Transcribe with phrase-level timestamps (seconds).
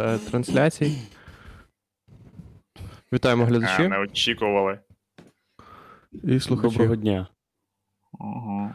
[0.00, 0.98] е, трансляцій.
[3.12, 4.78] Вітаємо А, не очікували.
[6.24, 6.72] і слухачів.
[6.78, 7.26] Доброго дня.
[8.20, 8.70] Угу.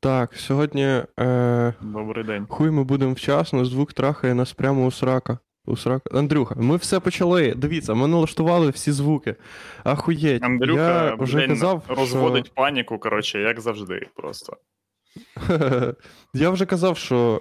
[0.00, 2.46] Так, сьогодні е, Добрий день.
[2.48, 5.38] хуй ми будемо вчасно, звук трахає нас прямо у срака.
[5.66, 6.18] У срака.
[6.18, 7.54] Андрюха, ми все почали.
[7.54, 9.36] Дивіться, ми налаштували всі звуки.
[9.84, 10.42] Ахуєть.
[10.44, 14.56] Андрюха я вже блін, казав, розводить паніку, коротше, як завжди, просто.
[16.34, 17.40] Я вже казав, що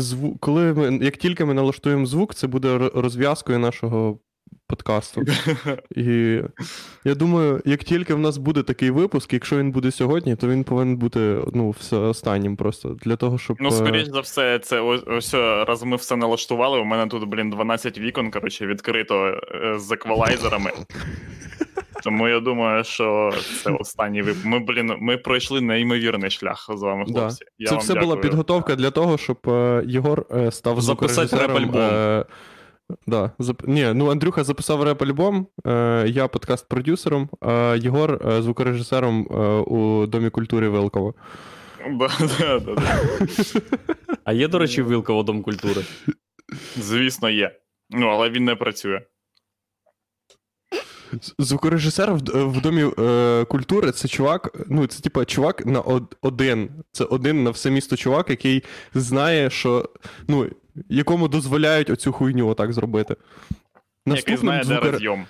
[0.00, 0.36] зву...
[0.40, 4.18] коли ми, як тільки ми налаштуємо звук, це буде розв'язкою нашого
[4.66, 5.22] подкасту.
[5.96, 6.40] І
[7.04, 10.64] я думаю, як тільки в нас буде такий випуск, якщо він буде сьогодні, то він
[10.64, 13.56] повинен бути ну, все останнім просто для того, щоб.
[13.60, 16.80] Ну, е, скоріш за все, це ось, ось раз ми все налаштували.
[16.80, 20.70] У мене тут, блін, 12 вікон, коротше, відкрито е, з еквалайзерами.
[22.02, 23.32] Тому я думаю, що
[23.64, 24.46] це останній випуск.
[24.46, 27.20] Ми, блін, ми пройшли неймовірний шлях з вами, Да.
[27.20, 27.44] хлопці.
[27.58, 31.80] Я Це вам все була підготовка для того, щоб е, Єгор е, став Записати реп-альбом.
[31.80, 32.24] Е,
[33.06, 33.62] да, зап...
[33.68, 40.30] Ні, ну Андрюха записав реп-альбом, е, я подкаст-продюсером, а Єгор е, звукорежисером е, у Домі
[40.30, 41.14] культури Велково.
[41.98, 43.00] Да, да, да, да.
[44.24, 45.82] А є, до речі, Вилково Дом культури?
[46.76, 47.56] Звісно, є.
[47.90, 49.00] Ну, але він не працює.
[51.38, 56.70] Звукорежисер в, в Домі е, культури це чувак, ну це типа чувак на од, один.
[56.92, 59.88] Це один на все місто чувак, який знає, що
[60.28, 60.50] ну,
[60.88, 63.16] якому дозволяють оцю хуйню отак зробити.
[64.06, 65.26] Який знає, де розйом.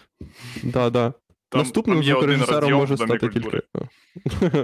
[0.62, 1.12] Да, да.
[1.48, 3.62] Там- Наступним там звукорежисером може стати культури.
[4.40, 4.60] тільки.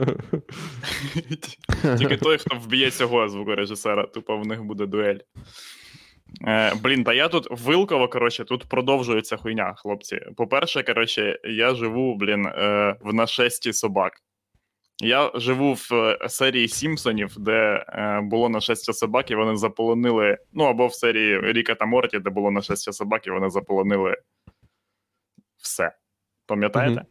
[1.99, 5.19] Тільки той, хто вб'є цього звукорежисера, тупо в них буде дуель.
[6.47, 10.21] Е, блін, та я тут Вилково, коротше, тут продовжується хуйня, хлопці.
[10.37, 14.13] По-перше, коротше, я живу, блін, е, в нашесті собак.
[14.99, 20.39] Я живу в е, серії Сімпсонів, де е, було нашестя собак, і вони заполонили.
[20.53, 24.17] Ну, або в серії Ріка та Морті, де було нашестя собак, і вони заполонили
[25.57, 25.93] все.
[26.47, 26.95] Пам'ятаєте?
[26.95, 27.07] Мгм.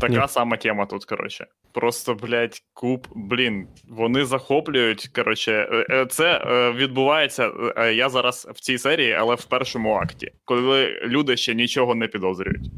[0.00, 0.28] Така Ні.
[0.28, 1.46] сама тема тут, коротше.
[1.74, 5.08] Просто, блядь, куб, блін, вони захоплюють.
[5.14, 7.52] Коротше, е, е, це е, відбувається.
[7.94, 12.70] Я зараз в цій серії, але в першому акті, коли люди ще нічого не підозрюють.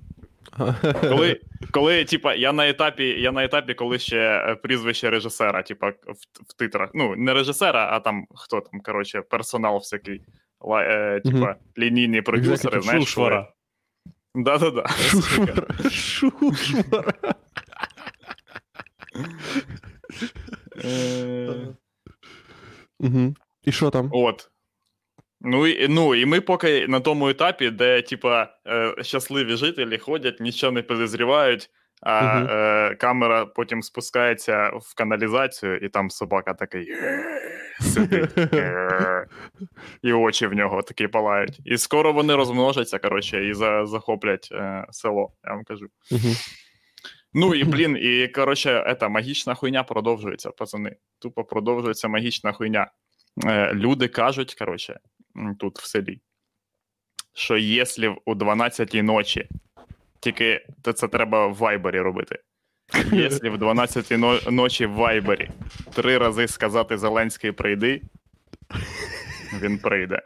[1.00, 6.42] Коли, коли типа, я на етапі, я на етапі, коли ще прізвище режисера, типа, в,
[6.48, 6.90] в титрах.
[6.94, 10.20] Ну, не режисера, а там хто там, коротше, персонал всякий.
[10.60, 13.04] ла- Е, типа, лінійні продюсери, знаєш.
[13.04, 13.48] Шушвара.
[14.34, 14.86] Да-да-да.
[15.90, 17.02] Шушвара.
[20.84, 21.74] Е,
[23.00, 23.34] Угу.
[23.64, 24.08] І що там?
[24.12, 24.50] От.
[25.40, 30.40] Ну і, ну, і ми поки на тому етапі, де, типа, е, щасливі жителі ходять,
[30.40, 31.70] нічого не підозрівають,
[32.02, 36.88] а е, камера потім спускається в каналізацію, і там собака такий
[37.80, 38.38] сидить.
[38.38, 39.26] е,
[40.02, 41.60] І очі в нього такі палають.
[41.64, 45.86] І скоро вони розмножаться, коротше, і за, захоплять е, село, я вам кажу.
[46.12, 46.28] Угу.
[47.36, 50.96] Ну і блін, і коротше, ета магічна хуйня продовжується, пацани.
[51.18, 52.90] Тупо продовжується магічна хуйня.
[53.44, 55.00] Е, люди кажуть, коротше,
[55.58, 56.20] тут в селі,
[57.34, 59.48] що якщо у 12-й ночі,
[60.20, 62.38] тільки це треба в Вайбері робити.
[63.12, 65.50] Якщо в 12-й но- ночі в Вайбері
[65.94, 68.02] три рази сказати Зеленський прийди,
[69.60, 70.22] він прийде.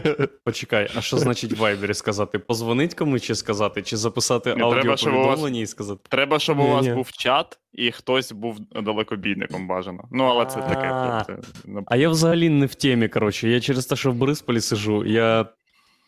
[0.44, 2.38] Почекай, а що значить в Вайбері сказати?
[2.38, 6.00] Позвонить комусь чи сказати, чи записати вас- аудіоповідомлення і сказати.
[6.08, 10.04] Треба, щоб у вас був чат, і хтось був далекобійником бажано.
[10.12, 10.88] Ну, але це таке.
[10.92, 11.24] А.
[11.26, 13.48] це- це- А я взагалі не в темі, коротше.
[13.48, 15.46] Я через те, що в Борисполі сижу, я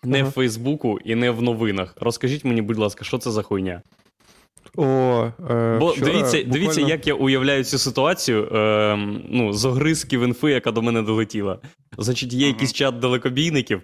[0.02, 1.94] не в Фейсбуку і не в новинах.
[2.00, 3.82] Розкажіть мені, будь ласка, що це за хуйня?
[4.76, 8.96] О, е, Бо вчора дивіться, буквально- дивіться, як я уявляю цю ситуацію е,
[9.30, 11.58] ну, з огризків інфи, яка до мене долетіла.
[11.98, 13.82] Значить, є якийсь чат далекобійників,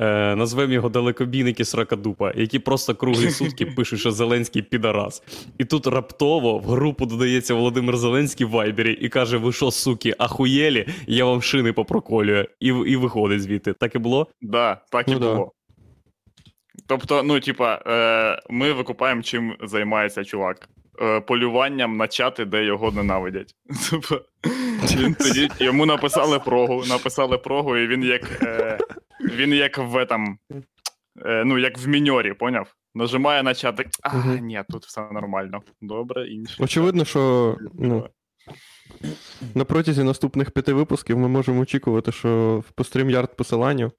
[0.00, 5.22] е, назвемо його далекобійники Сракадупа, які просто круглі сутки пишуть, що Зеленський підарас.
[5.58, 10.14] І тут раптово в групу додається Володимир Зеленський в Вайбері і каже: Ви що, суки,
[10.18, 10.88] ахуєлі?
[11.06, 12.46] Я вам шини попроколюю.
[12.60, 13.72] І, і виходить звідти.
[13.72, 14.26] Так і було?
[14.42, 15.34] Да, так і Ну да.
[15.34, 15.52] було.
[16.86, 20.68] Тобто, ну, типа, е, ми викупаємо, чим займається чувак.
[21.00, 23.54] Е, полюванням на чати, де його ненавидять.
[24.96, 28.78] Він тоді, йому написали прогу, написали прогу, і він як, е,
[29.20, 30.36] він як в этом,
[31.26, 32.74] е, ну, як в міньорі, поняв?
[32.94, 34.46] Нажимає на чат, так, а, Мгм.
[34.46, 35.62] ні, тут все нормально.
[35.80, 36.62] Добре, інше.
[36.62, 38.08] Очевидно, що ну,
[39.54, 43.92] на протязі наступних п'яти випусків ми можемо очікувати, що в по стрімярд посиланню.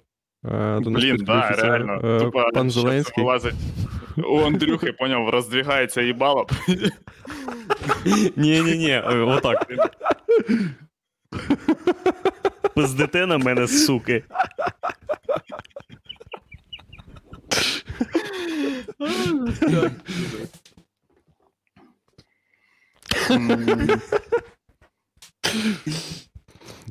[0.46, 2.02] Е, до Блін, да, біфіця, реально.
[2.04, 3.24] Е, Тупа, пан Зеленський.
[3.24, 3.54] вилазить
[4.18, 6.48] у Андрюхи, поняв, роздвігається їбало.
[8.36, 9.68] Ні-ні-ні, отак.
[12.76, 14.24] Пиздите на мене, суки.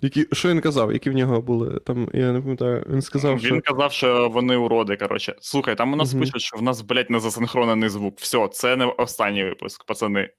[0.05, 1.81] Які, що він казав, які в нього були?
[1.81, 3.61] Там, я не пам'ятаю, він сказав, що.
[3.65, 5.35] Казав, що вони уроди, коротше.
[5.41, 6.21] Слухай, там у нас Мгм.
[6.21, 8.19] пишуть, що в нас, блядь, не засинхронений звук.
[8.19, 10.31] Все, це не останній випуск, пацани.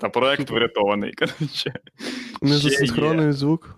[0.00, 1.72] Це проект врятований, коротше.
[2.42, 3.76] Не засинхронений звук.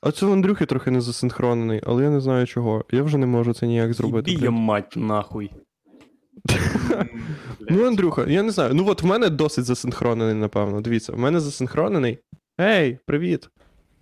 [0.00, 2.84] А це в Андрюхи трохи не засинхронений, але я не знаю чого.
[2.90, 4.30] Я вже не можу це ніяк зробити.
[4.30, 4.44] Блін.
[4.44, 5.50] я мать нахуй.
[7.72, 8.74] Ну, Андрюха, я не знаю.
[8.74, 10.80] Ну от в мене досить засинхронений, напевно.
[10.80, 12.18] Дивіться, в мене засинхронений.
[12.60, 13.48] Ей, привіт.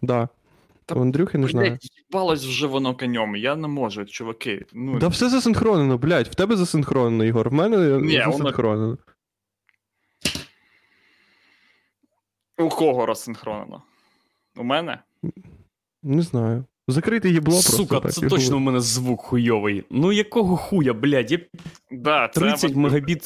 [0.02, 0.28] Да.
[0.88, 1.70] Та, У Андрюхи не знаю.
[1.70, 3.36] Блядь, їбалось вже воно конем.
[3.36, 4.66] Я не можу, чуваки.
[4.72, 8.98] Ну, Да все засинхронено, блядь, в тебе засинхронено, Ігор, в мене воно- засинхронено.
[12.58, 13.82] У кого розсинхронено?
[14.56, 14.98] У мене?
[16.02, 16.64] Не знаю.
[16.88, 17.76] Закрити їбло просто.
[17.76, 18.56] Сука, так, це і точно було.
[18.56, 19.84] у мене звук хуйовий.
[19.90, 21.38] Ну якого хуя, блядь, я
[21.90, 22.80] Да, 30 Андрюха.
[22.80, 23.22] мегабіт.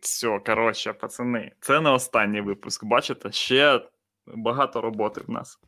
[0.00, 2.84] Все, коротше, пацани, це не останній випуск.
[2.84, 3.80] Бачите, ще
[4.26, 5.58] багато роботи в нас.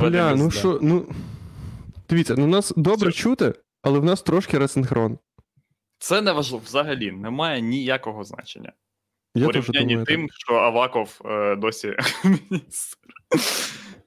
[0.00, 1.06] Бля, ну що, ну.
[2.08, 3.22] Дивіться, ну нас добре Все.
[3.22, 5.18] чути, але в нас трошки ресинхрон.
[5.98, 8.72] Це не важливо взагалі, немає ніякого значення.
[9.34, 10.06] Я порівнянні думаю.
[10.06, 10.36] тим, так.
[10.36, 13.08] що Аваков е, досі міністр.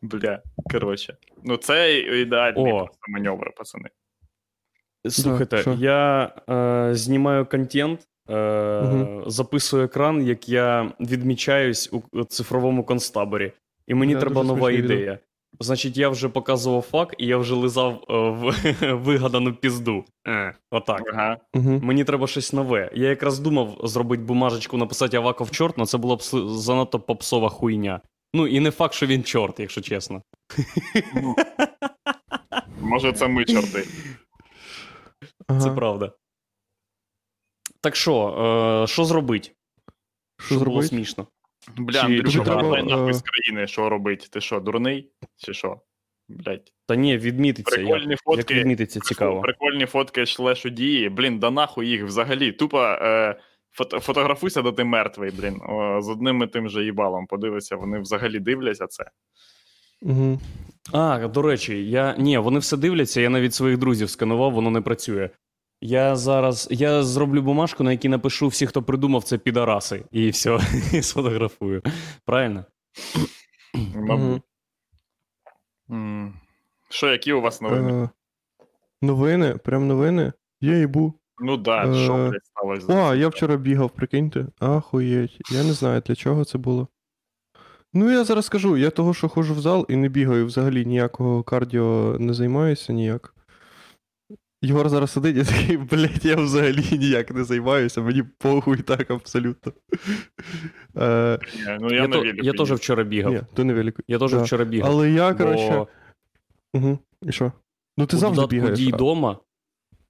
[0.01, 1.18] Бля, коротше.
[1.44, 2.77] Ну, це ідеальний О.
[2.77, 3.89] просто маневр, пацани.
[5.09, 5.74] Слухайте, що?
[5.74, 9.23] я е, знімаю контент, е, Мгм.
[9.27, 13.51] записую екран, як я відмічаюсь у цифровому концтаборі.
[13.88, 15.19] І мені Да, треба нова ідея.
[15.59, 18.53] Значить, я вже показував фак, і я вже лизав е, в
[18.95, 20.06] вигадану пізду.
[20.27, 21.01] Е, отак.
[21.13, 21.38] Ага.
[21.53, 21.79] Угу.
[21.83, 22.91] Мені треба щось нове.
[22.94, 28.01] Я якраз думав зробити бумажечку, написати Аваков чорт, але це була б занадто попсова хуйня.
[28.33, 30.21] Ну і не факт, що він чорт, якщо чесно.
[31.15, 31.35] Ну,
[32.81, 33.83] Може, це ми чорти.
[35.47, 35.59] Ага.
[35.59, 36.12] Це правда.
[37.81, 38.28] Так що,
[38.83, 39.56] е, що зробить?
[40.39, 41.28] Що було смішно.
[41.78, 44.30] Бля, Чи- Андрюша, треба, нахуй е, з країни, що робить?
[44.31, 45.12] Ти що, дурний?
[45.38, 45.81] Чи що?
[46.30, 46.74] Блять.
[46.88, 47.75] Та ні, відмітиться.
[47.75, 48.54] Прикольні Як, фотки.
[48.54, 49.42] як відмітиться, цікаво.
[49.42, 51.10] Прикольні фотки шлешу дії.
[51.10, 52.51] Блін, да нахуй їх взагалі.
[52.51, 53.36] Тупо е,
[53.72, 55.62] фото, фотографуйся, де ти мертвий, блін.
[55.62, 57.25] О, з одним і тим же їбалом.
[57.27, 59.06] Подивися, вони взагалі дивляться це.
[60.01, 60.39] Угу.
[60.94, 62.16] А, до речі, я.
[62.18, 65.30] Ні, вони все дивляться, я навіть своїх друзів сканував, воно не працює.
[65.81, 66.68] Я зараз.
[66.72, 70.60] Я зроблю бумажку, на якій напишу всі, хто придумав це підараси, і все,
[70.94, 71.81] і сфотографую.
[72.25, 72.66] Правильно?
[73.95, 74.42] Мабуть.
[76.89, 78.04] Що, які у вас новини?
[78.04, 78.10] Е,
[79.01, 80.33] новини, прям новини.
[80.62, 81.13] Я їбу.
[81.39, 83.10] Ну да, е, що, блядь, сталося?
[83.10, 84.48] О, я вчора бігав, прикиньте.
[84.60, 85.38] Ахуєть.
[85.51, 86.88] Я не знаю, для чого це було.
[87.94, 91.44] Ну, я зараз скажу, я того, що ходжу в зал і не бігаю взагалі ніякого
[91.44, 93.36] кардіо не займаюся ніяк.
[94.63, 99.74] Єгор зараз сидить і такий, блядь, я взагалі ніяк не займаюся, мені похуй так абсолютно.
[100.98, 102.75] Е, Ні, Ну, я, Я, на то, велику я теж їду.
[102.75, 103.34] вчора бігав.
[103.34, 104.04] ні, то не велико.
[104.08, 104.44] Я теж Да.
[104.44, 104.92] вчора бігав.
[104.92, 105.88] Але я, бо.
[106.74, 107.00] Угу.
[107.22, 107.52] І що?
[107.98, 108.80] Ну ти у завжди додатку бігаєш.
[108.80, 109.38] дій а- дома.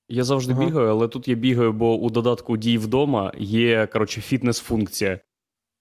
[0.09, 0.65] Я завжди Ага.
[0.65, 5.19] бігаю, але тут я бігаю, бо у додатку дій вдома є коротше, фітнес-функція.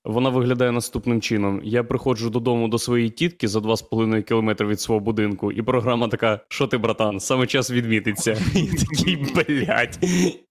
[0.04, 5.00] Вона виглядає наступним чином: я приходжу додому до своєї тітки за 2,5 км від свого
[5.00, 8.32] будинку, і програма така: що ти, братан, саме час відмітиться.
[8.54, 9.98] І такий, блядь.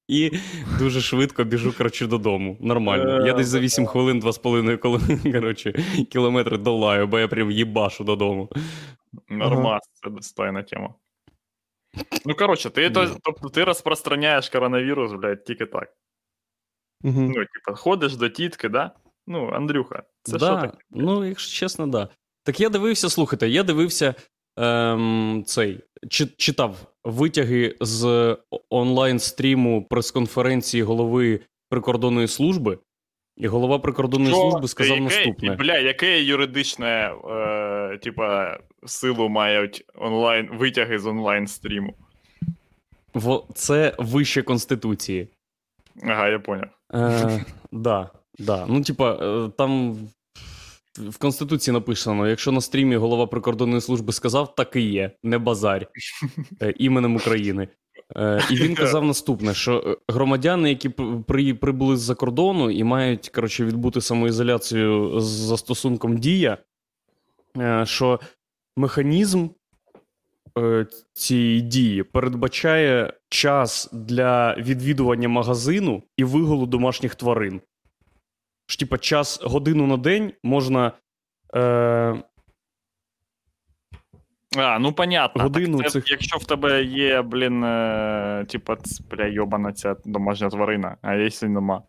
[0.08, 0.32] І
[0.80, 2.58] дуже швидко біжу коротше, додому.
[2.60, 3.28] Нормально.
[3.28, 5.74] Я десь за 8 хвилин, 2,5 коротше,
[6.12, 8.50] кілометри долаю, бо я прям їбашу додому.
[9.30, 10.94] Нормас, це достойна тема.
[12.26, 15.94] Ну, коротше, ти, то, тобто, ти розпространяєш коронавірус, блядь, тільки так.
[17.04, 18.92] Ну, типу, ходиш до тітки, да?
[19.32, 20.78] Ну, Андрюха, це да, що таке?
[20.92, 22.08] Ну, якщо чесно, да.
[22.44, 24.16] Так я дивився, слухайте, я дивився
[24.58, 28.38] ем, цей, чи, читав витяги з
[28.70, 32.80] онлайн-стріму прес-конференції голови прикордонної служби,
[33.38, 34.42] і голова прикордонної Що?
[34.42, 35.56] служби сказав Яке- наступне.
[35.56, 41.96] Бля, яке юридичне, е, типа, силу мають онлайн, витяги з онлайн стріму?
[43.56, 45.28] Це вище Конституції.
[46.04, 46.70] Ага, я поняв.
[46.94, 48.66] Е, да, да.
[48.70, 49.98] Ну, типа, е, там
[50.98, 55.88] в Конституції написано: якщо на стрімі голова прикордонної служби сказав, так і є, не базарь
[56.62, 57.68] е, іменем України.
[58.16, 60.90] Е, і він казав наступне: що громадяни, які
[61.28, 66.58] при, прибули з-за кордону і мають коротше, відбути самоізоляцію з застосунком дія,
[67.84, 68.20] що
[68.78, 69.48] механізм
[71.14, 77.62] цієї дії передбачає час для відвідування магазину і виголу домашніх тварин.
[78.70, 80.92] Ж, типа, час годину на день можна.
[81.56, 82.24] Е,
[84.58, 85.44] А, ну понятно.
[85.44, 88.78] Годину так це, цих- Якщо в тебе є, блін, е, типа,
[89.12, 91.84] бля, йобана ця домашня тварина, а якщо нема.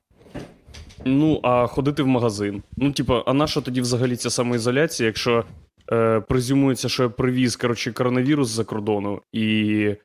[1.05, 2.63] Ну, а ходити в магазин.
[2.77, 5.45] Ну, типа, а наша тоді взагалі ця самоізоляція, якщо
[5.93, 9.97] е, презюмується, що я привіз коротше, коронавірус з-за кордону, і,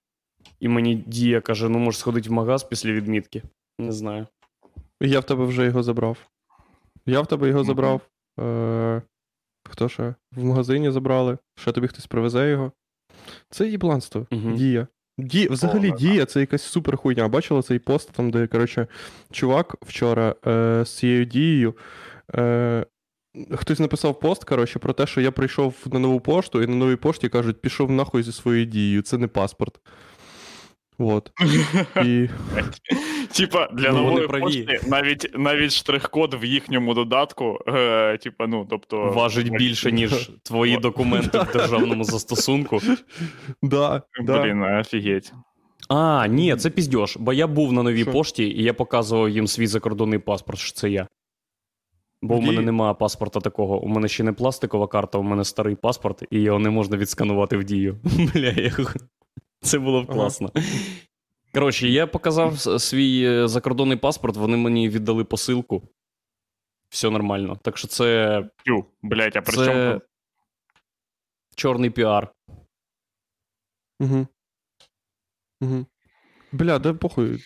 [0.60, 3.44] і мені дія каже, ну можеш сходити в магаз після відмітки.
[3.80, 4.28] Не знаю.
[5.02, 6.18] Я в тебе вже його забрав.
[7.06, 7.68] Я в тебе його Мгм.
[7.68, 8.02] забрав.
[8.40, 9.02] Е,
[9.70, 10.16] хто ще?
[10.32, 11.38] В магазині забрали.
[11.56, 12.72] Ще тобі хтось привезе його.
[13.50, 14.28] Це їбланство.
[14.32, 14.56] Мгм.
[14.56, 14.88] Дія.
[15.18, 15.48] Ді...
[15.48, 17.28] Взагалі, Повна, дія це якась супер хуйня.
[17.28, 18.88] Бачила цей пост, там, де, коротше,
[19.32, 21.74] чувак вчора е, з цією дією.
[22.36, 22.86] Е,
[23.52, 26.96] хтось написав пост, коротше, про те, що я прийшов на нову пошту, і на новій
[26.96, 29.02] пошті кажуть, пішов нахуй зі своєю дією.
[29.02, 29.80] Це не паспорт.
[30.98, 31.32] От.
[32.06, 32.30] І...
[33.36, 34.42] Типа, для Ну, нової праві.
[34.42, 39.12] пошти навіть, навіть штрих-код в їхньому додатку, е, типа, ну, тобто.
[39.12, 42.82] Важить більше, ніж твої документи в державному застосунку.
[43.62, 44.42] Да, да.
[44.44, 45.34] Блін, офігеть.
[45.90, 48.12] А, ні, це піздьош, бо я був на новій Що?
[48.12, 51.08] пошті, і я показував їм свій закордонний паспорт, що це я.
[52.22, 53.80] Бо в мене немає паспорта такого.
[53.82, 57.58] У мене ще не пластикова карта, у мене старий паспорт, і його не можна відсканувати
[57.58, 57.98] в Дію.
[58.34, 58.72] Бля, я...
[59.62, 60.18] це було б Ага.
[61.56, 65.90] Коротше, я показав свій е, закордонний паспорт, вони мені віддали посилку.
[66.90, 67.60] Все нормально.
[67.62, 70.02] Так що це, Тю, блять, а при це чому?
[71.56, 72.34] чорний піар.
[74.00, 74.28] Угу.
[75.62, 75.86] Угу.
[76.52, 77.44] Бля, да похуй.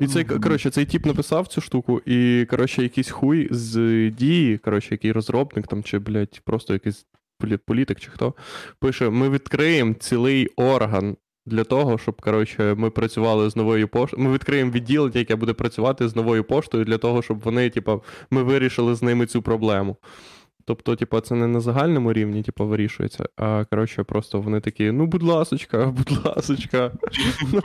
[0.00, 4.88] І цей, коротше, цей тип написав цю штуку, і, коротше, якийсь хуй з дії, коротше,
[4.90, 7.06] який розробник там, чи, блядь, просто якийсь
[7.66, 8.34] політик чи хто,
[8.78, 14.22] пише: ми відкриємо цілий орган для того, щоб, коротше, ми працювали з новою поштою.
[14.22, 18.42] Ми відкриємо відділення, яке буде працювати з новою поштою, для того, щоб вони, типа, ми
[18.42, 19.96] вирішили з ними цю проблему.
[20.64, 25.06] Тобто, типа, це не на загальному рівні, типа, вирішується, а коротше, просто вони такі: ну,
[25.06, 26.92] будь ласочка, будь ласочка.
[27.52, 27.60] Ну,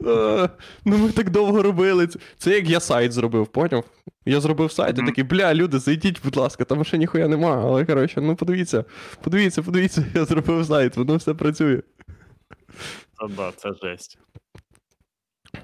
[0.84, 2.06] ну ми так довго робили.
[2.06, 2.18] це.
[2.38, 3.84] Це як я сайт зробив, поняв?
[4.26, 7.62] Я зробив сайт і такий, бля, люди, зайдіть, будь ласка, там ще ніхуя нема.
[7.64, 8.84] Але коротше, ну подивіться,
[9.22, 11.82] подивіться, подивіться, я зробив сайт, воно все працює.
[13.20, 14.18] Це, да, це жесть.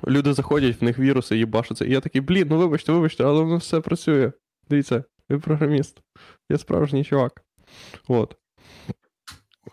[0.09, 1.85] Люди заходять, в них віруси їбашаться.
[1.85, 4.33] І я такий, блін, ну вибачте, вибачте, але воно все працює.
[4.69, 6.01] Дивіться, я програміст.
[6.51, 7.43] Я справжній чувак.
[8.09, 8.37] От.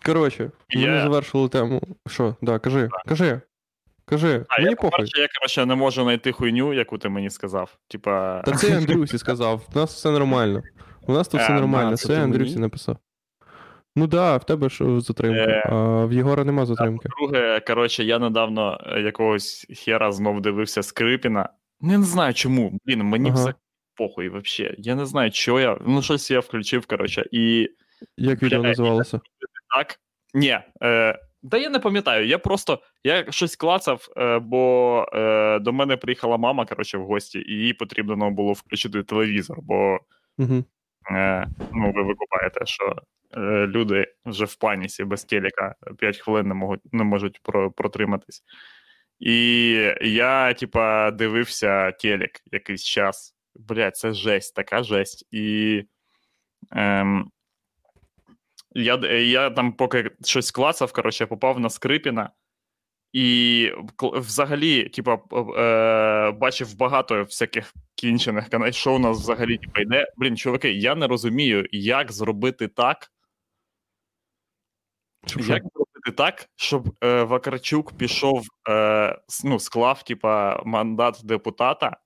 [0.06, 1.82] Коротше, ми не завершили тему.
[2.08, 3.42] Що, да, кажи, кажи.
[4.06, 5.06] Кажи, А мені я, похуй.
[5.16, 7.78] я, коротше, не можу знайти хуйню, яку ти мені сказав.
[7.88, 8.42] Типа.
[8.42, 10.64] Та це Андрюсі сказав, у нас все нормально.
[11.08, 12.98] У нас тут все нормально, це Андрюсі написав.
[13.96, 17.10] Ну да, в тебе ж затримка, Е, а в Єгора нема затримки.
[17.20, 21.50] Друге, коротше, я недавно е, якогось хера знов дивився Скрипіна.
[21.82, 22.80] Ну, не знаю чому.
[22.86, 23.44] Блін, мені Ага.
[23.44, 23.54] все
[23.96, 24.76] похуй вообще.
[24.78, 25.78] Я не знаю, що я.
[25.88, 27.70] Ну, щось я включив, коротше, і
[28.18, 29.20] Як відео Бля, називалося?
[29.76, 30.00] так.
[30.34, 30.60] Ні.
[30.84, 31.20] Е,
[31.52, 32.28] та я не пам'ятаю.
[32.28, 37.40] Я просто я щось клацав, е, бо е, до мене приїхала мама, коротше, в гості,
[37.40, 40.00] і їй потрібно було включити телевізор, бо
[40.38, 40.64] Угу.
[41.12, 42.96] Е, ну, ви викупаєте, що
[43.38, 48.44] е, люди вже в панісі без телека 5 хвилин не можуть, не можуть про, протриматись.
[49.20, 49.70] І
[50.02, 53.36] я, типа, дивився телек якийсь час.
[53.56, 55.28] Блядь, це жесть, така жесть.
[55.32, 55.84] І
[56.72, 57.32] ем,
[58.72, 62.30] я, я там, поки щось клацав, коротше, попав на Скрипіна.
[63.14, 65.20] І взагалі, типа,
[65.58, 70.08] е, бачив багато всяких кінчених каналів, що у нас взагалі типа, йде.
[70.18, 73.12] Блін, чуваки, я не розумію, як зробити так,
[75.28, 81.98] Щоб як зробити так, щоб е, Вакарчук пішов, е, ну, склав, типа, мандат депутата,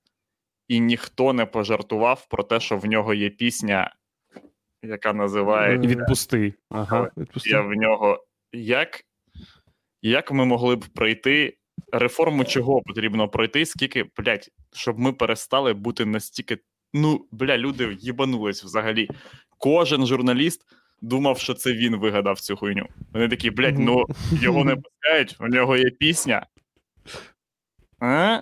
[0.68, 3.96] і ніхто не пожартував про те, що в нього є пісня,
[4.84, 6.54] яка називається Відпусти.
[6.70, 7.12] Ага.
[7.18, 7.50] Відпусти.
[7.50, 8.24] я в нього.
[8.54, 9.04] Як,
[10.10, 11.58] як ми могли б пройти
[11.92, 16.58] реформу, чого потрібно пройти, скільки, блядь, щоб ми перестали бути настільки.
[16.94, 19.10] Ну, бля, люди їбанулись взагалі.
[19.58, 20.66] Кожен журналіст
[21.02, 22.88] думав, що це він вигадав цю хуйню.
[23.14, 26.46] Вони такі, блядь, ну його не пускають, у нього є пісня.
[28.00, 28.42] А?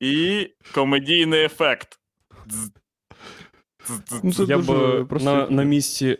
[0.00, 2.00] І комедійний ефект.
[4.22, 6.18] Ну, це я б дуже е, на, на місці.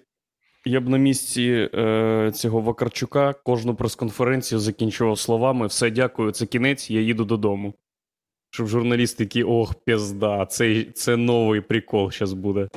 [0.65, 6.91] Я б на місці е, цього Вакарчука кожну прес-конференцію закінчував словами: все, дякую, це кінець,
[6.91, 7.75] я їду додому.
[8.51, 12.69] Щоб журналісти такі, ох, пізда, це, це новий прикол зараз буде.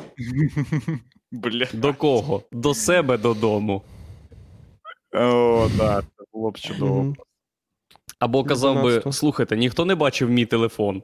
[1.31, 1.67] Бля.
[1.73, 2.43] До кого?
[2.51, 3.81] До себе додому.
[5.13, 7.15] О, да, це було б чудово.
[8.19, 11.03] Або казав би: слухайте, ніхто не бачив мій телефон.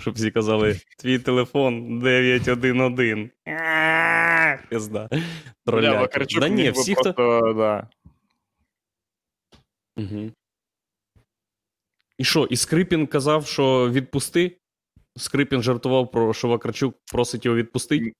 [0.00, 3.30] Щоб всі казали: твій телефон 911.
[4.68, 5.08] Пізда.
[5.66, 6.08] Бля,
[6.40, 7.12] Да ні, всі, хто...
[7.56, 7.88] да.
[9.96, 10.30] Угу.
[12.18, 14.56] І що, і Скрипін казав, що відпусти?
[15.16, 18.12] Скрипін жартував про що Вакарчук просить його відпустити.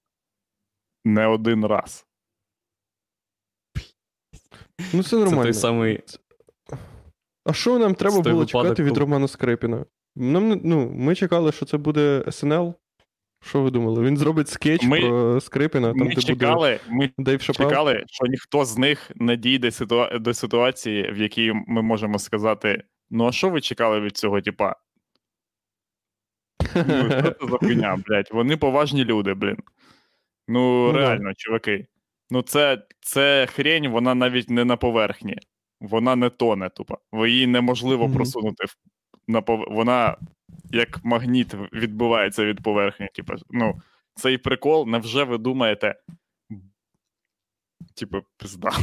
[1.04, 2.06] не один раз.
[4.92, 5.42] Ну це Це нормально.
[5.42, 6.02] той самий.
[7.44, 9.84] А що нам треба Це було випадок, чекати від коли- Романа Скрипіна?
[10.16, 12.74] Нам, ну, ми чекали, що це буде СНЛ.
[13.42, 14.02] Що ви думали?
[14.02, 18.64] Він зробить скетч Ми- про Скрипіна, там, Ми де буде ми Дейв чекали, що ніхто
[18.64, 23.50] з них не дійде ситуа- до ситуації, в якій ми можемо сказати: ну а що
[23.50, 24.76] ви чекали від цього, типа?
[26.74, 28.28] Ну, що це за хуйня, блядь?
[28.32, 29.56] Вони поважні люди, блін.
[30.48, 31.86] Ну, Ну, реально, чуваки.
[32.30, 35.38] Ну, це, це хрень, вона навіть не на поверхні.
[35.80, 36.98] Вона не тоне, тупо.
[37.26, 38.16] Її неможливо Мгм.
[38.16, 38.64] просунути.
[39.28, 39.64] На пов...
[39.68, 40.16] Вона
[40.70, 43.08] як магніт відбувається від поверхні.
[43.14, 43.80] Типу, ну,
[44.14, 45.94] цей прикол, невже ви думаєте.
[47.94, 48.70] Типу, пизда.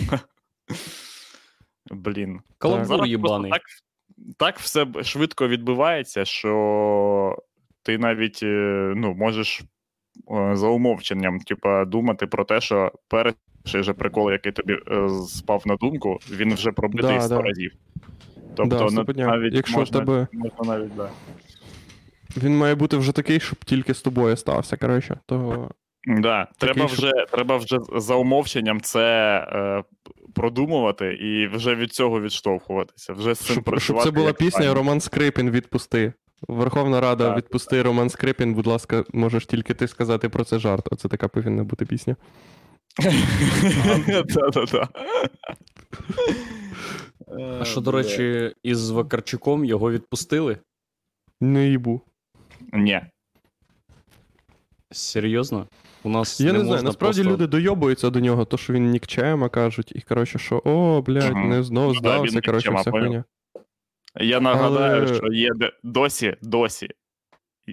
[1.92, 2.40] Блін.
[2.58, 3.52] Каламбур їбаний.
[3.52, 3.62] так,
[4.38, 7.38] так все швидко відбувається, що
[7.84, 9.62] ти навіть е, ну, можеш
[10.32, 15.64] е, за умовченням типа, думати про те, що перший же прикол, який тобі е, спав
[15.66, 17.42] на думку, він вже пробитий Да, 100 да.
[17.42, 17.72] разів.
[18.56, 21.10] Тобто, Да, на- навіть Якщо можна, тебе можна навіть, да.
[22.38, 25.18] він має бути вже такий, щоб тільки з тобою стався, коротше.
[25.26, 25.70] То
[26.08, 29.84] Да, треба щоб- вже, треба вже за умовченням це е,
[30.36, 33.14] продумувати і вже від цього відштовхуватися.
[33.14, 34.74] Вже з цим щоб, щоб це була пісня правильно.
[34.76, 36.14] Роман Скрипін відпусти.
[36.48, 37.38] Верховна Рада Так.
[37.38, 40.88] відпусти Роман Скрипін, будь ласка, можеш тільки ти сказати про це жарт.
[40.92, 42.16] Оце така повинна бути пісня.
[47.60, 50.58] А що, до речі, із Вакарчуком його відпустили?
[51.42, 52.02] Не їбу.
[52.74, 53.02] Ні.
[54.92, 55.68] Серйозно?
[56.04, 57.34] У нас Я не, знаю, можна насправді просто...
[57.34, 61.50] люди дойобуються до нього, то що він нікчема кажуть, і коротше, що о, блядь, Мгм.
[61.50, 63.24] не знов Ну да, здався, коротше, вся хуйня.
[64.20, 66.90] Я нагадаю, Але- що є де- досі, досі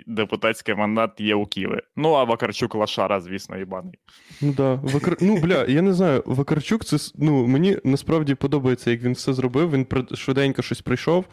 [0.07, 1.81] депутатський мандат є у Києві.
[1.96, 3.94] Ну, а Вакарчук лошара, звісно, їбаний.
[4.40, 4.74] Ну да.
[4.74, 5.16] Вакар...
[5.20, 9.70] Ну, бля, я не знаю, Вакарчук, це ну, мені насправді подобається, як він все зробив.
[9.70, 11.24] Він швиденько щось прийшов.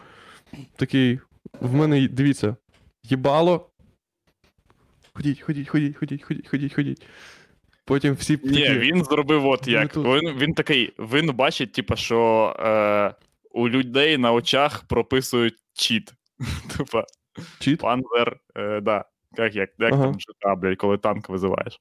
[0.75, 1.19] Такий,
[1.61, 2.55] в мене, дивіться,
[3.03, 3.69] їбало.
[5.13, 7.01] Ходіть, ходіть, ходіть, ходіть, ходіть, ходіть, ходіть.
[7.85, 9.97] Потім всі Ні, він зробив от як.
[9.97, 13.13] Він, він такий, він бачить, типу, що е,
[13.51, 16.13] у людей на очах прописують чіт.
[16.77, 17.03] Типа,
[17.59, 17.79] чіт.
[17.81, 19.05] панзер, е, да.
[19.37, 20.03] Як, як, як Ага.
[20.03, 21.79] там GTA, блядь, коли танк визиваєш.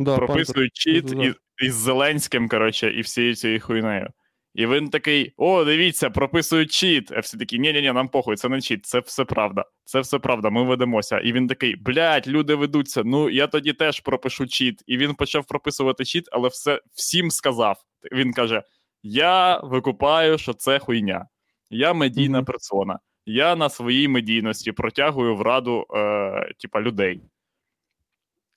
[0.00, 4.08] Да, прописують чіт із, із Зеленським, коротше, і всією цією хуйнею.
[4.54, 7.12] І він такий: о, дивіться, прописують чіт.
[7.12, 9.64] А всі такі, ні-ні-ні, нам похуй, це не чіт, це все правда.
[9.84, 11.18] Це все правда, ми ведемося.
[11.18, 13.02] І він такий, блядь, люди ведуться.
[13.04, 14.82] Ну я тоді теж пропишу чіт.
[14.86, 17.76] І він почав прописувати чіт, але все всім сказав.
[18.12, 18.62] Він каже:
[19.02, 21.26] Я викупаю, що це хуйня.
[21.70, 22.44] Я медійна Мгм.
[22.44, 22.98] персона.
[23.26, 27.20] Я на своїй медійності протягую в раду е, типа, людей.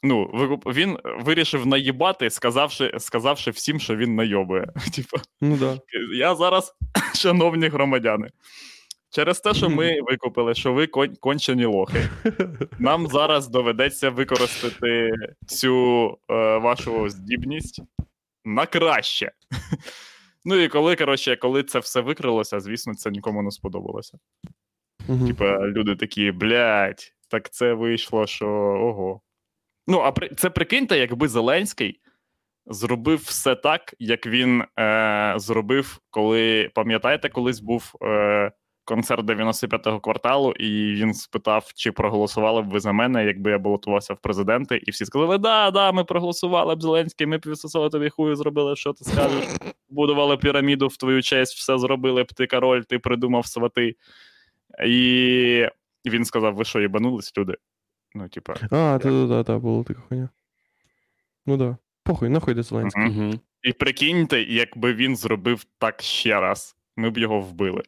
[0.03, 0.25] Ну,
[0.65, 4.67] він вирішив наїбати, сказавши, сказавши всім, що він найобує.
[4.95, 5.79] Типа, Ну да.
[6.15, 6.75] я зараз,
[7.15, 8.29] шановні громадяни,
[9.09, 12.09] через те, що ми викупили, що ви кон- кончені лохи,
[12.79, 15.11] нам зараз доведеться використати
[15.47, 17.81] цю е, вашу здібність
[18.45, 19.31] на краще.
[20.49, 24.17] Ну і коли, коротше, коли це все викрилося, звісно, це нікому не сподобалося.
[25.07, 25.27] Угу.
[25.27, 29.21] Типа, люди такі, блядь, так це вийшло, що ого.
[29.87, 30.29] Ну, а при...
[30.29, 32.01] це прикиньте, якби Зеленський
[32.65, 35.33] зробив все так, як він е...
[35.37, 38.51] зробив, коли, пам'ятаєте, колись був е...
[38.87, 44.13] концерт 95-го кварталу, і він спитав, чи проголосували б ви за мене, якби я балотувався
[44.13, 48.09] в президенти, і всі сказали: да, да, ми проголосували б Зеленський, ми б відсосали тобі
[48.09, 49.45] хую, зробили, що ти скажеш.
[49.89, 53.95] Будували піраміду в твою честь, все зробили б ти король, ти придумав свати.
[54.85, 55.67] І
[56.05, 57.55] він сказав: ви що, їбанулись, люди?
[58.15, 60.29] Ну, типа, А, та да, да, да, було така хуйня.
[61.45, 61.77] Ну да.
[62.03, 63.07] Похуй, нахуй де Зеленський.
[63.07, 63.33] Угу.
[63.63, 67.83] і прикиньте, якби він зробив так ще раз, ми б його вбили.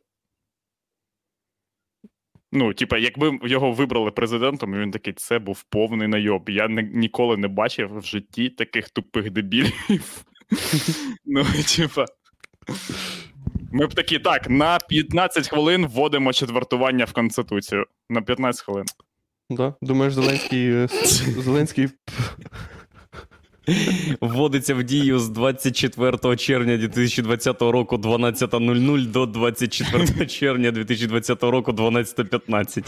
[2.51, 6.49] Ну, типа, якби його вибрали президентом, він такий, це був повний найоб.
[6.49, 9.73] Я не, ніколи не бачив в житті таких тупих дебілів.
[11.25, 12.05] Ну, типа.
[13.71, 17.85] Ми б такі, так, на 15 хвилин вводимо четвертування в Конституцію.
[18.09, 18.85] На 15 хвилин.
[19.49, 19.73] Да?
[19.81, 20.71] Думаєш, Зеленський.
[20.71, 20.87] е,
[21.37, 21.89] Зеленський.
[24.21, 32.83] Вводиться в дію з 24 червня 2020 року 12.00 до 24 червня 2020 року 12.15.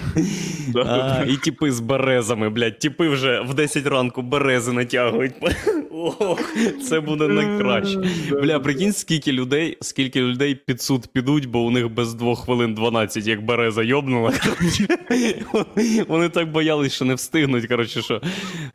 [0.86, 5.34] А, і типи з березами, блядь, типи вже в 10 ранку берези натягують.
[6.20, 6.56] Ох,
[6.90, 8.00] це буде найкраще.
[8.42, 12.74] Бля, прикинь, скільки людей, скільки людей під суд підуть, бо у них без 2 хвилин
[12.74, 14.34] 12, як береза йобнула.
[16.08, 18.22] Вони так боялись, що не встигнуть, коротше, що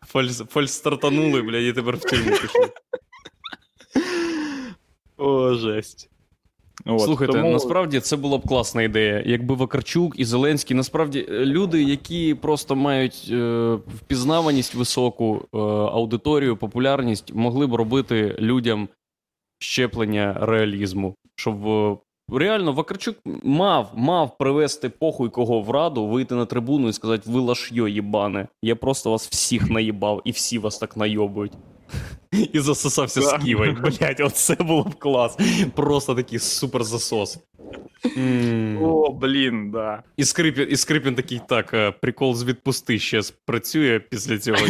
[0.08, 2.68] фальс, фальстартанули, блядь, і тепер в тюрму пішли.
[5.16, 6.10] О, жесть.
[6.86, 9.22] От, Слухайте, тому- насправді це була б класна ідея.
[9.26, 16.56] Якби Вакарчук і Зеленський, насправді, е, люди, які просто мають е, впізнаваність високу, е, аудиторію,
[16.56, 18.88] популярність, могли б робити людям
[19.58, 21.14] щеплення реалізму.
[21.36, 21.96] Щоб е,
[22.32, 27.40] реально Вакарчук мав, мав привести похуй кого в раду, вийти на трибуну і сказати: ви
[27.40, 28.48] лашйо їбане.
[28.62, 31.52] Я просто вас всіх наїбав, і всі вас так найобують.
[32.52, 33.38] І засосався з.
[33.44, 33.72] Ківою.
[33.72, 35.38] Блять, оце було б клас.
[35.74, 37.38] Просто такий супер засос.
[38.80, 40.02] О, блін, да.
[40.16, 44.58] І Скрипін, і Скрипін такий, так, е, прикол з відпусти ще спрацює після цього.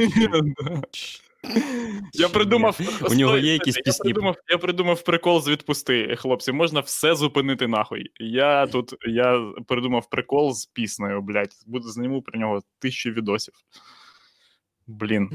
[2.13, 2.79] Я придумав.
[3.11, 4.03] У нього є якісь я пісні?
[4.03, 6.17] Придумав, я придумав прикол з відпусти.
[6.17, 8.11] Хлопці, можна все зупинити нахуй.
[8.21, 11.53] Я тут я придумав прикол з піснею, блядь.
[11.67, 13.55] Буду зніму про нього тисячу відосів.
[14.87, 15.31] Блін.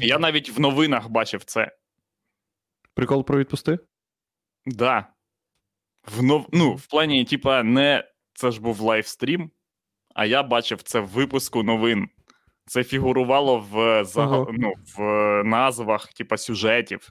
[0.00, 1.76] Я навіть в новинах бачив це.
[2.94, 3.78] Прикол про відпусти?
[4.66, 5.06] Да.
[6.16, 6.48] В нов...
[6.52, 9.50] Ну, в плані, типа, не це ж був лайвстрім,
[10.14, 12.08] а я бачив це в випуску новин.
[12.66, 14.36] Це фігурувало в, зага...
[14.36, 14.46] Ага.
[14.52, 15.00] ну, в
[15.44, 17.10] назвах, типа, сюжетів,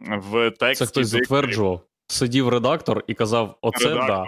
[0.00, 0.84] в тексті.
[0.84, 1.86] Це хтось затверджував.
[2.06, 4.08] Сидів редактор і казав: Оце Редактор.
[4.16, 4.24] да.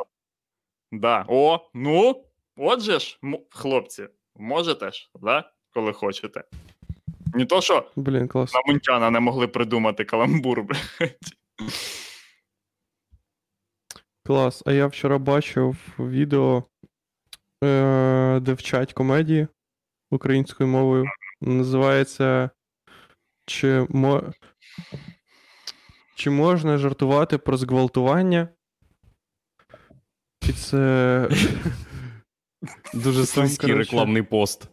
[0.93, 1.25] Да.
[1.29, 2.25] О, ну,
[2.57, 5.53] отже ж, м- хлопці, можете ж, да?
[5.75, 6.45] коли хочете.
[7.39, 8.55] Не то, що Блін, клас.
[8.55, 10.63] на Мунтяна не могли придумати каламбур,
[10.99, 11.19] блядь.
[14.27, 14.63] Клас.
[14.67, 16.65] А я вчора бачив відео,
[17.65, 19.47] е, де вчать комедії
[20.11, 21.07] українською мовою.
[21.41, 22.51] Називається
[23.47, 24.33] Чи, мо...
[26.15, 28.49] Чи можна жартувати про зґвалтування?
[30.49, 31.29] І це.
[32.95, 34.69] Дуже слизький рекламний пост.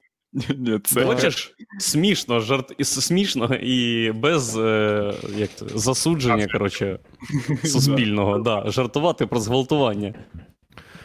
[0.58, 1.06] Ні, це...
[1.06, 1.56] Хочеш?
[1.80, 7.00] Смішно, жарт смішно і без е, як це, засудження, коротше,
[7.64, 8.40] суспільного.
[8.40, 8.64] Да.
[8.68, 10.14] Жартувати про зґвалтування.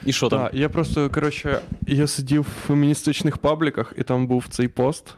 [0.06, 0.40] І що там?
[0.40, 5.14] Так, я просто, коротше, я сидів в феміністичних пабліках, і там був цей пост.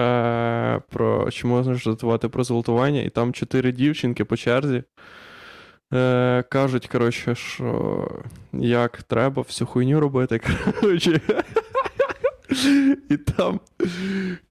[0.00, 4.82] Е, про чи можна жартувати про зґвалтування, і там чотири дівчинки по черзі
[5.94, 8.10] е, кажуть, коротше, що
[8.52, 10.40] як треба всю хуйню робити.
[10.80, 11.20] Коротше.
[13.10, 13.60] І там,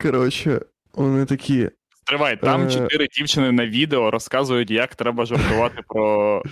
[0.01, 0.61] коротше,
[0.93, 1.69] вони такі.
[2.07, 2.71] Тривай, там Е.
[2.71, 6.43] чотири дівчини на відео розказують, як треба жартувати про.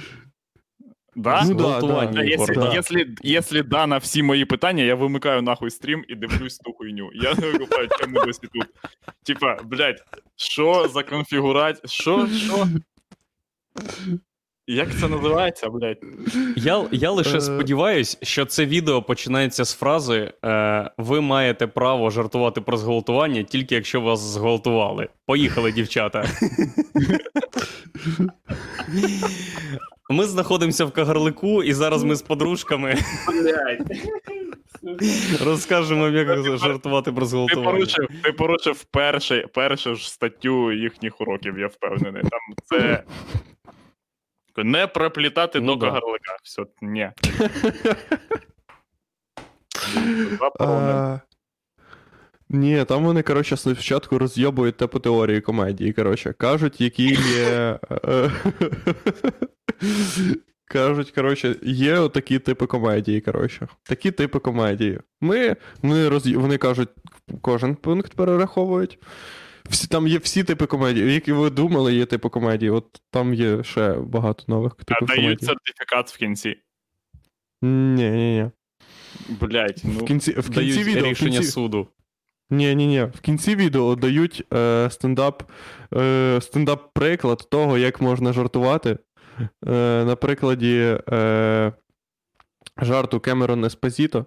[1.16, 1.44] Да?
[1.48, 2.08] Ну, да, да.
[2.08, 2.74] Та Якщо, да.
[2.74, 7.10] якщо, якщо да на всі мої питання, я вимикаю нахуй стрім і дивлюсь ту хуйню.
[7.14, 8.68] Я не викупаю, чому досі тут.
[9.24, 10.04] Типа, блядь,
[10.36, 11.88] що за конфігурація?
[11.88, 12.28] Що?
[12.28, 12.68] Що?
[14.68, 15.98] Як це називається, блядь?
[16.56, 17.42] Я, я лише Е.
[17.42, 23.76] сподіваюсь, що це відео починається з фрази: е, ви маєте право жартувати про зґвалтування, тільки
[23.76, 25.08] якщо вас зґвалтували.
[25.26, 26.26] Поїхали, дівчата.
[30.10, 32.96] Ми знаходимося в Кагарлику, і зараз ми з подружками
[35.46, 37.72] розкажемо, як жартувати про Ти зґвалтування.
[37.72, 42.22] порушив, ти порушив перший, першу ж статтю їхніх уроків, я впевнений.
[42.22, 43.04] Там це.
[44.58, 46.02] Не проплітати Ну до да.
[46.44, 47.12] Все, ні.
[50.60, 51.20] А...
[52.50, 55.94] Ні, там вони, коротше, спочатку роз'єбують те по теорії комедії.
[55.94, 57.80] Коротше, кажуть, які є.
[57.92, 58.32] е,
[60.66, 63.22] Кажуть, коротше, є отакі типи комедії.
[63.22, 63.68] Коротше.
[63.84, 65.00] Такі типи комедії.
[65.22, 66.28] Ми, ми роз...
[66.28, 66.90] Вони кажуть,
[67.42, 69.00] кожен пункт перераховують.
[69.70, 71.14] Всі, там є всі типи комедії.
[71.14, 72.72] Які ви думали, є типи комедії.
[72.72, 75.48] От там є ще багато нових А типів дають комедії.
[75.48, 76.58] сертифікат в кінці.
[77.62, 78.50] Ні, ні, ні.
[79.30, 79.92] Блять, ну.
[80.00, 81.12] В кінці, в кінці Дають відео.
[81.12, 81.44] В кінці...
[81.44, 81.88] суду.
[82.50, 83.04] Ні, ні, ні.
[83.04, 85.44] В кінці відео дають е, стендап,
[85.96, 88.98] е, стендап-приклад того, як можна жартувати.
[89.40, 89.48] Е,
[90.06, 91.72] на прикладі е,
[92.78, 94.26] жарту Кемерон Еспозіто,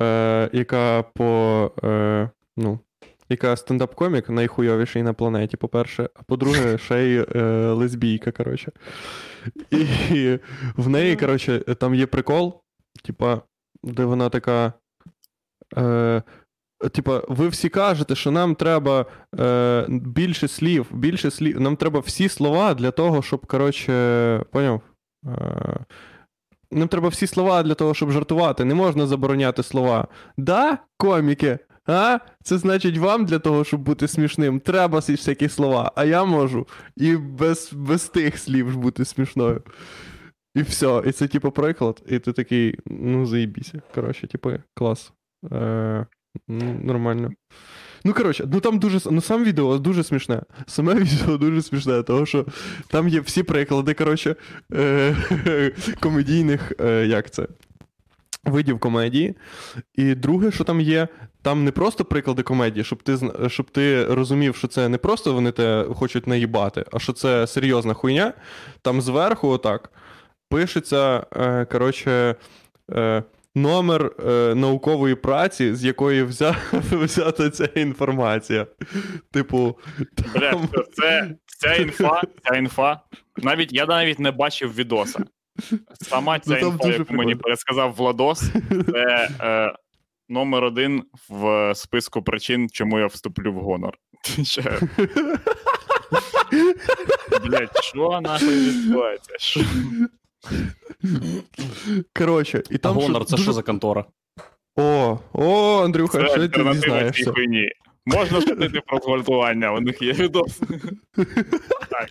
[0.00, 1.72] е, яка по.
[1.84, 2.78] Е, ну,
[3.28, 8.72] яка стендап-комік найхуйовіший на планеті, по-перше, а по-друге, ще й е, лесбійка, коротше.
[9.70, 10.38] І
[10.76, 12.60] в неї, коротше, там є прикол,
[13.04, 13.42] типа,
[13.82, 14.72] де вона така.
[15.76, 16.22] Е,
[16.92, 19.06] Типа, ви всі кажете, що нам треба
[19.40, 21.60] е, більше слів, більше слів.
[21.60, 24.80] Нам треба всі слова для того, щоб, коротше, поняв?
[25.26, 25.78] Е,
[26.70, 28.64] нам треба всі слова для того, щоб жартувати.
[28.64, 30.08] Не можна забороняти слова.
[30.36, 31.58] Да, коміки?
[31.88, 32.18] А?
[32.42, 37.16] Це значить, вам для того, щоб бути смішним, треба всякі слова, а я можу і
[37.16, 39.62] без, без тих слів бути смішною.
[40.54, 41.02] І все.
[41.06, 43.82] І це, типу, приклад, і ти такий, ну, заїбіся.
[43.94, 45.12] Коротше, типу, клас.
[45.52, 46.06] Е,
[46.82, 47.30] Нормально.
[48.04, 49.10] Ну, коротше, ну там дуже.
[49.10, 50.42] Ну, сам відео дуже смішне.
[50.66, 52.46] Саме відео дуже смішне, тому що
[52.88, 54.36] там є всі приклади, коротше,
[54.74, 57.46] е, комедійних, е, як це?
[58.48, 59.34] Видів комедії.
[59.94, 61.08] І друге, що там є,
[61.42, 65.52] там не просто приклади комедії, щоб ти щоб ти розумів, що це не просто вони
[65.52, 68.32] те хочуть наїбати, а що це серйозна хуйня.
[68.82, 69.92] Там зверху, отак,
[70.48, 72.34] пишеться, е, коротше,
[72.92, 73.22] е,
[73.54, 76.56] номер е, наукової праці, з якої взя...
[76.72, 78.66] взята ця інформація.
[79.32, 79.78] Типу,
[80.40, 80.68] там...
[80.92, 83.00] це ця інфа, ця інфа.
[83.36, 85.24] Навіть я навіть не бачив відоса.
[86.00, 88.40] Сама ця Ну, інфа, яку мені пересказав Владос,
[88.92, 89.74] це е,
[90.28, 93.94] номер один в списку причин, чому я вступлю в гонор.
[97.46, 99.34] Блять, що нахуй відбувається?
[99.38, 99.60] Що?
[102.18, 104.04] Коротше, і там Гонор, це що за контора?
[104.76, 107.32] О, о, Андрюха, Це що ти цій дізнаєшся?
[108.06, 110.60] Можна шутити про зґвалтування, у них є відос.
[111.90, 112.08] Так.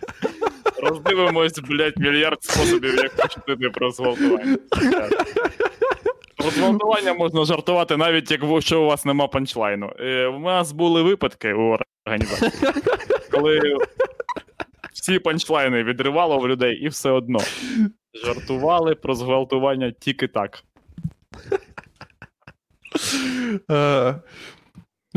[0.82, 4.58] Роздивимось, блядь, мільярд способів, як пошутити про зґвалтування.
[6.36, 9.92] Про зґвалтування можна жартувати, навіть якщо у вас нема панчлайну.
[10.00, 12.72] Е, У нас були випадки у організації,
[13.30, 13.60] коли
[14.92, 17.38] всі панчлайни відривало в людей і все одно
[18.24, 20.62] жартували про зґвалтування тільки так.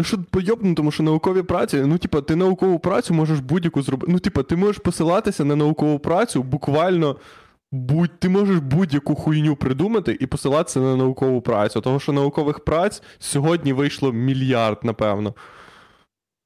[0.02, 4.12] Ну, що поєбно, тому що наукові праці, ну, типа, ти наукову працю можеш будь-яку зробити.
[4.12, 7.18] Ну, типа, ти можеш посилатися на наукову працю буквально.
[7.72, 11.82] Будь, ти можеш будь-яку хуйню придумати і посилатися на наукову працю.
[11.82, 15.36] Тому що наукових праць сьогодні вийшло мільярд, напевно.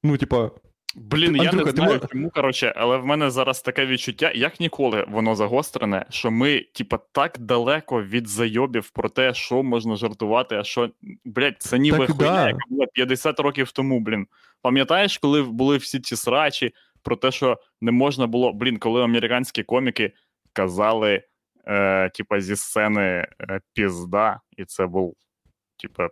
[0.03, 0.51] Ну, типа,
[0.95, 4.31] Блін, я Андрюха, не ти знаю, мо- чому, коротше, але в мене зараз таке відчуття,
[4.35, 9.95] як ніколи воно загострене, що ми, типа, так далеко від зайобів про те, що можна
[9.95, 10.89] жартувати, а що.
[11.25, 12.47] Блять, це ніби Так, хуйня, да.
[12.47, 14.27] яка була 50 років тому, блін.
[14.61, 18.53] Пам'ятаєш, коли були всі ці срачі про те, що не можна було.
[18.53, 20.11] Блін, коли американські коміки
[20.53, 21.23] казали,
[21.67, 25.15] е, типа, зі сцени е, пізда, і це був,
[25.81, 26.07] типа,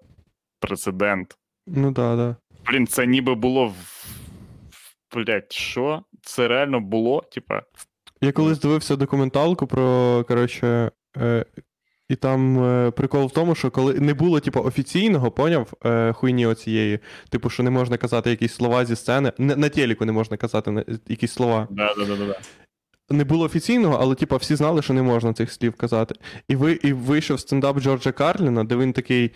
[0.60, 1.38] прецедент.
[1.68, 2.36] ну да, да.
[2.66, 4.06] Блін, це ніби було в.
[5.14, 6.04] Блять, що?
[6.22, 7.24] Це реально було?
[7.32, 7.62] Типа.
[8.22, 11.46] Я колись дивився документалку про, коротше, е,
[12.10, 16.46] і там е, прикол в тому, що коли не було, типу, офіційного, поняв, е, хуйні
[16.48, 17.00] оцієї,
[17.30, 19.32] типу, що не можна казати якісь слова зі сцени.
[19.38, 21.68] На, на телеку не можна казати на- якісь слова.
[21.72, 22.40] Да, да, да, да, да.
[23.10, 26.16] Не було офіційного, але типу, всі знали, що не можна цих слів казати.
[26.48, 29.32] І ви і вийшов стендап Джорджа Карліна, де він такий.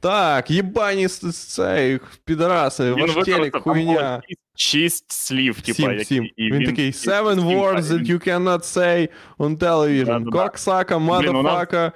[0.00, 4.22] Так, єбані цей, підараси, ваш телек, хуйня.
[4.56, 6.30] шість- слів, типа, Сім, сім.
[6.36, 10.30] і він, такий seven сім, words that you cannot say on television.
[10.30, 11.92] Коксака, motherfucker,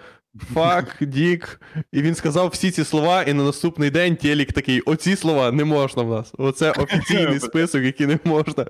[0.55, 1.59] fuck, dick.
[1.93, 5.65] І він сказав всі ці слова, і на наступний день телек такий: оці слова не
[5.65, 6.33] можна в нас.
[6.39, 8.67] Оце офіційний список, який не можна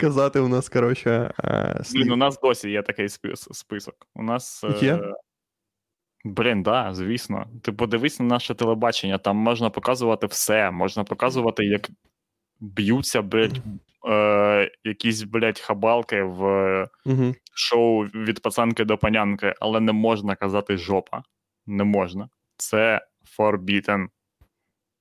[0.00, 3.08] казати у нас, коротше, е, Блін, у нас досі є такий
[3.52, 3.94] список.
[4.14, 4.64] У нас.
[4.64, 4.98] е, Є?
[6.24, 7.46] Блін, да, звісно.
[7.62, 10.70] Ти подивись на наше телебачення, там можна показувати все.
[10.70, 11.90] Можна показувати, як
[12.60, 13.60] б'ються, блядь,
[14.08, 16.88] е, якісь, блядь, хабалки в е,
[17.54, 21.22] шоу від пацанки до панянки, але не можна казати жопа.
[21.66, 22.28] Не можна.
[22.56, 23.00] Це
[23.38, 24.06] forbidden.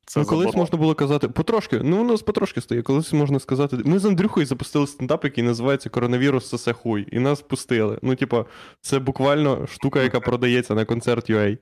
[0.06, 3.78] Це Ну, колись можна було казати, потрошки, ну у нас потрошки стає, колись можна сказати.
[3.86, 8.00] Ми з Андрюхою запустили стендап, який називається Коронавірус сосе хуй, і нас пустили.
[8.02, 8.46] Ну, типа,
[8.82, 11.58] це буквально штука, яка продається на концерт UA.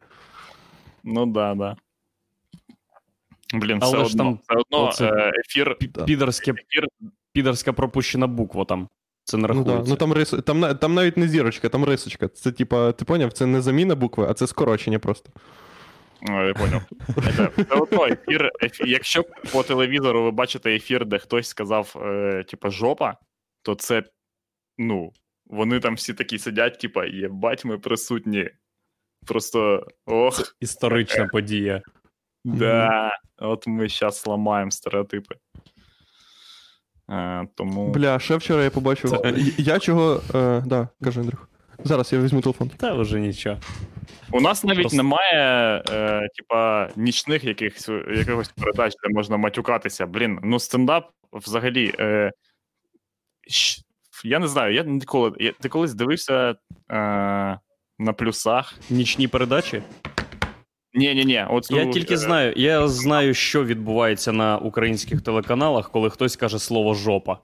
[1.03, 1.75] Ну да, да.
[3.53, 6.03] Блін, все Але ж одно, там все одно оце- е, ефір, Да.
[6.03, 6.87] Підерське, ефір
[7.33, 8.87] підерська пропущена буква там.
[9.23, 9.83] Це не Ну, да.
[9.87, 10.33] ну там, рис...
[10.45, 12.27] там, там навіть не зірочка, там рисочка.
[12.27, 15.29] Це типа, ти поняв, це не заміна букви, а це скорочення просто.
[16.29, 16.81] Я поняв.
[17.37, 18.51] Це, це одно ефір.
[18.85, 23.17] Якщо по телевізору ви бачите ефір, де хтось сказав, е, типа, жопа,
[23.61, 24.03] то це,
[24.77, 25.13] ну,
[25.45, 28.49] вони там всі такі сидять, типа, єбать, ми присутні.
[29.27, 31.81] Просто ох, Історична подія.
[32.45, 33.11] да.
[33.37, 35.35] От ми зараз ламаємо стереотипи.
[37.11, 37.91] Е, тому.
[37.91, 39.09] Бля, ще вчора я побачив.
[39.09, 40.21] Це- Я чого.
[40.35, 41.49] Е, да, кажи, Андрюх.
[41.83, 42.69] Зараз я візьму телефон.
[42.77, 43.57] Та вже нічого.
[44.31, 50.05] У нас навіть Просто- немає, е, типа, нічних якихось, якихось передач, де можна матюкатися.
[50.05, 51.93] Блін, ну стендап взагалі.
[51.99, 52.31] Е,
[53.49, 53.81] щ-
[54.23, 55.31] я не знаю, я ніколи.
[55.39, 56.55] Я, ти колись дивився е,
[57.99, 58.75] на плюсах?
[58.89, 59.83] Нічні передачі.
[60.93, 61.45] Ні, ні, ні.
[61.49, 66.35] От Я ну, тільки е, знаю, я знаю, що відбувається на українських телеканалах, коли хтось
[66.35, 67.39] каже слово жопа.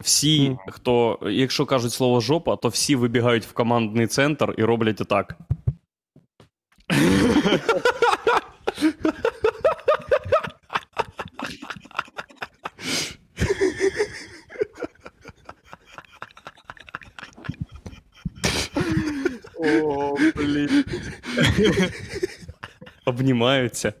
[0.00, 5.38] Всі, хто, якщо кажуть слово жопа, то всі вибігають в командний центр і роблять отак.
[19.56, 20.84] О, блін.
[23.04, 23.92] Обнімаються.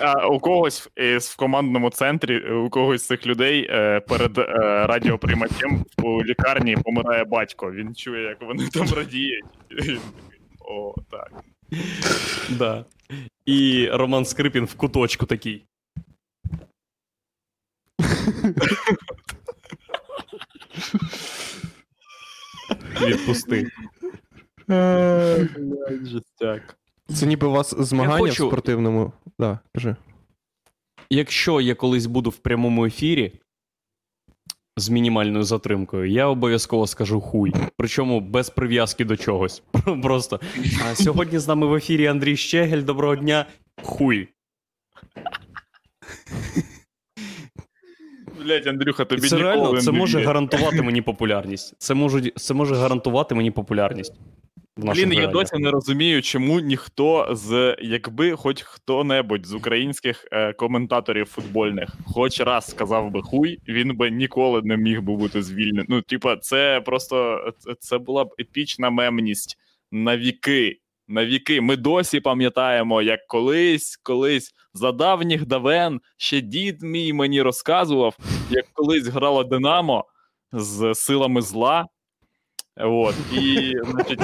[0.00, 4.44] А у когось із в командному центрі, у когось з цих людей е, перед е,
[4.86, 7.72] радіоприймачем у лікарні помирає батько.
[7.72, 9.44] Він чує, як вони там радіють.
[9.70, 9.98] Він такий,
[10.60, 11.32] О, так.
[12.50, 12.84] Да.
[13.46, 15.64] І Роман Скрипін в куточку такий.
[23.02, 23.66] Відпусти.
[27.14, 29.12] Це ніби у вас змагання хочу- в спортивному.
[29.38, 29.96] Да, кажи.
[31.10, 33.32] Якщо я колись буду в прямому ефірі
[34.76, 37.52] з мінімальною затримкою, я обов'язково скажу хуй.
[37.76, 39.62] Причому без прив'язки до чогось.
[40.02, 40.40] Просто
[40.84, 42.82] а сьогодні з нами в ефірі Андрій Щегель.
[42.82, 43.46] Доброго дня.
[43.82, 44.28] Хуй.
[48.44, 50.26] Блять, Андрюха, І тобі це ніколи реально це не може вірять.
[50.26, 51.74] гарантувати мені популярність.
[51.78, 54.12] Це може, це може гарантувати мені популярність.
[54.78, 61.26] Блін, я досі не розумію, чому ніхто з якби хоч хто-небудь з українських е, коментаторів
[61.26, 65.86] футбольних хоч раз сказав би хуй, він би ніколи не міг би бути звільнений.
[65.88, 69.58] Ну, типа, це просто це, це була б епічна мемність
[69.92, 70.80] на віки.
[71.08, 71.60] На віки.
[71.60, 78.16] Ми досі пам'ятаємо, як колись, колись за давніх давен ще дід мій мені розказував,
[78.50, 80.04] як колись грало Динамо
[80.52, 81.86] з силами зла.
[82.80, 84.20] От, і, значить,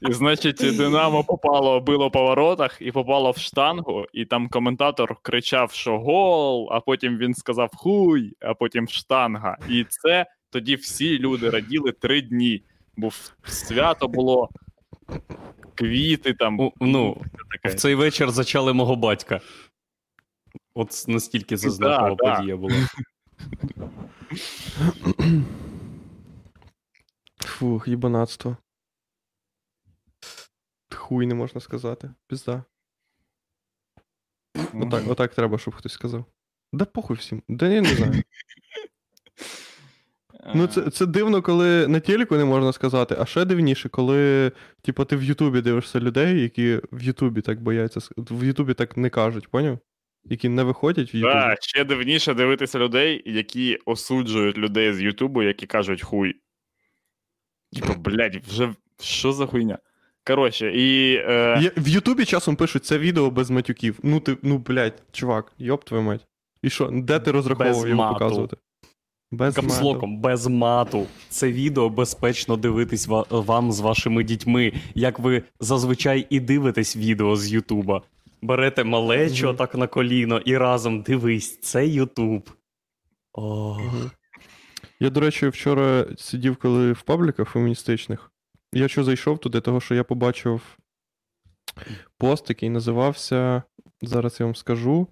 [0.00, 5.72] і, значить, Динамо попало, било по воротах і попало в штангу, і там коментатор кричав,
[5.72, 9.56] що гол, а потім він сказав хуй, а потім штанга.
[9.68, 12.62] І це тоді всі люди раділи три дні.
[12.96, 13.10] Бо
[13.44, 14.48] свято було,
[15.74, 16.70] квіти там.
[16.80, 17.16] Ну.
[17.64, 19.40] В цей вечір зачали мого батька.
[20.74, 22.36] От настільки це Да, знакова да.
[22.36, 22.74] подія була.
[27.60, 28.56] Фух, їбанатство.
[30.94, 32.10] Хуй не можна сказати.
[32.26, 32.64] Пізда.
[34.74, 36.24] Отак, отак треба, щоб хтось сказав.
[36.72, 37.42] Да похуй всім.
[37.48, 38.22] Да я не знаю.
[40.54, 45.04] Ну, це, це дивно, коли на телеку не можна сказати, а ще дивніше, коли, типу,
[45.04, 49.48] ти в Ютубі дивишся людей, які в Ютубі так бояться, в Ютубі так не кажуть,
[49.48, 49.78] поняв?
[50.24, 51.34] Які не виходять в Ютубі.
[51.34, 56.40] Да, ще дивніше дивитися людей, які осуджують людей з Ютубу, які кажуть хуй.
[57.72, 59.78] Типа, блядь, вже що за хуйня?
[60.26, 61.14] Коротше, і.
[61.14, 63.98] Е, Я, в Ютубі часом пишуть це відео без матюків.
[64.02, 66.26] Ну ти, ну, блядь, чувак, йоп твою мать.
[66.62, 68.14] І що, де ти розраховував його мату.
[68.14, 68.56] показувати?
[69.32, 69.68] Без мату.
[69.68, 71.06] Капслоком, без мату.
[71.28, 77.36] Це відео безпечно дивитись ва- вам з вашими дітьми, як ви зазвичай і дивитесь відео
[77.36, 78.02] з Ютуба.
[78.42, 79.56] Берете малечо Мгм.
[79.56, 82.50] так на коліно і разом дивись, це Ютуб.
[83.32, 84.10] О, Мгм.
[85.00, 88.32] Я, до речі, вчора сидів, коли в пабліках феміністичних.
[88.72, 90.78] Я що зайшов туди, того що я побачив
[92.18, 93.62] пост, який називався.
[94.02, 95.08] Зараз я вам скажу.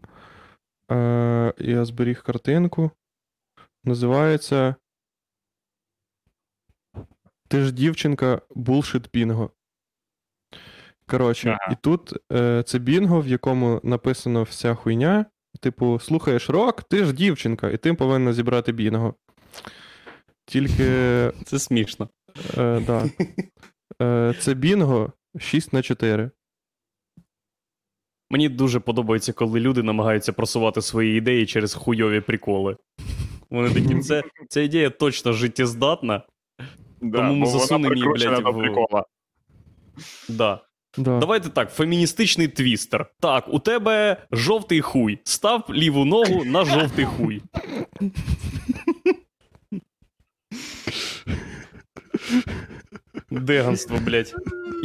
[0.91, 2.91] Е, я зберіг картинку.
[3.85, 4.75] Називається.
[7.49, 9.51] Ти ж дівчинка Bullshit Bingo.
[11.07, 11.73] Коротше, Ага.
[11.73, 15.27] і тут е, це бінго, в якому написано вся хуйня.
[15.61, 19.15] Типу, слухаєш рок, ти ж дівчинка, і ти повинна зібрати бінго.
[20.49, 20.85] Тільки
[21.45, 22.09] це смішно.
[22.59, 23.05] Е, да.
[24.03, 26.31] е, це бінго 6 на 4.
[28.31, 32.77] Мені дуже подобається, коли люди намагаються просувати свої ідеї через хуйові приколи.
[33.51, 36.23] Вони такі, це, ця ідея точно життєздатна.
[37.03, 39.05] да, тому ми засунемо її, блядь, в- прикола.
[40.29, 40.61] Да.
[40.99, 41.19] Да.
[41.19, 43.07] Давайте так, феміністичний твістер.
[43.21, 45.19] Так, у тебе жовтий хуй.
[45.25, 47.43] Став ліву ногу на жовтий хуй.
[53.31, 54.35] Деганство, блядь.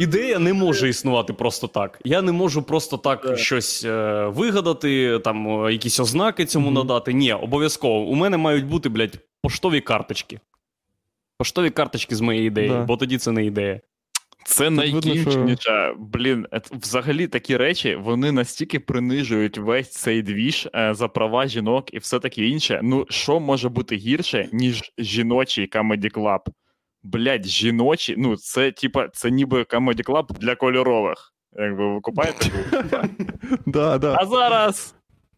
[0.00, 2.00] Ідея не може існувати просто так.
[2.04, 3.38] Я не можу просто так Так.
[3.38, 6.74] щось е, вигадати, там якісь ознаки цьому Мгм.
[6.74, 7.12] надати.
[7.12, 8.00] Ні, обов'язково.
[8.00, 10.40] У мене мають бути, блядь, поштові карточки.
[11.38, 12.84] Поштові карточки з моєї ідеї, Да.
[12.84, 13.80] бо тоді це не ідея.
[14.46, 15.94] Це видно, найкінченіше.
[15.98, 21.98] Блін, взагалі такі речі вони настільки принижують весь цей двіж е, за права жінок і
[21.98, 22.80] все таке інше.
[22.82, 26.40] Ну, що може бути гірше, ніж жіночий Comedy Club?
[27.04, 31.34] Блять, жіночі, ну це типа, це ніби Comedy Club для кольорових.
[31.52, 32.50] Якби ви купаєте?
[33.66, 34.16] Да, да.
[34.20, 34.94] А зараз.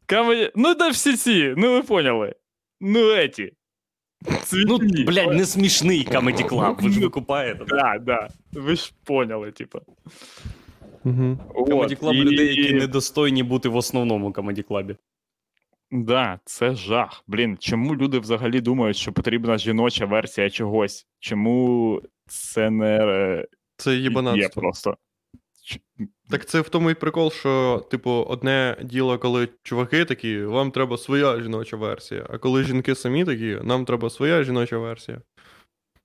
[0.09, 0.51] Comedy...
[0.55, 2.35] Ну, да всі ці, ну ви поняли.
[2.81, 3.53] Ну, еті.
[4.53, 7.65] Ну, блядь, не смішний Comedy Club, ви ж викупаєте.
[7.69, 8.29] Да, да.
[8.53, 9.81] Ви ж поняли, типа.
[11.05, 11.39] Угу.
[11.55, 14.97] Comedy Club людей, які недостойні бути в основному Comedy Club.
[15.91, 17.25] Да, це жах.
[17.27, 21.07] Блін, чому люди взагалі думають, що потрібна жіноча версія чогось?
[21.21, 24.11] Чому це не е, Це є
[24.55, 24.97] просто?
[26.31, 30.99] Так це в тому і прикол, що, типу, одне діло, коли чуваки такі, вам треба
[30.99, 35.21] своя жіноча версія, а коли жінки самі такі, нам треба своя жіноча версія.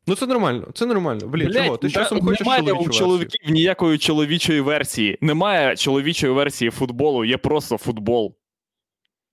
[0.08, 1.28] Ну це нормально, це нормально.
[1.28, 1.78] Блін, чого?
[1.78, 3.00] Ти та часом хочеш немає чоловічу у версію?
[3.00, 5.18] чоловіків ніякої чоловічої версії.
[5.22, 8.36] Немає чоловічої версії футболу, є просто футбол.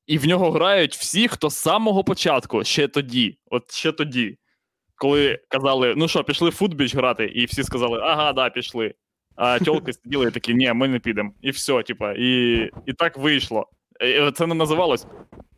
[0.08, 4.38] І в нього грають всі, хто з самого початку, ще тоді, от ще тоді.
[4.96, 8.94] Коли казали, ну що, пішли в футбіч грати, і всі сказали, ага, да, пішли.
[9.36, 11.32] А тьолки сиділи і такі, ні, ми не підемо.
[11.42, 12.54] І все, типа, і,
[12.86, 13.66] і так вийшло.
[14.34, 15.06] Це не називалось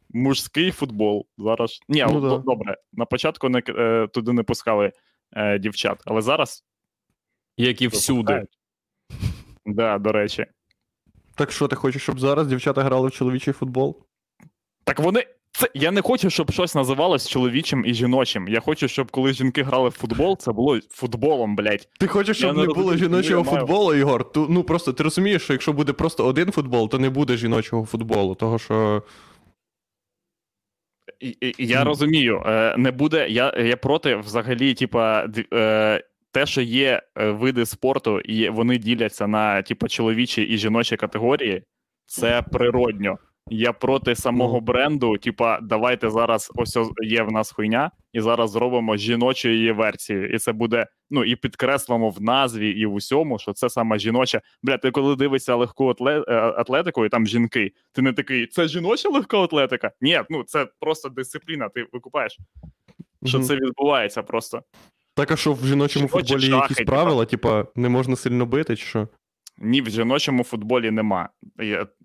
[0.08, 1.26] мужський футбол.
[1.38, 1.80] Зараз.
[1.88, 2.38] Ні, Ну да.
[2.38, 2.76] добре.
[2.92, 4.92] На початку не, е, туди не пускали
[5.32, 6.64] е, дівчат, але зараз.
[7.56, 8.46] Як і всюди.
[9.66, 10.46] Да, до речі.
[11.34, 14.06] Так що ти хочеш, щоб зараз дівчата грали в чоловічий футбол?
[14.90, 15.24] Так вони.
[15.52, 18.48] Це я не хочу, щоб щось називалось чоловічим і жіночим.
[18.48, 21.88] Я хочу, щоб коли жінки грали в футбол, це було футболом, блядь.
[21.98, 23.58] Ти хочеш, Я щоб не не було жіночого я маю.
[23.58, 24.32] футболу, Ігор?
[24.32, 27.86] Ту, ну просто ти розумієш, що якщо буде просто один футбол, то не буде жіночого
[27.86, 29.02] футболу, того що.
[31.58, 33.28] Я розумію, е, не буде.
[33.28, 39.26] Я, я проти взагалі, типа, е, те, що є е, види спорту, і вони діляться
[39.26, 41.62] на типа чоловічі і жіночі категорії,
[42.06, 43.18] це природньо.
[43.50, 44.60] Я проти самого Ну.
[44.60, 50.34] бренду, типа, давайте зараз ось є в нас хуйня, і зараз зробимо жіночу її версію.
[50.34, 54.40] І це буде, ну і підкреслимо в назві і в усьому, що це саме жіноча.
[54.62, 59.08] Бля, ти коли дивишся легку е, атлетику, і там жінки, ти не такий, це жіноча
[59.08, 59.90] легка атлетика?
[60.00, 61.68] Ні, ну це просто дисципліна.
[61.68, 62.38] Ти викупаєш,
[63.24, 64.62] що це відбувається просто.
[65.14, 68.76] Так, а що в жіночому Жіночі футболі шахи, якісь правила, типа, не можна сильно бити,
[68.76, 69.08] чи що?
[69.60, 71.28] Ні, в жіночому футболі нема.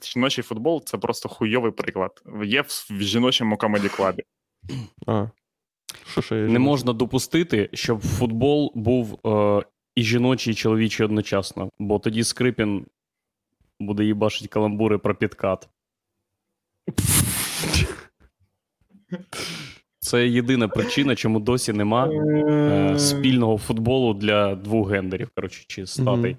[0.03, 2.23] Жіночий футбол це просто хуйовий приклад.
[2.43, 4.23] Є в, в жіночому комеді клабі.
[5.07, 5.27] А.
[6.11, 6.41] Що ще є?
[6.41, 9.63] Не можна допустити, щоб футбол був е,
[9.95, 12.85] і жіночий, і чоловічий одночасно, бо тоді Скрипін
[13.79, 15.69] буде їбашить каламбури про підкат.
[19.99, 26.37] Це єдина причина, чому досі нема е, спільного футболу для двох гендерів, коротше, чи статей.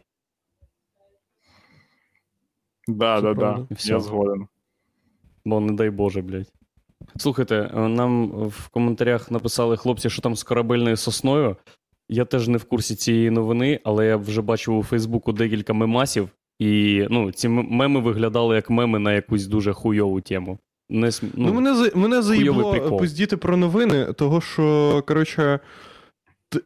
[2.86, 3.66] Да, да, да.
[3.70, 3.92] все.
[3.92, 4.48] Я згоден.
[5.44, 6.52] Бо не дай Боже, блядь.
[7.16, 11.56] Слухайте, е, нам в коментарях написали хлопці, що там з корабельною сосною.
[12.08, 16.28] Я теж не в курсі цієї новини, але я вже бачив у Фейсбуку декілька мемасів,
[16.58, 20.58] і ну, ці меми виглядали як меми на якусь дуже хуйову тему.
[20.88, 25.60] Не, Ну, ну, мене, мене заїбло пиздіти про новини, того що, коротше.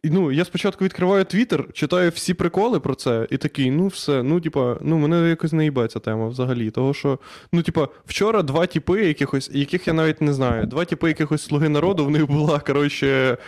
[0.04, 4.40] Ну, я спочатку відкриваю Твіттер, читаю всі приколи про це, і такий, ну все, ну,
[4.40, 6.70] типа, ну, мене якось не їбе ця тема взагалі.
[6.70, 7.18] Того що,
[7.52, 11.68] ну, типа, вчора два типи якихось, яких я навіть не знаю, два типи якихось слуги
[11.68, 13.38] народу, в них була, коротше,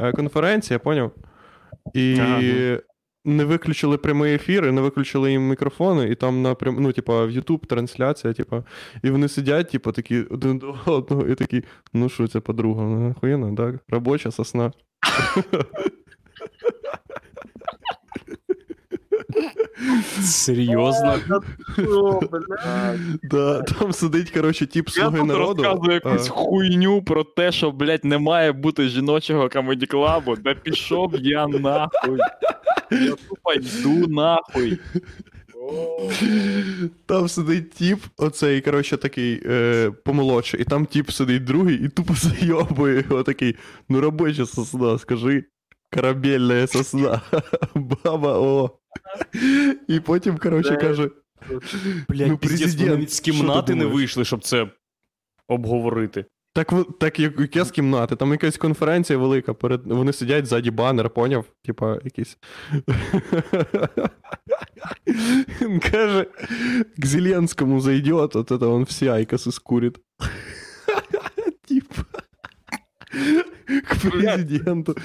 [0.00, 1.12] е, конференція, поняв?
[1.94, 2.78] І Ага.
[3.24, 7.30] не виключили прямий ефір, і не виключили їм мікрофони, і там напрям, ну, типа, в
[7.30, 8.64] YouTube трансляція, типа,
[9.02, 13.10] і вони сидять, типу, такі один до одного, і такі, ну що це подруга, ну
[13.10, 13.74] охуєнно, так?
[13.88, 14.72] Робоча сосна.
[20.22, 21.20] Серйозно.
[23.22, 25.62] Да, там сидить, коротше, тип Я слуги народу.
[25.62, 30.36] розказую якусь хуйню про те, що, блядь, не має бути жіночого комеді клабу.
[30.36, 32.18] Да пішов я нахуй.
[32.90, 34.78] Я тупо йду нахуй.
[37.06, 42.14] Там сидить тип, оцей, коротше, такий е, помолодший, і там тип сидить другий і тупо
[42.16, 43.56] зайобує його такий,
[43.88, 45.44] ну робоча сосна, скажи.
[45.94, 47.20] Корабельна сосна.
[47.74, 48.70] Баба, о.
[49.88, 51.10] І потім, коротше, каже.
[52.08, 54.70] Блядь, ну, президент, навіть з кімнати не вийшли, щоб це
[55.48, 56.24] обговорити.
[56.53, 59.87] Так, в- так як яке з кімнати, там якась конференція велика, перед...
[59.87, 61.45] вони сидять ззаді банер, поняв?
[61.65, 62.37] Типа якийсь.
[65.61, 66.25] Він каже,
[66.99, 69.97] к Зеленському зайдет, от это он всі айкоси скурить.
[71.67, 72.03] Типа.
[73.87, 74.95] к президенту.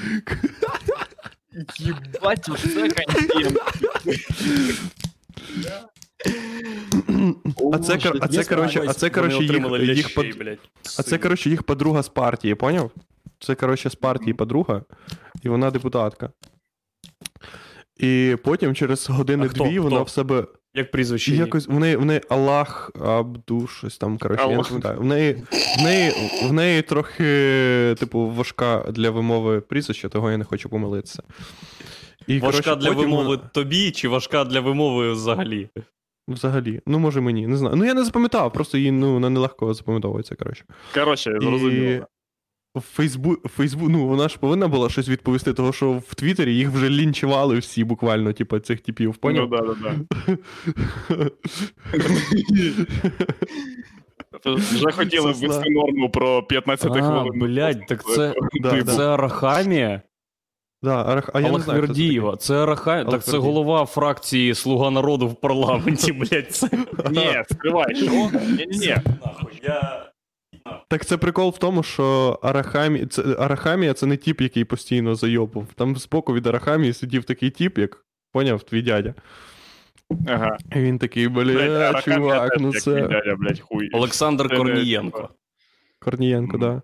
[1.79, 3.59] Єбать, оце контент.
[7.74, 10.26] А це, кор- а це, коротше, а це, коротше, їх, їх, под...
[11.00, 12.92] А це, коротше, їх подруга з партії, поняв?
[13.40, 14.84] Це, коротше, з партії подруга,
[15.44, 16.30] і вона депутатка.
[17.98, 20.04] І потім через А години-дві вона Хто?
[20.04, 20.46] в себе
[20.76, 21.32] Як прізвище?
[21.32, 21.44] її?
[21.44, 21.68] якось.
[21.68, 24.68] В неї, в неї Аллах Абду, щось там, коротше, я не Аллах.
[24.68, 25.00] пам'ятаю.
[25.00, 25.44] В неї,
[25.80, 26.12] в, неї,
[26.50, 31.24] в неї трохи, типу, важка для вимови прізвище, того я не хочу помилитися.
[32.28, 35.70] І, Важка коротше, для потім вимови вона- тобі чи важка для вимови взагалі?
[36.28, 36.82] Взагалі.
[36.88, 37.76] Ну, може мені, не знаю.
[37.76, 40.66] Ну, я не запам'ятав, просто її ну, вона нелегко запам'ятовується, коротше.
[40.94, 42.06] Коротше, І зрозуміло.
[42.76, 43.36] в Фейсбу...
[43.58, 43.90] Фейсбу...
[43.90, 47.84] ну вона ж повинна була щось відповісти, того що в Твіттері їх вже лінчували всі
[47.84, 49.50] буквально, типу, цих типів, Ну, поняв?
[49.50, 51.28] да, да, да.
[54.56, 57.40] Вже хотіли ввести норму про 15 А, хвилин.
[57.40, 58.04] блядь, так
[58.62, 58.84] да.
[58.84, 60.02] Це Арахамія?
[60.84, 61.30] Да, Арах...
[61.34, 62.64] А я не знаю, хто це.
[62.64, 63.06] Арахамія.
[63.06, 66.52] Так це голова фракції Слуга народу в парламенті, блядь.
[66.52, 66.70] Це...
[67.12, 68.12] Ні, скривай, що?
[68.12, 68.98] Ні-ні-ні.
[69.26, 70.06] Нахуй, я...
[70.88, 73.06] Так це прикол в тому, що Арахамі...
[73.06, 73.22] це...
[73.22, 75.68] Арахамія це не тіп, який постійно зайобав.
[75.76, 79.14] Там збоку від Арахамії сидів такий тіп, як поняв, твій дядя.
[80.28, 80.58] Ага.
[80.76, 82.92] І він такий, бля, чувак, ну це.
[82.92, 83.90] дядя, блядь, хуй.
[83.94, 85.30] Олександр Корнієнко.
[86.00, 86.82] Корнієнко, Мгм.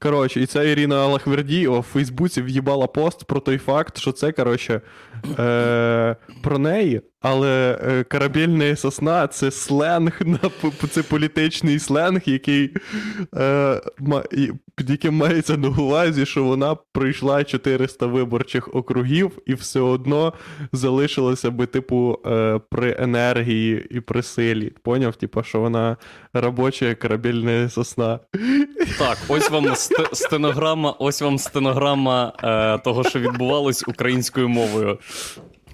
[0.00, 4.80] Коротше, і ця Ірина Алахвердієва у Фейсбуці в'їбала пост про той факт, що це, коротше,
[5.38, 10.38] е, про неї, але е, корабельна сосна це сленг, на,
[10.90, 12.74] це політичний сленг, який,
[13.36, 13.80] е,
[14.74, 20.32] під яким мається на увазі, що вона пройшла 400 виборчих округів і все одно
[20.72, 24.72] залишилася би, типу, е, при енергії і при силі.
[24.82, 25.16] Поняв?
[25.16, 25.96] Типу, що вона
[26.32, 28.20] робоча корабельна сосна.
[28.98, 34.98] Так, ось вам ст- стенограма, ось вам стенограма е, того, що відбувалось українською мовою.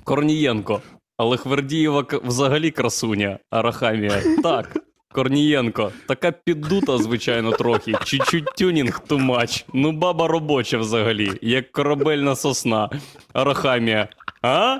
[0.04, 0.80] Корнієнко.
[1.16, 4.22] Але Хвердієва взагалі красуня, Арахамія.
[4.42, 4.76] Так.
[5.12, 7.92] Корнієнко, така піддута, звичайно, трохи.
[8.04, 9.64] Чуть-чуть тюнінг тумач.
[9.74, 12.90] Ну, баба робоча взагалі, як корабельна сосна.
[13.32, 14.08] Арахамія.
[14.42, 14.78] А?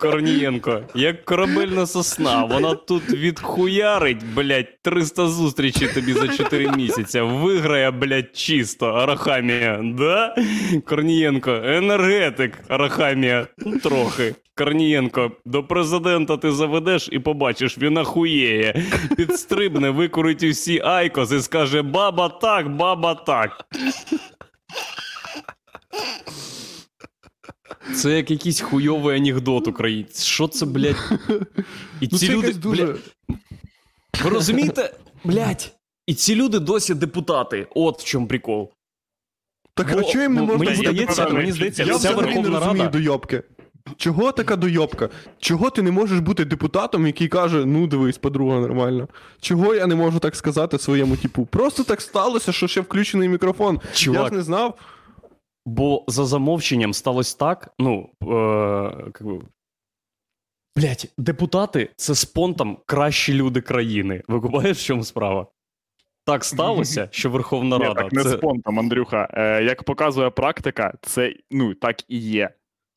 [0.00, 2.44] Корнієнко, як корабельна сосна.
[2.44, 7.20] Вона тут відхуярить, блядь, 300 зустрічей тобі за 4 місяці.
[7.20, 8.86] Виграє, блядь, чисто.
[8.86, 9.80] Арахамія.
[9.98, 10.34] Да?
[10.86, 12.58] Корнієнко, енергетик.
[12.68, 13.46] Арахамія.
[13.82, 14.34] Трохи.
[14.54, 18.84] Корнієнко, до президента ти заведеш і побачиш, він ахуєє.
[19.16, 23.64] Підстрибне, викурить усі айкос і скаже: баба так, баба так.
[27.94, 30.24] Це як якийсь хуйовий анекдот український.
[30.24, 30.96] Що це, блядь?
[32.00, 32.84] І Ну, ці це люди, дуже.
[32.86, 32.98] блядь,
[34.24, 34.94] ви розумієте?
[35.24, 35.72] Блядь.
[36.06, 37.66] І ці люди досі депутати.
[37.74, 38.72] От в чому прикол.
[39.74, 42.34] Так Бо- а чого їм не можна мені бути здається, мені здається, Я вся взагалі
[42.42, 42.88] не розумію Рада.
[42.88, 43.42] дойобки.
[43.96, 45.08] Чого така дойобка?
[45.38, 49.08] Чого ти не можеш бути депутатом, який каже, ну дивись, подруга нормально.
[49.40, 51.46] Чого я не можу так сказати своєму типу?
[51.46, 53.80] Просто так сталося, що ще включений мікрофон.
[53.96, 54.78] Я ж не знав.
[55.66, 57.74] Бо за замовченням сталося так.
[57.78, 59.40] Ну, е, как би,
[60.76, 64.22] блять, депутати це спонтом кращі люди країни.
[64.28, 65.46] Ви купаєш, в чому справа?
[66.24, 68.02] Так сталося, що Верховна Ні, Рада.
[68.02, 68.30] так не це...
[68.30, 69.28] спонтом, Андрюха.
[69.32, 72.50] Е, як показує практика, це ну так і є.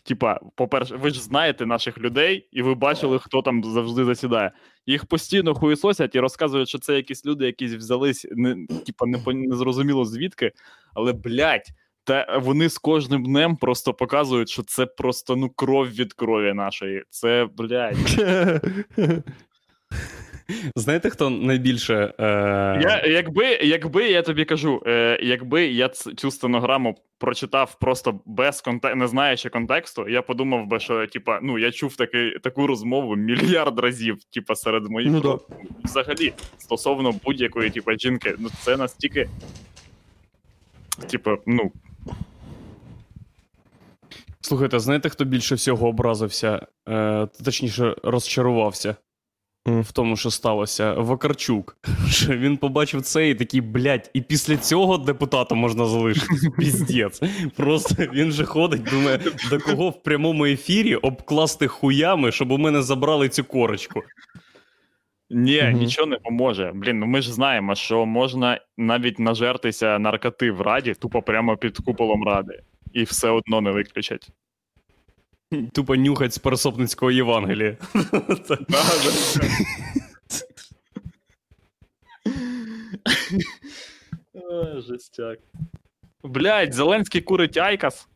[0.06, 4.52] Типа, по-перше, ви ж знаєте наших людей, і ви бачили, хто там завжди засідає.
[4.86, 9.56] Їх постійно хуєсосять і розказують, що це якісь люди, якісь взялись, не, типа, не, не
[9.56, 10.52] зрозуміло звідки,
[10.94, 11.68] але блядь,
[12.04, 17.04] та вони з кожним днем просто показують, що це просто ну кров від крові нашої.
[17.10, 17.98] Це, блядь.
[20.76, 22.14] Знаєте, хто найбільше.
[22.20, 22.26] Е...
[22.82, 28.96] Я, якби, якби я тобі кажу, е, якби я цю стенограму прочитав просто без конте...
[28.96, 33.80] не знаючи контексту, я подумав би, що типа, ну я чув таки, таку розмову мільярд
[33.80, 35.38] разів, типа, серед моїх Ну да.
[35.84, 38.36] взагалі стосовно будь-якої типа жінки.
[38.40, 39.30] Ну це настільки.
[41.10, 41.72] Типа, ну,
[44.42, 48.96] Слухайте, знаєте, хто більше всього образився, е, точніше, розчарувався.
[49.66, 50.94] В тому, що сталося?
[50.94, 51.78] Вакарчук.
[52.10, 56.48] Що він побачив це і такий, блядь, і після цього депутата можна залишитись.
[56.58, 57.22] Піздець.
[57.56, 62.82] Просто він же ходить, думає, до кого в прямому ефірі обкласти хуями, щоб у мене
[62.82, 64.04] забрали цю корочку.
[65.30, 65.74] ні, Мгм.
[65.80, 66.72] нічого не поможе.
[66.76, 71.78] Блін, ну ми ж знаємо, що можна навіть нажертися наркоти в раді, тупо прямо під
[71.78, 72.60] куполом ради,
[72.94, 74.30] і все одно не виключать.
[75.74, 77.78] Тупо нюхать з пересопницького Євангелія.
[84.88, 85.40] Жестяк.
[86.24, 88.08] Блядь, Зеленський курить Айкас.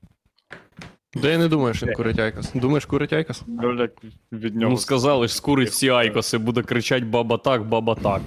[1.13, 2.51] Да я не думаю, що він курить Айкос.
[2.53, 3.43] Думаєш, курить Айкос?
[3.47, 4.71] Блядь, від нього.
[4.71, 8.21] Ну сказали ж, скурить всі айкоси, буде кричать баба так, баба так.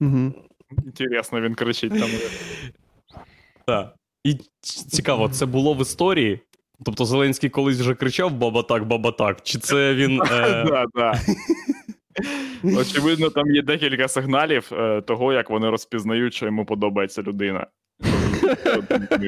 [0.00, 0.32] Угу.
[0.84, 2.10] Інтересно, він кричить там.
[3.66, 3.94] Так.
[4.24, 4.38] І
[4.88, 6.40] цікаво, це було в історії?
[6.84, 9.42] Тобто Зеленський колись вже кричав баба так, баба так.
[9.42, 10.22] Чи це він.
[10.32, 10.84] Е...
[12.78, 17.66] Очевидно, там є декілька сигналів е, того, як вони розпізнають, що йому подобається людина.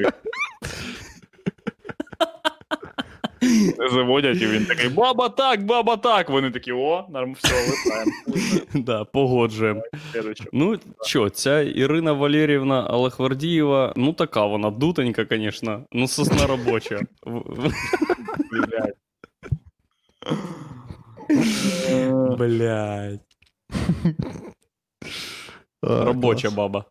[3.92, 6.30] Заводять, і він такий баба так, баба так.
[6.30, 8.12] Вони такі, о, норм, все, летаємо.
[8.74, 9.82] Да, погоджуємо.
[10.12, 10.44] Следуюче.
[10.52, 15.84] Ну, що, ця Ірина Валеріївна Алехвардієва, ну така вона дутенька, звісно.
[15.92, 17.00] Ну, сосна робоча.
[17.22, 17.72] В- в-
[18.50, 18.94] Блядь.
[22.38, 23.20] Блядь.
[25.82, 26.54] А, Робоча клас.
[26.54, 26.84] баба.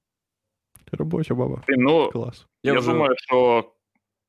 [0.91, 1.61] Робоча баба.
[1.67, 2.45] Ти, Ну, Клас.
[2.63, 3.63] Я, вже- думаю, що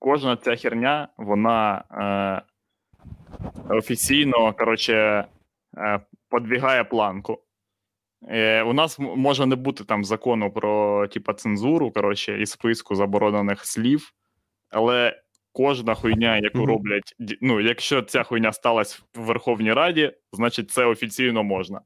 [0.01, 5.25] Кожна ця херня, вона е, офіційно, коротше,
[5.77, 5.99] е,
[6.29, 7.43] подвігає планку.
[8.29, 13.65] Е, у нас може не бути там закону про типа, цензуру, коротше, і списку заборонених
[13.65, 14.13] слів,
[14.69, 15.21] але
[15.51, 16.67] кожна хуйня, яку Мгм.
[16.67, 21.81] роблять, ну, якщо ця хуйня сталася в Верховній Раді, значить це офіційно можна.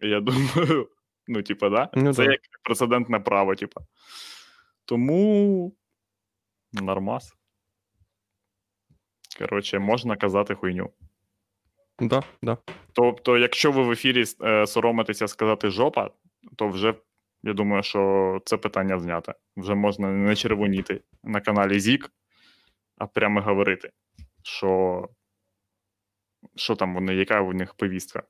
[0.00, 0.88] Я думаю,
[1.28, 1.88] ну, типа, да?
[1.94, 2.30] Ну, це да.
[2.30, 3.80] як прецедентне право, типа.
[4.84, 5.72] Тому
[6.72, 7.36] нормас.
[9.38, 10.90] Коротше, можна казати хуйню.
[12.00, 12.58] Да, да.
[12.92, 16.10] Тобто, якщо ви в ефірі е, соромитеся сказати жопа,
[16.56, 16.94] то вже
[17.42, 19.34] я думаю, що це питання знято.
[19.56, 22.12] Вже можна не червоніти на каналі Зік,
[22.98, 23.90] а прямо говорити,
[24.42, 25.08] що,
[26.56, 28.22] що там вони, яка у них повістка.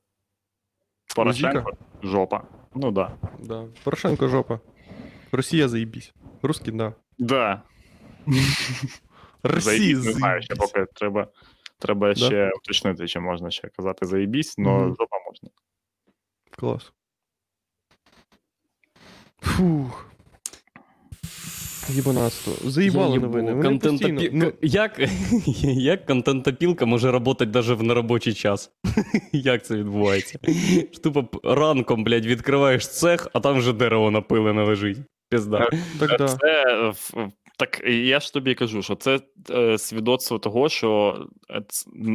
[1.16, 1.72] Порошенко
[2.02, 2.42] жопа.
[2.74, 3.12] Ну так.
[3.22, 3.38] Да.
[3.38, 3.68] да.
[3.84, 4.60] Порошенко жопа.
[5.32, 6.14] Росія заїбісь.
[6.42, 6.94] Русський, да.
[7.18, 7.62] Да.
[9.44, 11.26] Заїбісь, не знаю, ще поки треба,
[11.78, 15.48] треба ще уточнити, чи можна ще казати заїбісь, але жопа можна.
[16.58, 16.92] Клас.
[19.40, 20.08] Фух.
[21.88, 22.70] Єбанатство.
[22.70, 23.52] Заїбали Я новини.
[23.52, 25.00] Контентопі- Ну, Як,
[25.62, 28.70] як контентопілка може працювати навіть в неробочий час?
[29.32, 30.38] Як це відбувається?
[31.02, 34.98] Тупо ранком, блядь, відкриваєш цех, а там вже дерево напилене лежить.
[35.30, 35.70] Пізда.
[35.98, 36.28] так, да.
[36.28, 37.30] Це е, в-
[37.66, 41.16] так я ж тобі кажу, що це е, свідоцтво того, що
[41.50, 41.62] е,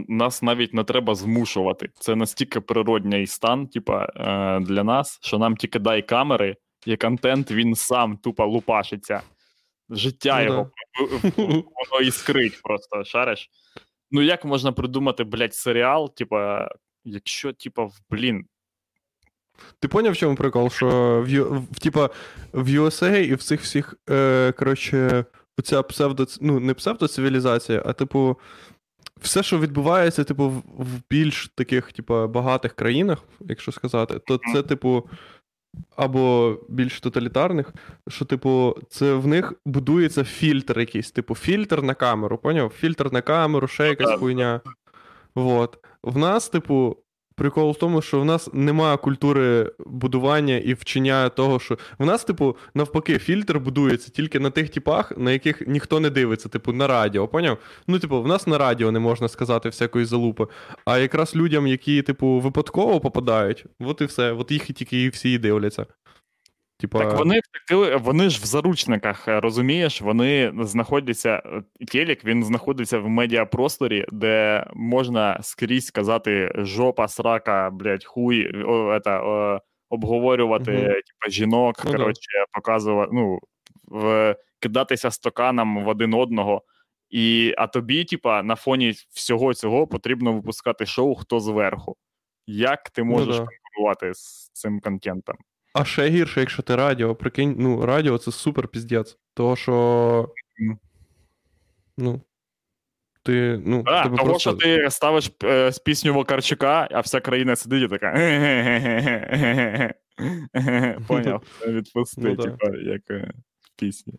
[0.07, 1.89] нас навіть не треба змушувати.
[1.99, 7.51] Це настільки природній стан, типа, е, для нас, що нам тільки дай камери, і контент
[7.51, 9.21] він сам тупо лупашиться.
[9.89, 11.33] Життя Ну його в- в-
[11.91, 13.49] воно іскрить просто, шариш.
[14.11, 16.69] Ну як можна придумати, блядь, серіал, типа,
[17.03, 18.45] якщо, типа, в- блін,
[19.79, 20.69] Ти поняв, в чому прикол?
[20.69, 22.09] Що в, Ю- в, типа,
[22.53, 25.25] в USA і в цих всіх, е, коротше,
[25.57, 28.37] оця псевдо, ну, не псевдоцивілізація, а типу,
[29.21, 35.09] все, що відбувається, типу, в, більш таких, типу, багатих країнах, якщо сказати, то це, типу,
[35.95, 37.73] або більш тоталітарних,
[38.07, 42.69] що, типу, це в них будується фільтр якийсь, типу, фільтр на камеру, поняв?
[42.69, 44.61] Фільтр на камеру, ще якась хуйня.
[45.35, 45.79] Вот.
[46.03, 46.97] В нас, типу,
[47.37, 52.23] прикол в тому, що в нас немає культури будування і вчення того, що в нас,
[52.23, 56.87] типу, навпаки, фільтр будується тільки на тих типах, на яких ніхто не дивиться, типу, на
[56.87, 57.57] радіо, поняв?
[57.87, 60.47] Ну, типу, в нас на радіо не можна сказати всякої залупи.
[60.85, 65.09] А якраз людям, які, типу, випадково попадають, от і все, от їх і тільки і
[65.09, 65.85] всі дивляться.
[66.79, 67.41] Типа, Так вони
[67.97, 71.41] вони ж в заручниках, е, розумієш, вони знаходяться.
[71.45, 78.93] е, Телек він знаходиться в медіапросторі, де можна скрізь казати жопа, срака, блядь, хуй, о,
[78.97, 79.59] это, о,
[79.89, 80.81] обговорювати Мгм.
[80.83, 81.97] типа, жінок, Ну да.
[81.97, 83.39] коротше, показувати, ну,
[83.87, 86.61] в, кидатися стаканом в один одного.
[87.09, 91.95] І, а тобі, типа, на фоні всього цього потрібно випускати шоу хто зверху.
[92.47, 93.47] Як ти можеш Ну да.
[93.47, 95.37] конкурувати з цим контентом?
[95.79, 99.17] А ще гірше, якщо ти радіо, прикинь, ну, радіо це супер піздець.
[99.33, 100.33] Того, що.
[101.97, 102.21] Ну.
[103.23, 104.49] Ти, ну, А, тебе того, просто...
[104.49, 108.11] що ти ставиш е, з пісню Вакарчука, а вся країна сидить і така.
[111.07, 111.43] Поняв.
[111.67, 112.43] Відпусти, Ну да.
[112.43, 114.13] типа, як е, в пісні.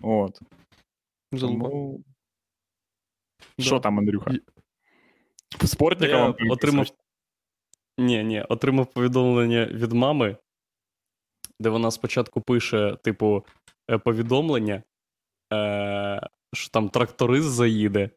[0.00, 0.40] От.
[1.40, 2.00] Тому...
[3.58, 3.64] Да.
[3.64, 4.30] Що там, Андрюха?
[5.64, 6.86] Спортника Я вам отримав.
[7.98, 10.36] Ні, ні, отримав повідомлення від мами,
[11.60, 13.44] де вона спочатку пише, типу,
[13.90, 14.82] е, повідомлення,
[15.52, 16.20] е,
[16.54, 18.10] що там тракторист заїде,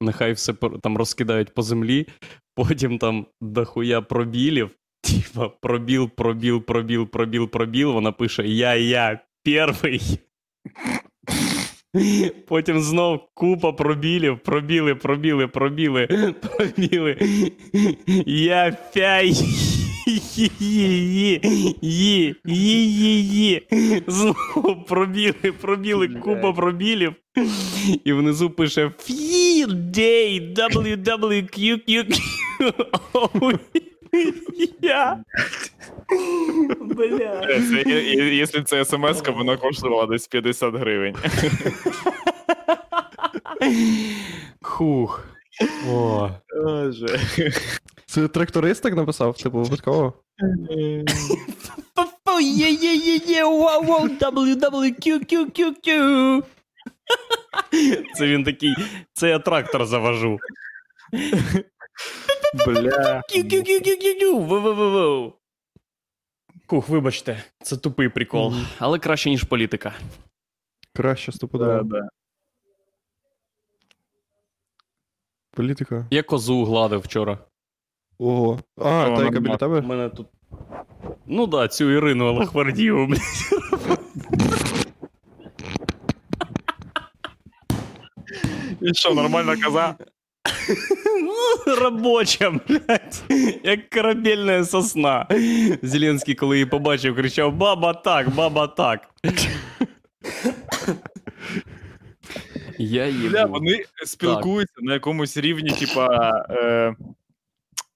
[0.00, 2.06] нехай все там розкидають по землі,
[2.54, 4.70] потім там дохуя пробілів,
[5.02, 7.92] типа пробіл, пробіл, пробіл, пробіл, пробіл.
[7.92, 10.00] Вона пише: Я, я, перший.
[12.46, 16.08] Потім знов купа пробілів, пробіли, пробіли, пробіли,
[16.40, 17.16] пробіли.
[18.26, 19.32] Я фяй.
[21.82, 23.60] Є.
[24.06, 27.14] Знову пробіли, пробіли, купа пробілів.
[28.04, 32.18] І внизу пише Field Day WWQQQ.
[34.82, 35.24] Я.
[36.80, 37.58] Бля.
[38.32, 41.16] Якщо це смс-ка, вона коштувала десь 50 гривень.
[44.62, 45.24] Хух.
[45.88, 46.30] О.
[46.64, 47.20] Боже.
[48.06, 50.14] Це тракторист так написав, типу, випадково.
[52.40, 55.86] Є-є-є-є, вау, вау, WWQQQQ.
[58.14, 58.74] Це він такий,
[59.12, 60.38] це я трактор завожу.
[62.54, 63.22] Бля.
[66.66, 69.92] Хух, вибачте, це тупий прикол, але краще, ніж політика.
[70.94, 71.82] Краще Да, стопудово.
[71.82, 72.08] да.
[75.50, 76.06] Політика.
[76.10, 77.38] Я козу гладив вчора.
[78.18, 78.60] Ого.
[78.76, 79.80] А, та яка біля У тебе?
[79.80, 80.26] мене тут.
[81.26, 83.20] Ну да, цю Ірину Лахвардієву, блядь.
[88.80, 89.94] І що, нормальна коза?
[91.22, 93.22] Ну, Робоча, блядь.
[93.64, 95.26] Як корабельна сосна.
[95.82, 99.08] Зеленський, коли її побачив, кричав: Баба так, баба так.
[102.78, 103.28] Я її.
[103.28, 106.30] Бля, вони спілкуються на якомусь рівні, типа.
[106.50, 106.94] Е,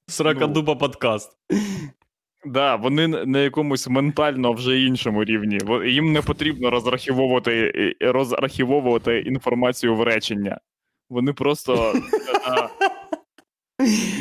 [0.07, 1.33] Сракадупа подкаст.
[2.47, 5.59] да, вони на якомусь ментально вже іншому рівні.
[5.87, 10.61] Їм не потрібно розраховувати, розраховувати інформацію в речення.
[11.11, 11.95] Вони просто.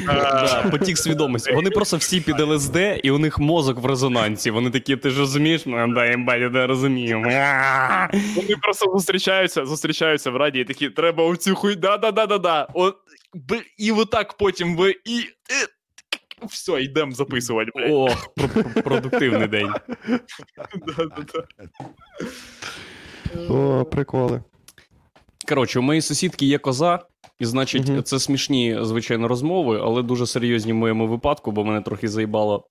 [0.06, 1.54] Да, потік свідомості.
[1.54, 4.52] Вони просто всі під ЛСД, і у них мозок в резонансі.
[4.52, 5.62] Вони такі, ти ж розумієш?
[5.66, 7.18] Ну, да, я да, розумію.
[8.36, 12.68] Вони просто зустрічаються, зустрічаються в раді і такі, треба оцю хуй, да-да-да-да-да.
[13.78, 15.20] І отак потім ви і.
[15.52, 15.68] е,
[16.48, 18.18] Все, йдемо записувати, блядь.
[18.36, 19.74] Про- продуктивний день.
[23.50, 24.42] О, приколи.
[25.48, 27.00] Коротше, у моєї сусідки є коза,
[27.40, 28.04] і значить, Мгм.
[28.04, 32.68] це смішні, звичайно, розмови, але дуже серйозні в моєму випадку, бо мене трохи заїбало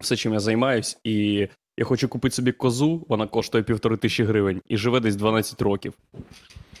[0.00, 0.98] все, чим я займаюсь.
[1.04, 5.62] І я хочу купити собі козу, вона коштує півтори тисячі гривень і живе десь 12
[5.62, 5.94] років.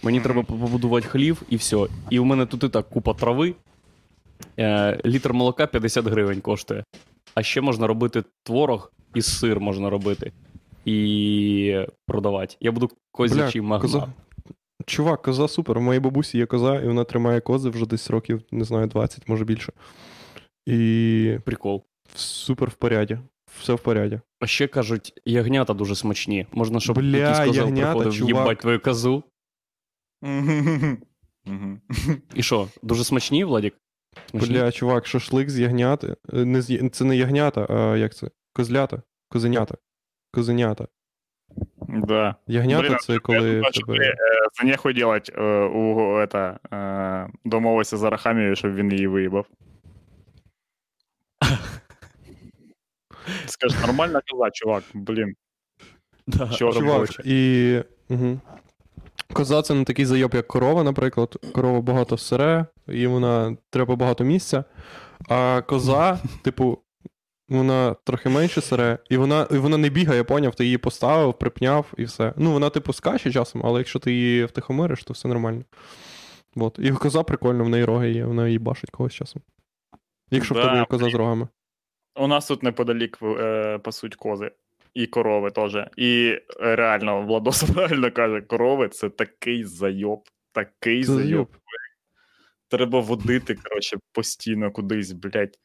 [0.02, 1.86] Мені треба побудувати хлів і все.
[2.10, 3.54] І у мене тут і так купа трави.
[4.58, 6.84] Е, літр молока 50 гривень коштує.
[7.34, 10.32] А ще можна робити творог і сир можна робити.
[10.84, 12.56] І продавати.
[12.60, 14.08] Я буду козячий магнат.
[14.86, 15.78] Чувак, коза супер.
[15.78, 19.28] У моїй бабусі є коза, і вона тримає кози вже десь років, не знаю, 20,
[19.28, 19.72] може більше.
[20.66, 21.84] І Прикол.
[22.14, 23.18] супер в поряді.
[23.60, 24.20] Все в поряді.
[24.40, 26.46] А ще кажуть, ягнята дуже смачні.
[26.52, 28.28] Можна, щоб Бля, якийсь козел ягнята, приходив чувак.
[28.36, 29.22] їбать твою козу.
[32.34, 33.74] І що, дуже смачні, Владік?
[34.30, 34.48] Смачні?
[34.54, 36.16] Бля, чувак, шашлик з ягняти.
[36.32, 36.88] Е, Не з...
[36.92, 38.30] Це не ягнята, а як це?
[38.52, 39.02] Козлята.
[39.28, 39.74] Козенята.
[40.32, 40.86] Козенята.
[41.88, 42.34] Да.
[42.46, 43.38] Ягнята це я коли.
[43.38, 43.98] тебе...
[43.98, 44.14] е,
[44.60, 49.46] За нехуй делать е, у это, е, домовився за Рахамію, щоб він її виїбав.
[53.46, 55.34] Скажеш, нормальна коза, чувак, блін.
[56.26, 57.22] Да, Чувак, робоче.
[57.24, 57.82] і.
[58.08, 58.40] Угу.
[59.32, 61.36] Коза це не такий зайоб, як корова, наприклад.
[61.54, 64.64] Корова багато сире, і вона треба багато місця.
[65.28, 66.78] А коза, типу,
[67.48, 71.92] вона трохи менше сире, і вона, і вона не бігає, поняв, ти її поставив, припняв
[71.96, 72.32] і все.
[72.36, 75.64] Ну, вона, типу, скаче часом, але якщо ти її втихомириш, то все нормально.
[76.56, 76.78] От.
[76.82, 79.42] І коза прикольно, в неї роги є, вона її башить когось часом.
[80.30, 81.48] Якщо в тебе коза з рогами.
[82.16, 84.50] У нас тут неподалік е, пасуть кози.
[84.94, 85.76] І корови теж.
[85.96, 90.20] І е, реально, Владос правильно каже, корови це такий зайоб.
[90.52, 91.22] Такий зайоб.
[91.22, 91.48] зайоб.
[92.68, 95.58] Треба водити, коротше, постійно кудись, блядь.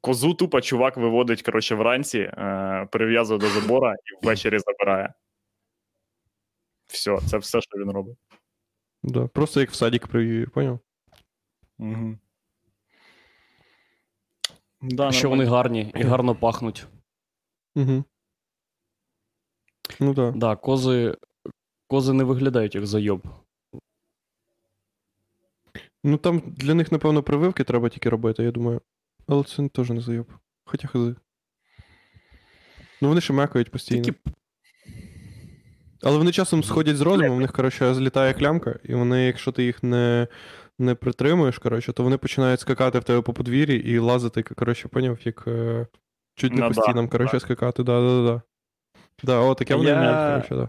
[0.00, 5.14] Козу тупо чувак виводить, коротше, вранці, е, прив'язує до забора і ввечері забирає.
[6.86, 8.16] Все, це все, що він робить.
[9.02, 9.26] Да.
[9.26, 10.78] Просто як в садик привів, поняв?
[11.78, 12.18] Угу.
[14.80, 16.86] Да, Що вони гарні і гарно пахнуть.
[17.74, 18.04] Угу.
[20.00, 20.32] Ну так.
[20.32, 20.38] Да.
[20.38, 21.16] Да, кози,
[21.86, 23.22] кози не виглядають як зайоб.
[26.04, 28.80] Ну там для них, напевно, прививки треба тільки робити, я думаю.
[29.28, 30.26] Але це теж не зайоб.
[30.64, 31.14] Хоча хази.
[33.00, 34.04] Ну вони ще мекають постійно.
[34.04, 34.18] Такі
[36.02, 39.64] Але вони часом сходять з розуму, в них, коротше, злітає клямка, і вони, якщо ти
[39.64, 40.28] їх не,
[40.78, 45.18] не притримуєш, коротше, то вони починають скакати в тебе по подвір'ї і лазити, коротше, поняв,
[45.24, 45.86] як е,
[46.34, 47.82] чуть не Ну по да, стінам, коротше, скакати.
[47.82, 48.42] Да,
[49.22, 50.68] да, о, таке вони вміють, коротше, да.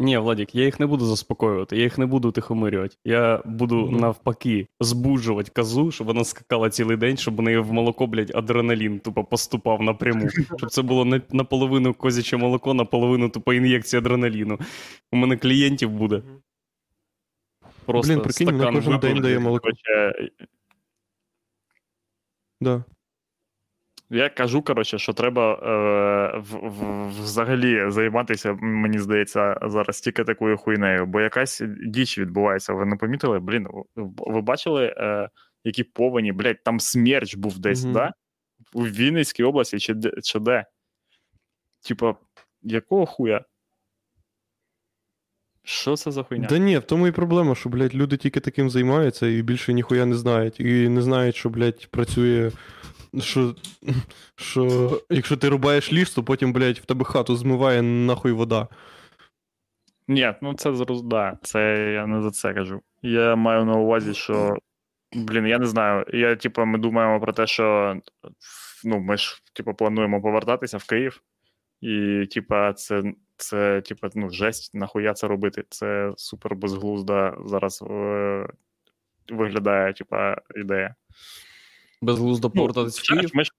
[0.00, 2.96] Ні, Владік, я їх не буду заспокоювати, я їх не буду тихомирювати.
[3.04, 3.96] Я буду Мгм.
[3.96, 9.00] навпаки збуджувати козу, щоб вона скакала цілий день, щоб у неї в молоко, блядь, адреналін
[9.00, 10.28] тупо поступав напряму.
[10.58, 14.58] Щоб це було наполовину козяче молоко, наполовину тупо ін'єкція адреналіну.
[15.12, 16.22] У мене клієнтів буде.
[17.84, 19.68] Просто Блін, прикинь, стакан кожен день дає молоко.
[22.60, 22.84] Да.
[24.12, 30.56] Я кажу, коротше, що треба е, в, в, взагалі займатися, мені здається, зараз тільки такою
[30.56, 32.72] хуйнею, бо якась діч відбувається.
[32.72, 33.40] Ви не помітили?
[33.40, 33.68] Блін,
[34.16, 35.28] ви бачили, е,
[35.64, 37.92] які повені, блядь, там смерч був десь, Мгм.
[37.92, 38.12] да?
[38.72, 40.64] У Вінницькій області чи, чи де?
[41.88, 42.14] Типа,
[42.62, 43.44] якого хуя?
[45.64, 46.48] Що це за хуйня?
[46.48, 50.06] Да ні, в тому і проблема, що, блядь, люди тільки таким займаються і більше ніхуя
[50.06, 50.60] не знають.
[50.60, 52.50] І не знають, що, блядь, працює.
[53.18, 53.54] Що,
[54.36, 58.68] що якщо ти рубаєш ліс, то потім, блядь, в тебе хату змиває нахуй вода.
[60.08, 60.72] Ні, ну це
[61.04, 62.80] да, це я не за це кажу.
[63.02, 64.56] Я маю на увазі, що.
[65.12, 66.04] Блін, я не знаю.
[66.12, 67.96] Я, типу, ми думаємо про те, що
[68.84, 71.22] ну, ми ж, типу, плануємо повертатися в Київ,
[71.80, 73.02] і, типа, це,
[73.36, 75.64] це типу, ну, жесть, нахуя це робити.
[75.68, 78.48] Це супер безглузда зараз е,
[79.30, 80.94] виглядає, типа, ідея.
[82.02, 83.30] Безглуздо повертатись в Київ.
[83.34, 83.50] Ми ж,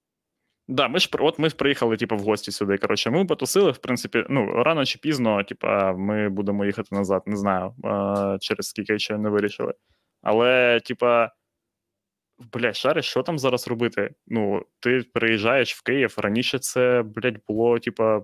[0.68, 2.78] да, ми ж от ми ж приїхали, типу, в гості сюди.
[2.78, 7.36] Коротше, ми потусили, в принципі, ну, рано чи пізно, типа, ми будемо їхати назад, не
[7.36, 9.74] знаю, е, через скільки ще не вирішили.
[10.22, 11.32] Але, типа,
[12.54, 14.14] блядь, шариш, що там зараз робити?
[14.28, 18.24] Ну, ти приїжджаєш в Київ, раніше це, блядь, було, типа.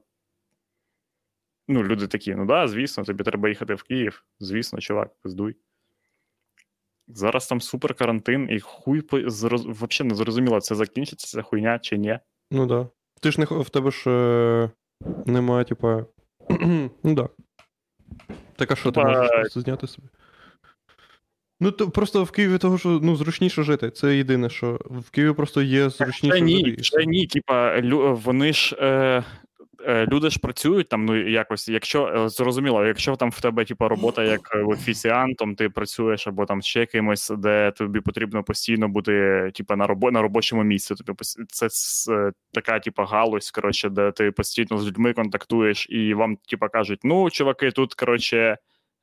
[1.69, 4.25] Ну, люди такі, ну да, звісно, тобі треба їхати в Київ.
[4.39, 5.55] Звісно, чувак, пиздуй.
[7.07, 9.29] Зараз там супер карантин, і хуй по...
[9.29, 9.65] зроз...
[9.65, 12.19] взагалі не зрозуміло, це закінчиться ця хуйня чи ні.
[12.51, 12.87] Ну да.
[13.21, 14.69] Ти ж не в тебе ж е,
[15.25, 16.05] немає, типа.
[17.03, 17.29] ну да.
[18.55, 20.07] Так а що ти можеш просто зняти собі?
[21.59, 23.91] Ну, то просто в Києві того, що ну, зручніше жити.
[23.91, 27.05] Це єдине, що в Києві просто є зручніше Це ні, жити.
[27.05, 27.27] ні.
[27.27, 28.15] Типа, лю...
[28.23, 28.75] вони ж.
[28.81, 29.23] Е...
[29.85, 33.87] е, Люди ж працюють там, ну якось, якщо е, зрозуміло, якщо там в тебе типа
[33.87, 39.51] робота як е, офіціантом, ти працюєш або там ще кимось, де тобі потрібно постійно бути,
[39.55, 40.11] типа, на робо...
[40.11, 40.95] на робочому місці.
[40.95, 41.67] Тобі це
[42.53, 47.29] така, типа, галузь, коротше, де ти постійно з людьми контактуєш, і вам, типа, кажуть: ну,
[47.29, 48.57] чуваки, тут коротше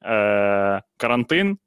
[0.05, 0.83] е...
[0.97, 1.59] карантин,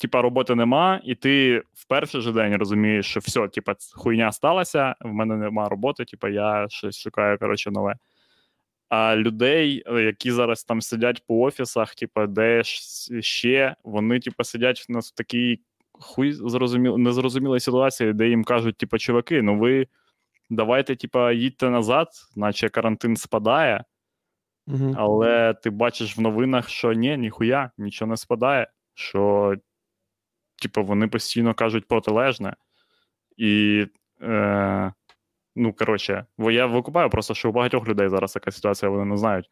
[0.00, 4.94] типа, роботи нема, і ти в перший же день розумієш, що все, типа, хуйня сталася,
[5.00, 7.94] в мене нема роботи, типа, я щось шукаю, коротше, нове.
[8.88, 12.62] А людей, е, які зараз там сидять по офісах, типа, де
[13.20, 15.60] ще, вони, типа, сидять в нас в такій
[15.92, 19.86] хуй зрозуміл, незрозумілій ситуації, де їм кажуть, типа, чуваки, ну ви
[20.50, 23.84] давайте, типа, їдьте назад, наче карантин спадає,
[24.66, 24.94] Мгм.
[24.96, 28.66] але ти бачиш в новинах, що ні, ніхуя, нічого не спадає.
[28.94, 29.54] Що,
[30.62, 32.56] типу, вони постійно кажуть протилежне.
[33.36, 33.86] І,
[34.22, 34.92] е,
[35.58, 39.16] ну, коротше, бо я викупаю просто, що у багатьох людей зараз така ситуація, вони не
[39.16, 39.50] знають,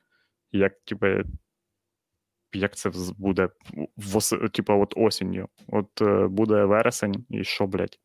[0.52, 1.06] як, типу,
[2.52, 3.48] як це буде
[3.96, 5.48] вос, типу, от осінню.
[5.68, 7.98] От е, буде вересень, і що, блядь?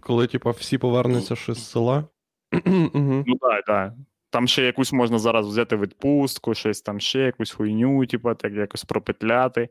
[0.00, 2.04] Коли, типа, всі повернуться ще з села.
[3.26, 3.92] Ну так, так.
[4.30, 8.84] Там ще якусь можна зараз взяти відпустку, щось там ще, якусь хуйню, типу, так якось
[8.84, 9.68] пропетляти.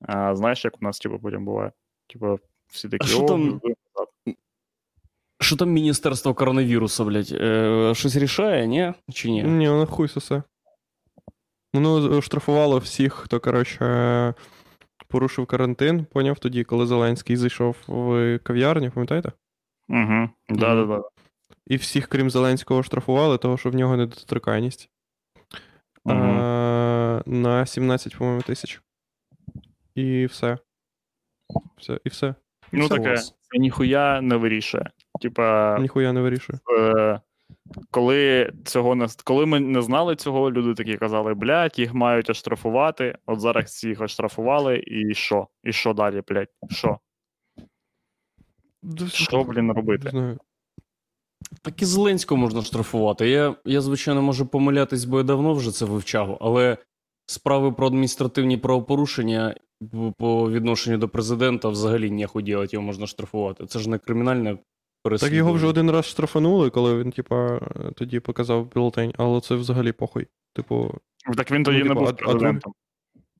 [0.00, 1.72] А, знаєш, як у нас, типу, потім буває?
[2.06, 3.06] Типу, всі такі.
[3.08, 3.60] що там?
[5.40, 7.32] Що там Міністерство коронавірусу, блядь?
[7.32, 8.92] Е, щось рішає, ні?
[9.12, 9.42] Чи ні?
[9.42, 10.42] Ні, воно хуй сосе.
[11.74, 14.34] Воно штрафувало всіх, хто, коротше,
[15.08, 19.32] порушив карантин, поняв тоді, коли Зеленський зайшов в кав'ярню, пам'ятаєте?
[19.88, 20.28] Угу.
[20.48, 21.02] Да, да, да.
[21.66, 24.90] І всіх, крім Зеленського, штрафували, того, що в нього недоторканність.
[26.04, 26.16] Угу.
[26.16, 28.82] А, на 17, по-моєму, тисяч.
[29.94, 30.58] І все.
[31.76, 32.00] все.
[32.04, 32.34] І все.
[32.72, 32.94] І Ну все.
[32.94, 33.16] таке,
[33.52, 34.90] це ніхуя не вирішує.
[35.20, 36.58] Типа, Ніхуя не вирішує.
[36.78, 37.20] е,
[37.90, 43.18] коли цього не коли ми не знали цього, люди такі казали, блядь, їх мають оштрафувати.
[43.26, 45.46] От зараз їх оштрафували, і що?
[45.64, 46.48] І що далі, блядь?
[46.70, 46.98] Що?
[48.82, 50.04] Да, Що, блін, робити?
[50.04, 50.38] Не знаю.
[51.62, 53.28] Так і Зеленського можна штрафувати.
[53.28, 56.76] Я, я, звичайно, можу помилятись, бо я давно вже це вивчав, але
[57.30, 59.54] справи про адміністративні правопорушення
[60.18, 63.66] по відношенню до президента взагалі ніхуй ділять, його можна штрафувати.
[63.66, 64.58] Це ж не кримінальне
[65.20, 67.60] Так його вже один раз штрафанули, коли він, типа,
[67.94, 70.26] тоді показав бюлетень, але це взагалі похуй.
[70.54, 70.94] Типу.
[71.36, 72.72] Так він тоді Ну, не типу, був а- а президентом.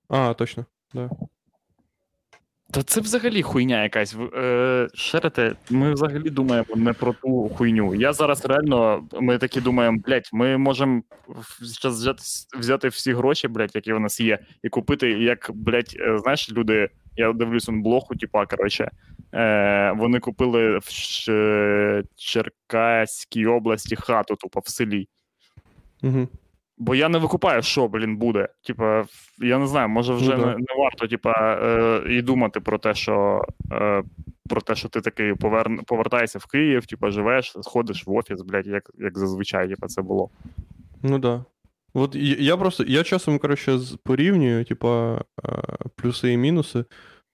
[0.08, 0.64] А, точно.
[0.94, 1.10] Да.
[2.70, 4.16] Та це взагалі хуйня якась.
[4.34, 7.94] Е, Шерете, ми взагалі думаємо не про ту хуйню.
[7.94, 11.02] Я зараз реально, ми такі думаємо, блядь, ми можемо
[11.60, 12.22] взяти,
[12.58, 16.88] взяти всі гроші, блядь, які в нас є, і купити, як, блядь, е, знаєш, люди,
[17.16, 18.90] я дивлюсь он блоху, типа, коротше,
[19.34, 20.88] е, вони купили в
[22.16, 25.08] Черкаській області хату, тупо в селі.
[26.02, 26.28] Угу.
[26.80, 28.48] Бо я не викупаю, що, блін, буде.
[28.66, 29.04] Типа,
[29.38, 32.94] я не знаю, може вже Ну, не, не варто, типа, е, і думати про те,
[32.94, 34.02] що е,
[34.48, 35.70] про те, що ти такий повер...
[35.86, 40.30] повертаєшся в Київ, типа, живеш, сходиш в офіс, блядь, як, як зазвичай, типа, це було.
[41.02, 41.44] Ну да.
[41.94, 45.50] От я я просто, я часом, коротше, порівнюю, типа, е,
[45.96, 46.84] плюси і мінуси.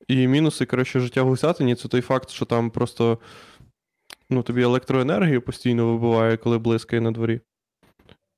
[0.09, 3.19] І мінуси, коротше, життя в Гусятині це той факт, що там просто
[4.31, 7.41] ну, тобі електроенергію постійно вибиває, коли блискає на дворі.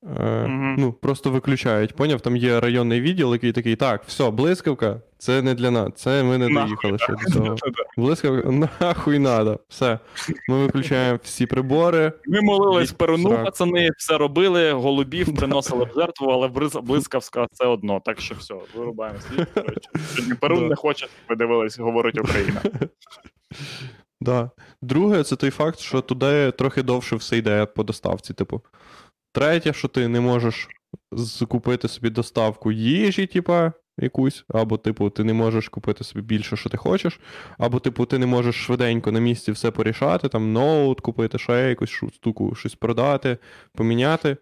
[0.02, 0.76] Мгм.
[0.78, 1.96] Ну, просто виключають.
[1.96, 6.22] Поняв, там є районний відділ, який такий, так, все, блискавка, це не для нас, це
[6.22, 7.56] ми не доїхали ще до цього.
[7.96, 9.60] Блискавка, нахуй надо.
[9.68, 9.98] Все.
[10.48, 12.12] Ми виключаємо всі прибори.
[12.26, 16.48] Ми молились перуну, пацани, все робили, голубів приносили в жертву, але
[16.82, 18.02] блискавка все одно.
[18.04, 19.48] Так що все, вирубаємо світ.
[20.40, 22.62] Перун не хоче, ви дивились, говорить Україна.
[24.20, 24.50] Да.
[24.82, 28.34] Друге, це той факт, що туди трохи довше все йде по доставці.
[28.34, 28.62] Типу.
[29.32, 30.68] Третє, що ти не можеш
[31.12, 36.70] закупити собі доставку їжі, типа, якусь, або, типу, ти не можеш купити собі більше, що
[36.70, 37.20] ти хочеш,
[37.58, 41.90] або, типу, ти не можеш швиденько на місці все порішати, там ноут купити, ще якусь
[41.90, 43.38] штуку, щось продати,
[43.72, 44.36] поміняти.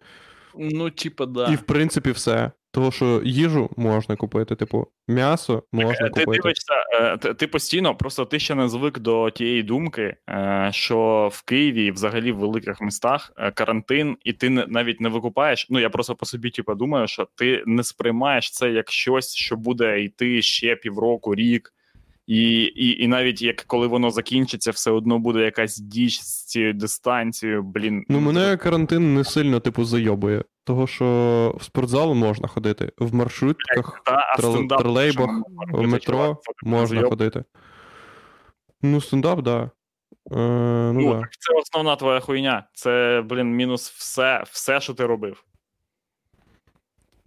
[0.59, 1.53] Ну, типа, да.
[1.53, 2.51] І, в принципі, все.
[2.77, 6.43] Того, що їжу можна купити, типу, м'ясо можна Е, Ти купити.
[6.43, 11.43] дивишся, е, ти, постійно, просто ти ще не звик до тієї думки, е, що в
[11.43, 15.67] Києві взагалі в великих містах карантин, і ти навіть не викупаєш.
[15.71, 19.57] Ну я просто по собі типу, думаю, що ти не сприймаєш це як щось, що
[19.57, 21.73] буде йти ще півроку, рік.
[22.27, 26.75] І, і, і навіть як коли воно закінчиться, все одно буде якась діч з цією
[26.75, 27.63] дистанцією.
[27.63, 30.43] Блін, Ну, мене карантин не сильно, типу, зайобує.
[30.67, 34.03] Того, що в спортзал можна ходити, в маршрутках,
[34.39, 35.31] стендап, тролейбах,
[35.73, 37.45] в метро можна ходити.
[38.83, 39.63] Ну, стендап, да.
[39.63, 41.21] Е, ну, Ну, да.
[41.21, 42.69] так це основна твоя хуйня.
[42.73, 45.45] Це, блін, мінус все, все, що ти робив.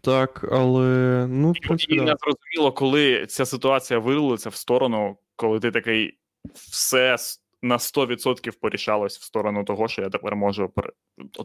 [0.02, 1.28] Так, але.
[1.30, 6.20] Ну, в І принципі, не зрозуміло, коли ця ситуація вилилася в сторону, коли ти такий
[6.54, 7.18] все
[7.62, 10.74] на 100% порішалось в сторону того, що я тепер можу.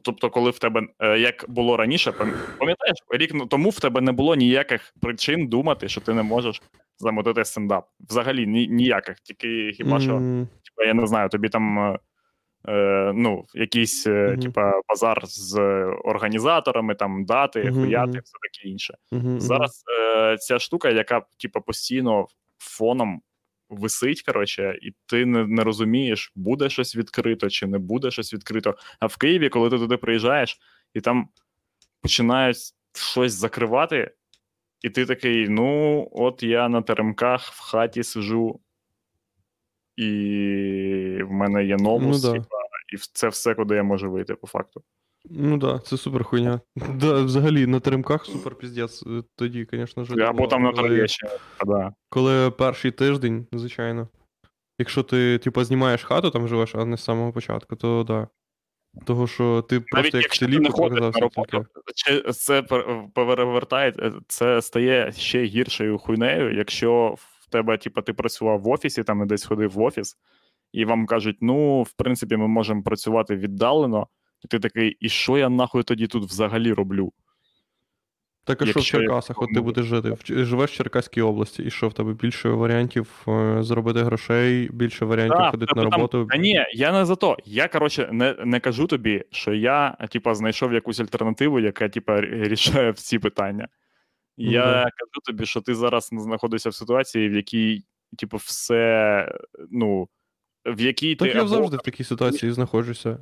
[0.04, 2.12] Тобто, коли в тебе, е, як було раніше,
[2.58, 6.62] пам'ятаєш, рік тому в тебе не було ніяких причин думати, що ти не можеш
[6.98, 7.88] замотити стендап.
[8.00, 9.20] Взагалі ні, ніяких.
[9.20, 11.78] Тільки хіба що, М, типа, я не знаю, тобі там.
[11.78, 11.98] е,
[12.68, 14.40] Е, ну, якийсь, Мгм.
[14.40, 15.58] типа, базар з
[16.04, 18.94] організаторами, там дати, Мгм, хуяти, все таке інше.
[19.12, 19.40] мгм.
[19.40, 19.84] Зараз
[20.16, 22.26] е, ця штука, яка типу, постійно
[22.58, 23.20] фоном
[23.68, 28.74] висить, коротше, і ти не, не розумієш, буде щось відкрито чи не буде щось відкрито.
[29.00, 30.58] А в Києві, коли ти туди приїжджаєш,
[30.94, 31.28] і там
[32.00, 32.56] починають
[32.94, 34.14] щось закривати,
[34.80, 38.60] і ти такий: ну, от я на теремках в хаті сижу,
[39.96, 40.08] і
[41.22, 42.38] в мене є новус, Ну да.
[42.94, 44.82] і це все, куди я можу вийти, по факту.
[45.30, 46.60] Ну да, це супер хуйня.
[46.94, 49.02] Да, взагалі на теремках супер піздець.
[49.06, 50.20] е, Тоді, звісно, жити.
[50.20, 50.48] Або було.
[50.48, 51.32] там на Троєщині.
[51.66, 51.92] Да.
[52.08, 54.08] Коли перший тиждень, звичайно.
[54.78, 58.28] Якщо ти, типу, знімаєш хату, там живеш, а не з самого початку, то да.
[59.04, 62.62] Того, що ти Навіть просто як якщо селі ти не ходиш на роботу, чи це
[62.62, 63.92] пер- перевертає,
[64.28, 69.26] це стає ще гіршою хуйнею, якщо в тебе, типу, ти працював в офісі, там і
[69.26, 70.16] десь ходив в офіс,
[70.72, 74.06] і вам кажуть, ну, в принципі, ми можемо працювати віддалено,
[74.44, 77.12] і ти такий, і що я нахуй тоді тут взагалі роблю?
[78.46, 80.16] Так, а що в Якщо я Черкасах, от ти будеш жити?
[80.44, 85.36] Живеш в Черкаській області, і що в тебе більше варіантів е, заробити грошей, більше варіантів
[85.38, 86.26] Так, ходити на там- роботу.
[86.30, 87.36] Та ні, я не за то.
[87.44, 92.90] Я, коротше, не, не кажу тобі, що я, типа, знайшов якусь альтернативу, яка, типа, рішає
[92.90, 93.68] всі питання.
[94.36, 94.82] Я Ну да.
[94.82, 97.84] кажу тобі, що ти зараз знаходишся в ситуації, в якій,
[98.18, 99.32] типу, все,
[99.70, 100.08] ну,
[100.66, 101.34] в якій Так ти.
[101.34, 103.18] я або- завжди в такій ситуації знаходжуся.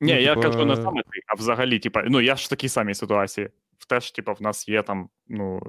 [0.00, 2.48] Ні, ну, я типа, кажу не саме ти, а взагалі, типа, ну я ж в
[2.48, 3.48] такій самій ситуації.
[3.88, 5.60] Теж, типа, в нас є там, ну,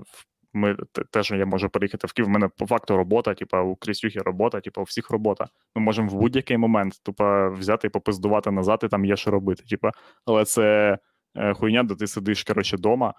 [0.54, 0.78] ми
[1.12, 2.28] теж я можу переїхати в Київ.
[2.28, 5.48] У мене по факту робота, типа, у Крістюхі робота, типа, у всіх робота.
[5.76, 9.64] Ми можемо в будь-який момент, типа, взяти і попиздувати назад, і там є що робити.
[9.70, 9.92] Типа,
[10.26, 10.98] але це
[11.36, 13.14] е, хуйня, де ти сидиш, коротше, вдома,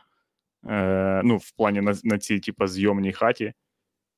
[0.69, 3.53] е, ну, в плані на, на цій, типа, зйомній хаті.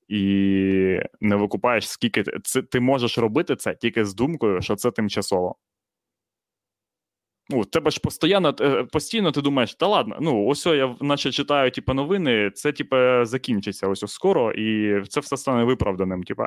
[0.08, 5.56] І не викупаєш, скільки це ти можеш робити це тільки з думкою, що це тимчасово.
[7.51, 11.30] Ну, тебе ж постійно, е, постійно ти думаєш, та ладно, ну ось о, я наче
[11.30, 16.22] читаю типу, новини, це типу, закінчиться ось скоро, і це все стане виправданим.
[16.22, 16.44] Типу.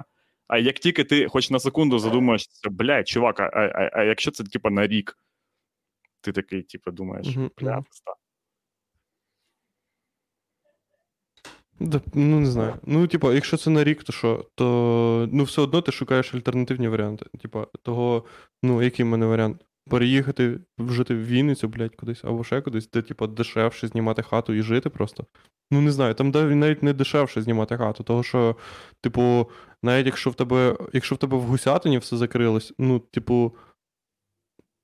[0.47, 4.43] А як тільки ти хоч на секунду задумаєшся, блядь, чувак, а, а, а якщо це
[4.43, 5.17] типу, на рік,
[6.21, 7.27] ти такий, типу, думаєш,
[7.57, 8.13] бля, пизда.
[11.79, 12.75] Да, ну, не знаю.
[12.83, 14.45] Ну, типа, якщо це на рік, то що?
[14.55, 17.25] То ну, все одно ти шукаєш альтернативні варіанти.
[17.41, 18.25] Типа, того,
[18.63, 19.65] ну, який в мене варіант?
[19.89, 24.61] Переїхати жити в Вінницю, блядь, кудись, або ще кудись, де, типа, дешевше знімати хату і
[24.61, 25.25] жити просто.
[25.71, 28.55] Ну, не знаю, там навіть не дешевше знімати хату, того що,
[29.01, 29.49] типу,
[29.83, 33.55] навіть якщо в тебе, якщо в тебе в гусятині все закрилось, ну, типу,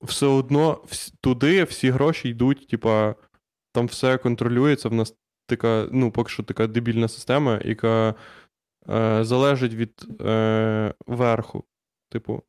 [0.02, 0.84] все одно
[1.20, 3.14] туди всі гроші йдуть, типа,
[3.72, 5.14] там все контролюється, в нас
[5.46, 8.14] така, ну, поки що така дебільна система, яка
[8.90, 11.64] е, залежить від е, верху.
[12.10, 12.42] Типу,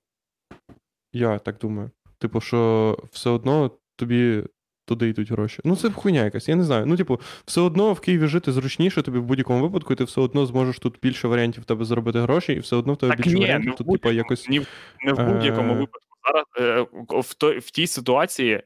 [1.14, 1.92] я так думаю.
[2.22, 4.44] Типу, що все одно тобі
[4.86, 5.62] туди йдуть гроші.
[5.66, 6.86] Ну, це хуйня якась, я не знаю.
[6.86, 10.22] Ну, типу, все одно в Києві жити зручніше тобі в будь-якому випадку, і ти все
[10.22, 13.22] одно зможеш тут більше варіантів в тебе заробити гроші, і все одно в тебе Так
[13.22, 14.50] більше ні, варіантів, тут, типу, якось.
[14.50, 14.62] ні,
[15.06, 15.76] не в будь-якому Е.
[15.76, 16.08] випадку.
[16.28, 16.86] Зараз е,
[17.20, 18.64] в, той, в тій ситуації,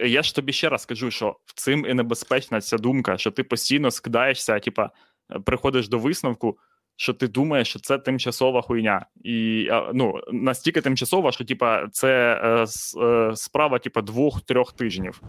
[0.00, 3.42] я ж тобі ще раз кажу, що в цим і небезпечна ця думка, що ти
[3.44, 4.90] постійно скидаєшся, типа,
[5.30, 6.58] е, приходиш до висновку,
[6.96, 9.06] що ти думаєш, що це тимчасова хуйня.
[9.24, 12.66] І ну, настільки тимчасова, що типа, це е,
[13.04, 15.22] е, справа типа, двох-трьох тижнів.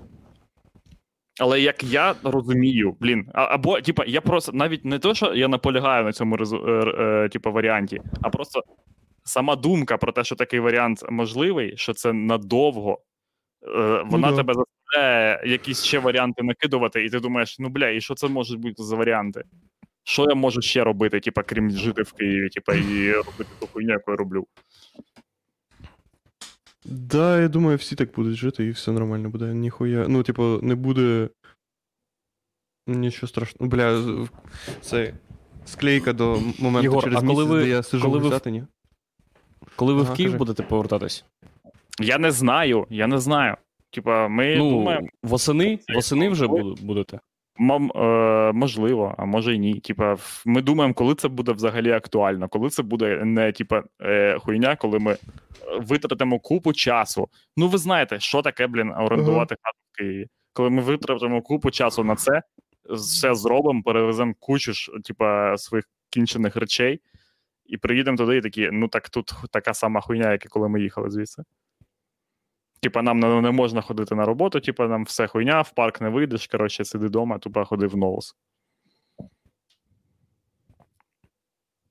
[1.39, 6.03] Але як я розумію, блін, або типа, я просто навіть не то, що я наполягаю
[6.03, 8.63] на цьому резу- е, е, типа, варіанті, а просто
[9.24, 13.01] сама думка про те, що такий варіант можливий, що це надовго,
[13.78, 14.38] е, вона да.
[14.38, 18.59] тебе заставляє якісь ще варіанти накидувати, і ти думаєш, ну бля, і що це можуть
[18.59, 19.43] бути за варіанти?
[20.08, 23.91] Що я можу ще робити, типа, крім жити в Києві, типа, і робити ту хуйню,
[23.91, 24.47] яку я роблю.
[26.86, 29.53] Да, я думаю, всі так будуть жити, і все нормально буде.
[29.53, 30.05] Ніхуя.
[30.08, 31.30] Ну, типу, не буде.
[32.88, 33.70] Нічого страшного.
[33.70, 34.03] Бля,
[34.82, 35.14] це
[35.66, 38.28] склейка до моменту Єгор, через а коли місяць, ви- де я сижу коли в ви
[38.28, 38.64] в- Гусятині.
[39.76, 40.38] Коли ви Ага, в Київ кажи.
[40.38, 41.26] будете повертатись?
[41.99, 43.58] Я не знаю, я не знаю.
[43.91, 47.20] Типа, ми ну, думаємо, восени, восени вже буду- будете.
[47.60, 49.80] Мам, е, можливо, а може і ні.
[49.80, 54.76] Типа, ми думаємо, коли це буде взагалі актуально, коли це буде не типа е, хуйня,
[54.76, 55.18] коли ми е,
[55.80, 57.28] витратимо купу часу.
[57.58, 60.28] Ну, ви знаєте, що таке, блін, орендувати хату в Києві.
[60.53, 62.41] Коли ми витратимо купу часу на це,
[62.89, 67.01] все зробимо, перевеземо кучу ж, типа, своїх кінчених речей,
[67.66, 70.82] і приїдемо туди, і такі, ну так тут така сама хуйня, як і коли ми
[70.82, 71.43] їхали звідси.
[72.80, 76.09] Типа, нам не, не можна ходити на роботу, типа, нам все хуйня, в парк не
[76.09, 78.36] вийдеш, коротше, сиди вдома, тупо ходи в новус.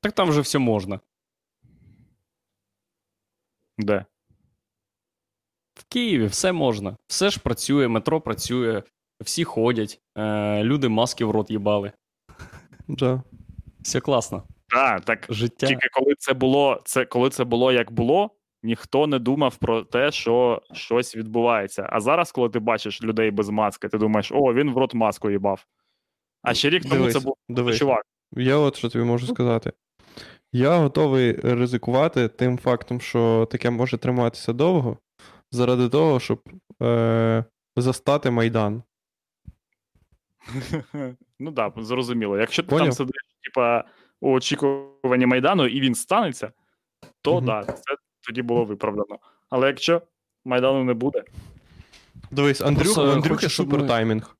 [0.01, 1.01] Так там вже все можна.
[3.79, 4.05] Де?
[5.75, 6.97] В Києві все можна.
[7.07, 8.83] Все ж працює, метро працює,
[9.21, 11.93] всі ходять, е, люди маски в рот їбали.
[12.89, 13.23] Да.
[13.81, 14.49] Все класно.
[14.69, 15.27] Так, так.
[15.29, 15.67] Життя.
[15.67, 18.36] Тільки коли це було, це коли це було як було,
[18.67, 21.89] ніхто не думав про те, що щось відбувається.
[21.93, 25.31] А зараз, коли ти бачиш людей без маски, ти думаєш, о, він в рот маску
[25.31, 25.67] їбав.
[26.43, 27.79] А ще рік тому Дивись, це був дивись.
[27.79, 28.03] чувак.
[28.33, 29.73] Я от що тобі можу сказати.
[30.53, 34.99] Я готовий ризикувати тим фактом, що таке може триматися довго,
[35.53, 36.43] заради того, щоб
[36.83, 37.45] е,
[37.77, 38.83] застати Майдан.
[41.41, 42.39] ну так, да, зрозуміло.
[42.39, 42.85] Якщо ти Поняв?
[42.85, 43.85] там сидиш, типа,
[44.21, 46.53] у очікуванні Майдану, і він станеться,
[47.23, 47.47] то Мгм.
[47.47, 47.97] так, це
[48.27, 49.19] тоді було виправдано.
[49.51, 50.03] Але якщо
[50.45, 51.25] Майдану не буде,
[52.31, 54.37] Дивись, Андрюха, Просто Андрюхи хочу, супер ми- таймінг.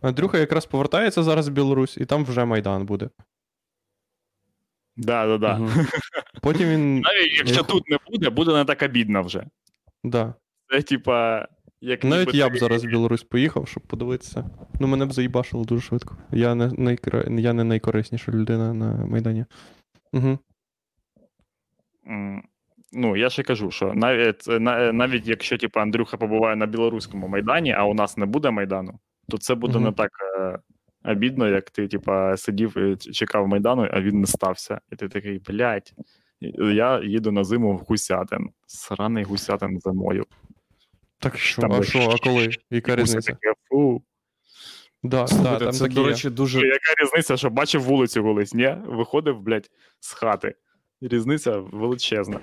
[0.00, 3.10] Андрюха якраз повертається зараз в Білорусь, і там вже Майдан буде.
[4.96, 5.58] да, да, да.
[5.58, 5.86] Мгм.
[6.42, 7.00] Потім він.
[7.00, 9.46] Навіть якщо Я- тут не буде, буде не так обідно вже.
[10.04, 10.34] Да.
[10.70, 11.48] Це, типа,
[11.80, 14.50] як Навіть ніби я б зараз в Білорусь поїхав, щоб подивитися.
[14.80, 16.16] Ну, мене б заїбашило дуже швидко.
[16.32, 17.24] Я не, найкра...
[17.28, 19.44] я не найкорисніша людина на Майдані.
[20.12, 20.38] Угу.
[22.06, 22.42] М,
[22.94, 24.46] Ну, я ще кажу, що навіть,
[24.92, 28.98] навіть якщо типу, Андрюха побуває на білоруському майдані, а у нас не буде майдану,
[29.28, 29.84] то це буде Мгм.
[29.84, 30.10] не так
[30.40, 30.58] е,
[31.04, 34.80] обідно, як ти, типа, сидів і чекав майдану, а він не стався.
[34.92, 35.92] І ти такий, блядь,
[36.74, 38.50] я їду на зиму в Гусятин.
[38.66, 40.24] Сраний Гусятин зимою.
[41.18, 42.50] Так що, Там а що, а коли?
[42.70, 43.36] Яка різниця?
[43.68, 44.02] фу.
[45.02, 46.58] Да, да, там це, такі до речі, дуже.
[46.58, 48.54] Яка різниця, що бачив вулицю колись?
[48.54, 49.70] Ні, виходив, блядь,
[50.00, 50.54] з хати.
[51.00, 52.40] Різниця величезна.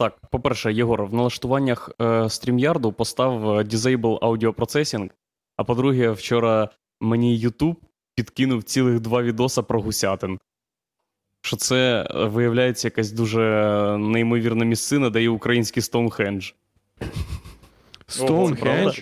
[0.00, 5.10] Так, по-перше, Єгор, в налаштуваннях е, StreamYard постав е, Disable Audio Processing,
[5.56, 6.68] а по-друге, вчора
[7.00, 7.76] мені YouTube
[8.14, 10.38] підкинув цілих два відоса про гусятин.
[11.42, 13.40] Що це, е, виявляється, якась дуже
[13.98, 16.50] неймовірна місцина, де є український Стоунхендж.
[18.06, 19.00] Стоунхендж?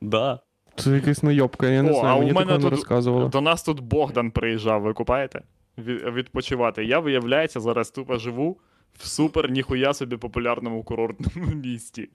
[0.00, 0.40] Да.
[0.76, 3.28] Це якась найобка, я не О, а знаю, у мене такого не тут розказували.
[3.28, 5.42] До нас тут Богдан приїжджав, ви купаєте?
[5.78, 6.84] Від- Відпочивати.
[6.84, 8.60] Я, виявляється, зараз тупо живу
[8.98, 12.08] в супер ніхуя собі популярному курортному місті.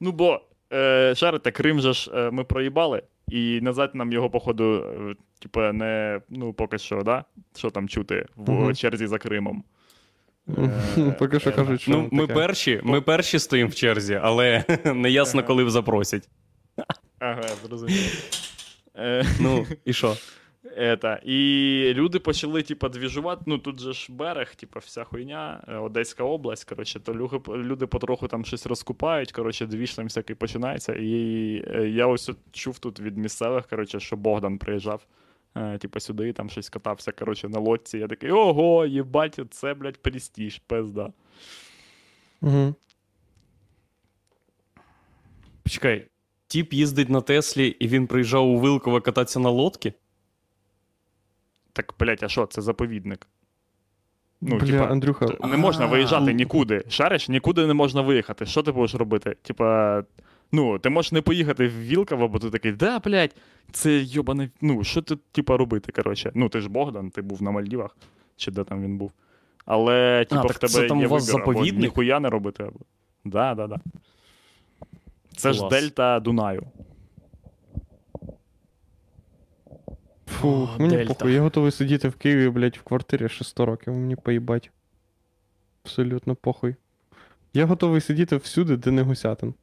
[0.00, 0.40] Ну бо,
[0.72, 5.72] е, шарите, Крим же ж е, ми проїбали, і назад нам його, походу, е, типа,
[5.72, 6.20] не.
[6.28, 7.24] Ну, поки що, да?
[7.56, 8.74] Що там чути в Мгм.
[8.74, 9.64] черзі за Кримом.
[10.58, 12.34] Е, Поки що е, кажуть, що Ну, ми таке.
[12.40, 14.64] перші, ми перші стоїмо в черзі, але
[14.94, 15.46] не ясно, Ага.
[15.46, 16.28] коли запросять.
[17.18, 18.30] Ага, зрозумів.
[18.96, 20.16] Е, Ну, і що?
[20.76, 23.42] Это, і люди почали, типа, двіжувати.
[23.46, 26.64] Ну тут же ж берег, типа, вся хуйня, е, Одеська область.
[26.64, 29.32] Коротше, то люди, люди потроху там щось розкупають.
[29.32, 30.94] Коротше, двіж там всякий починається.
[30.94, 31.14] І
[31.66, 35.06] е, я ось чув тут від місцевих, коротше, що Богдан приїжджав.
[35.56, 37.98] Е, типа сюди там щось катався, коротше, на лодці.
[37.98, 41.12] Я такий, ого, їбать, це, блядь, престіж, пизда.
[42.40, 42.74] Мгм.
[45.62, 46.06] Почекай,
[46.46, 49.92] тіп їздить на Теслі, і він приїжджав у Вилково кататися на лодці?
[51.76, 53.26] Так, блядь, а що, це заповідник?
[54.40, 56.84] Ну, Бля, типа, Андрюха, Не можна виїжджати нікуди.
[56.88, 58.46] Шариш, нікуди не можна виїхати.
[58.46, 59.36] Що ти будеш робити?
[59.42, 60.02] Типа,
[60.52, 63.36] ну, ти можеш не поїхати в Вілково, бо ти такий, да, блядь,
[63.72, 64.50] це йобане.
[64.60, 66.32] Ну, що ти, типа, робити, коротше?
[66.34, 67.96] Ну, ти ж Богдан, ти був на Мальдівах,
[68.36, 69.12] чи де там він був.
[69.64, 71.82] Але, типа, в тебе це там є у вас вибір, або заповідник?
[71.82, 72.62] ніхуя не робити.
[72.62, 72.78] Або...
[73.24, 73.80] Да, да, да.
[75.36, 75.72] Це ж Клас.
[75.72, 76.62] дельта Дунаю.
[80.40, 81.14] Фух, О, мені Дельта.
[81.14, 84.70] похуй, я готовий сидіти в Києві, блядь, в квартирі ще 100 років, мені поїбать.
[85.84, 86.74] Абсолютно похуй.
[87.54, 89.54] Я готовий сидіти всюди, де не гусятин.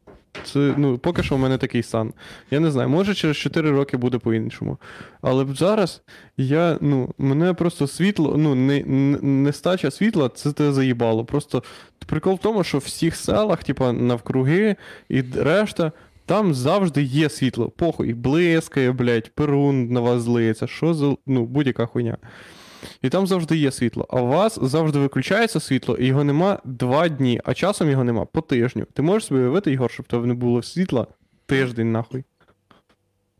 [0.43, 2.13] Це, ну, поки що в мене такий стан.
[2.51, 4.77] Я не знаю, може через 4 роки буде по-іншому.
[5.21, 6.01] Але зараз
[6.37, 11.25] я, ну, мене просто світло, ну, не, не, нестача світла, це те заїбало.
[11.25, 11.63] Просто
[12.05, 14.75] прикол в тому, що в всіх селах, типа, навкруги
[15.09, 15.91] і д- решта,
[16.25, 17.69] там завжди є світло.
[17.69, 22.17] Похуй, блискає, блядь, перун на вас злиється, що за, ну, будь-яка хуйня.
[23.01, 24.07] І там завжди є світло.
[24.09, 28.25] А у вас завжди виключається світло, і його нема два дні, а часом його нема
[28.25, 28.85] по тижню.
[28.93, 31.07] Ти можеш собі уявити, Ігор, щоб тебе не було світла
[31.45, 32.23] тиждень нахуй.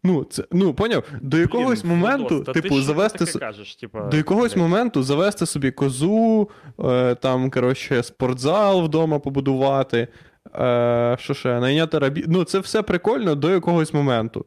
[0.06, 3.24] Ну, це, ну, поняв, до якогось Блін, моменту, Флодос, та ти типу, завести.
[3.26, 4.62] с- кажеш, типа, До якогось блядь?
[4.70, 6.50] моменту завести собі козу,
[6.80, 10.08] е, там, коротше, спортзал вдома побудувати,
[10.56, 12.26] е, що ще, найняти рабі.
[12.28, 14.46] Ну, це все прикольно до якогось моменту.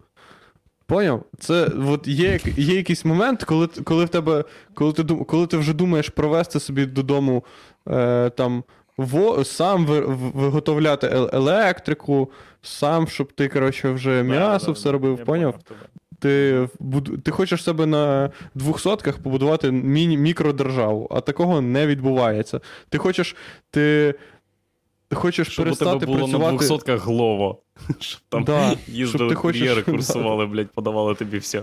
[0.87, 1.25] Поняв?
[1.39, 5.73] Це от є, є якийсь момент, коли, коли в тебе, коли ти, коли ти вже
[5.75, 7.45] думаєш провести собі додому
[7.89, 8.65] е, там.
[8.99, 10.01] Во, сам ви-
[10.35, 12.31] виготовляти електрику,
[12.63, 15.53] сам, щоб ти, коротше, вже м'ясо все робив, поняв?
[15.53, 15.83] поняв.
[16.19, 16.69] Ти,
[17.25, 22.61] ти хочеш себе на двохсотках побудувати міні- мікродержаву, а такого не відбувається.
[22.89, 23.37] Ти хочеш,
[23.71, 24.15] ти,
[25.09, 26.53] ти хочеш Щоб перестати було працювати.
[26.53, 27.63] на 200 глово.
[27.99, 29.93] Щоб там Да, їздили хочеш- кур'єри, да.
[29.93, 31.63] курсували, блядь, подавали тобі все.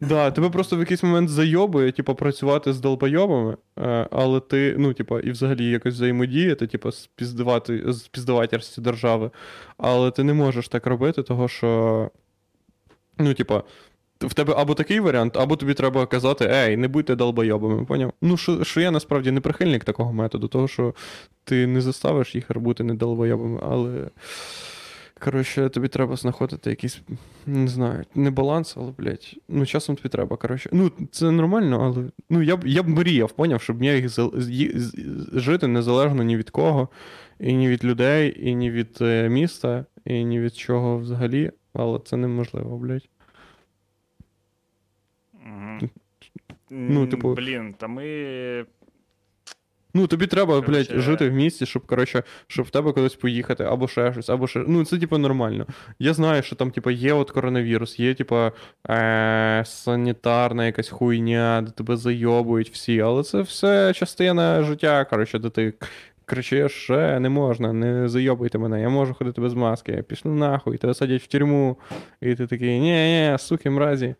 [0.00, 4.92] Да, тебе просто в якийсь момент зайобує, типу, працювати з долбойобами, е, але ти, ну,
[4.94, 9.30] типу, і взагалі якось взаємодіяти, типу, спіздувати, спіздавательстві держави.
[9.78, 12.10] Але ти не можеш так робити, того що.
[13.18, 13.62] Ну, типа,
[14.26, 18.12] в тебе або такий варіант, або тобі треба казати, ей, не будьте долбойобами, поняв?
[18.22, 20.94] Ну, що, що я насправді не прихильник такого методу, того що
[21.44, 24.10] ти не заставиш їх бути не долбойобами, але.
[25.24, 27.00] Коротше, тобі треба знаходити якийсь,
[27.46, 30.70] не знаю, не баланс, але, блядь, ну, часом тобі треба, коротше.
[30.72, 32.10] Ну, це нормально, але.
[32.30, 34.08] Ну, я б я б мріяв, поняв, щоб я їх
[35.32, 36.88] жити незалежно ні від кого,
[37.40, 42.00] і ні від людей, і ні від е, міста, і ні від чого взагалі, але
[42.04, 43.08] це неможливо, блядь.
[45.46, 45.90] Мгм.
[46.70, 48.64] Ну, типу- Блін, та ми.
[49.94, 53.88] Ну, тобі треба, блядь, жити в місті, щоб, коротше, щоб в тебе кудись поїхати, або
[53.88, 54.64] ще щось, або ще.
[54.68, 55.66] Ну, це, типу, нормально.
[55.98, 58.50] Я знаю, що там, типу, є от коронавірус, є, типу,
[58.90, 65.50] е- санітарна якась хуйня, де тебе зайобують всі, але це все частина життя, коротше, де
[65.50, 65.74] ти
[66.26, 70.94] кричиш, ще не можна, не зайобуйте мене, я можу ходити без маски, пішли нахуй, тебе
[70.94, 71.78] садять в тюрму,
[72.20, 72.90] і ти такий, ні,
[73.30, 74.14] ні, суки, мразі,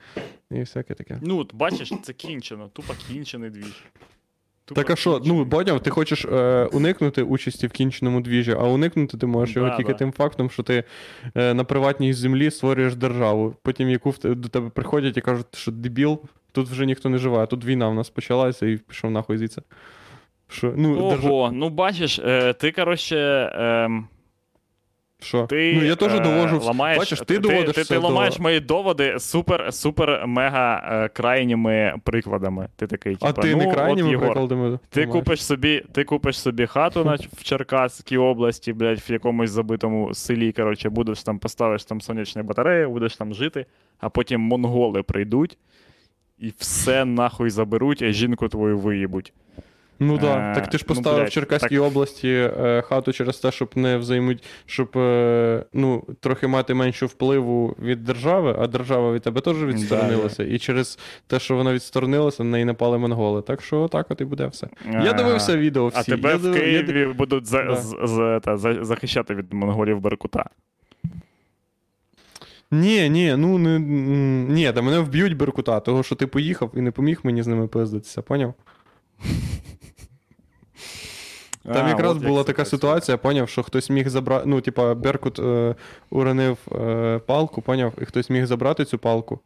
[0.51, 1.19] і всяке таке.
[1.23, 3.85] Ну, от бачиш, це кінчено, тупо кінчений двіж.
[4.65, 5.81] Тупо Так а що, ну, кінчений.
[5.81, 9.93] ти хочеш е, уникнути участі в кінченому двіжі, а уникнути ти можеш його Да, тільки
[9.93, 9.99] да.
[9.99, 10.85] тим фактом, що ти
[11.35, 13.57] е, на приватній землі створюєш державу.
[13.63, 16.21] Потім яку в до тебе приходять і кажуть, що дебіл,
[16.53, 19.63] тут вже ніхто не живе, а тут війна в нас почалася і пішов нахуй звідси.
[20.53, 23.17] Що, ну, Ого, ну бачиш, е, ти, коротше.
[23.55, 24.09] ем,
[25.21, 25.47] Що?
[25.47, 26.61] Ти, ну я теж е, довожу.
[26.61, 31.09] ламаєш, Бачиш, ти, ти, доводиш ти, все ти ламаєш мої доводи супер, супер мега е,
[31.09, 32.69] крайніми прикладами.
[32.77, 34.79] Ти такий, А типа, ти ну, не крайніми от, Єгор, прикладами.
[34.89, 40.15] Ти купиш собі, ти купиш собі хату на, в Черкаській області, блядь, в якомусь забитому
[40.15, 40.53] селі.
[40.53, 43.67] Коротше, будеш там, поставиш там сонячні батареї, будеш там жити,
[44.01, 45.59] а потім монголи прийдуть
[46.43, 49.33] і все нахуй заберуть, а жінку твою виїбуть.
[50.03, 53.13] Ну так, Е, так ти ж ну, поставив блядь, в Черкаській так- області е, хату
[53.13, 58.67] через те, щоб не взаємуть, щоб е, ну, трохи мати менше впливу від держави, а
[58.67, 60.45] держава від тебе теж відсторонилася.
[60.45, 63.43] І через те, що вона відсторонилася, на неї напали монголи.
[63.43, 64.67] Так що так от і буде все.
[64.93, 65.99] Я Е, дивився відео всі.
[66.01, 67.77] А тебе я в див- я Києві будуть за, Да.
[67.77, 70.45] з, з, та, за, захищати від монголів Беркута.
[72.71, 73.79] Ні, ні, ну не.
[74.55, 77.67] Ні, та мене вб'ють Беркута, того що ти поїхав і не поміг мені з ними
[77.69, 78.55] пиздитися, поняв?
[81.65, 84.45] Там А, якраз от була як така ситуація, поняв, що хтось міг забрати.
[84.47, 85.75] Ну, типа, Беркут е,
[86.11, 89.41] уронив е, палку, поняв, і хтось міг забрати цю палку,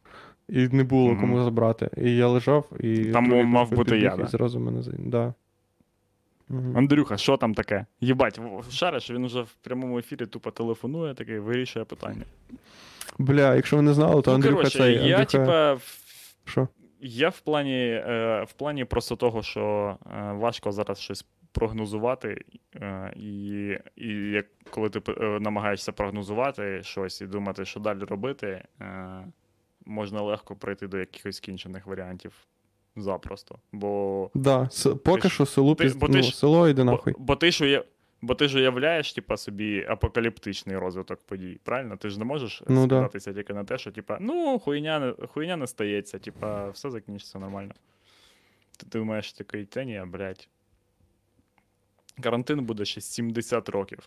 [0.49, 1.21] і не було Мгм.
[1.21, 1.89] кому забрати.
[1.97, 3.05] І я лежав, і.
[3.05, 4.81] Там другий мав бути я, І зразу мене.
[4.97, 5.33] Да.
[6.49, 6.77] Мгм.
[6.77, 7.85] Андрюха, що там таке?
[8.01, 8.39] Єбать,
[8.71, 12.21] шариш, він вже в прямому ефірі тупо телефонує, такий вирішує питання.
[13.17, 14.93] Бля, якщо ви не знали, то ну, Андрюха коротше, цей.
[14.93, 15.25] я, Андрюха...
[15.25, 16.03] типа, в-
[16.45, 16.67] Що?
[17.01, 21.25] я в плані, е, в плані просто того, що е, важко зараз щось
[21.59, 23.31] прогнозувати, е, і,
[23.95, 29.27] і як коли ти е, намагаєшся прогнозувати щось і думати, що далі робити, е,
[29.85, 32.33] можна легко прийти до якихось кінчених варіантів
[32.95, 33.59] запросто.
[33.71, 34.95] Бо Да, с...
[34.95, 37.13] поки ж- що село, ти- бо ти ну, ж- село йде нахуй.
[37.17, 37.83] бо ти ж уя...
[38.21, 41.97] бо ти ж уявляєш, типа, собі апокаліптичний розвиток подій, правильно?
[41.97, 43.07] Ти ж не можеш Ну, да.
[43.07, 47.71] тільки на те, що, типа, ну, хуйня не, хуйня не стається, типа, все закінчиться нормально.
[48.77, 50.47] Ти думаєш такий, та ні, блядь.
[52.21, 53.99] Карантин буде ще 70 років.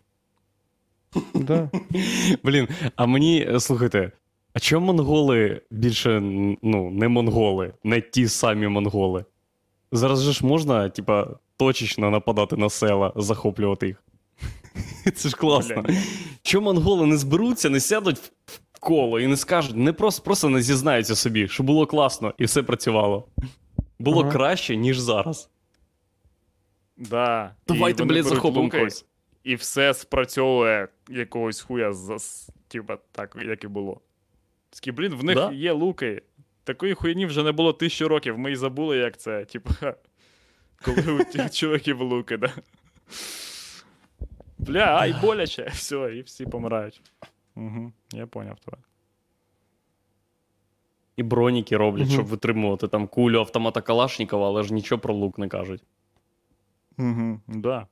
[1.35, 1.71] Да.
[2.45, 4.13] Блін, а мені, е, слухайте,
[4.55, 6.21] а чому монголи більше
[6.63, 9.25] ну, не монголи, не ті самі монголи?
[9.93, 14.03] Зараз же ж можна, типа, точечно нападати на села, захоплювати їх.
[15.15, 15.85] Це ж класно.
[16.43, 18.31] Чому монголи не зберуться, не сядуть в
[18.81, 22.45] в коло і не скажуть, не просто, просто не зізнаються собі, що було класно і
[22.45, 23.29] все працювало.
[23.99, 24.31] Було Ага.
[24.31, 25.51] краще, ніж зараз.
[27.01, 27.55] Да.
[27.67, 29.07] Давайте, блядь, захопимо когось.
[29.45, 32.17] І все спрацьовує якогось хуя, за,
[32.69, 34.01] типа, так, як і було.
[34.71, 35.53] Такі, блін, в них Да.
[35.53, 36.23] є луки.
[36.65, 38.39] Такої хуйні вже не було тисячу років.
[38.39, 39.45] Ми й забули, як це.
[39.45, 39.71] Типа,
[40.85, 42.53] коли у тих чуваків луки, да.
[44.59, 45.69] Бля, ай, боляче.
[45.73, 47.03] Все, і всі помирають.
[47.57, 48.77] Угу, я поняв тебе.
[51.17, 55.49] І броніки роблять, щоб витримувати там кулю автомата Калашникова, але ж нічого про лук не
[55.49, 55.83] кажуть.
[57.01, 57.87] Угу, да,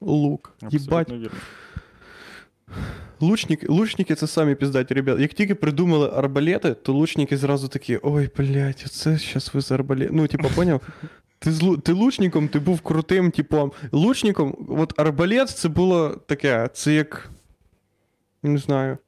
[0.00, 0.54] Лук.
[0.62, 1.38] Абсолютно вірно.
[3.20, 5.20] Лучники, лучники це самі піздаті, ребят.
[5.20, 10.08] Як тільки придумали арбалети, то лучники зразу такі: ой, блядь, оце щас ви з арбалет.
[10.12, 10.80] Ну, типа, поняв?
[11.38, 13.72] Ти, з, лу- ти лучником, ти був крутим, типом.
[13.92, 17.30] Лучником, от арбалет це було таке, це як.
[18.42, 18.98] Не знаю.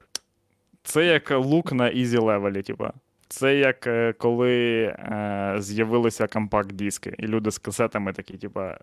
[0.83, 2.93] Це як лук на easy level і, типа.
[3.29, 8.79] Це як е, коли е, з'явилися компакт-диски, і люди з касетами такі, типа,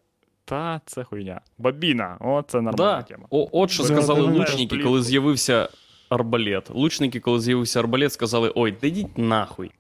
[0.52, 1.42] та це хуйня.
[1.58, 3.02] Бабіна, о, це нормальна Да.
[3.02, 3.26] тема.
[3.30, 5.70] О, от що сказали лучники, коли з'явився
[6.10, 6.70] арбалет.
[6.70, 9.72] Лучники, коли з'явився арбалет, сказали: ой, да йдіть нахуй.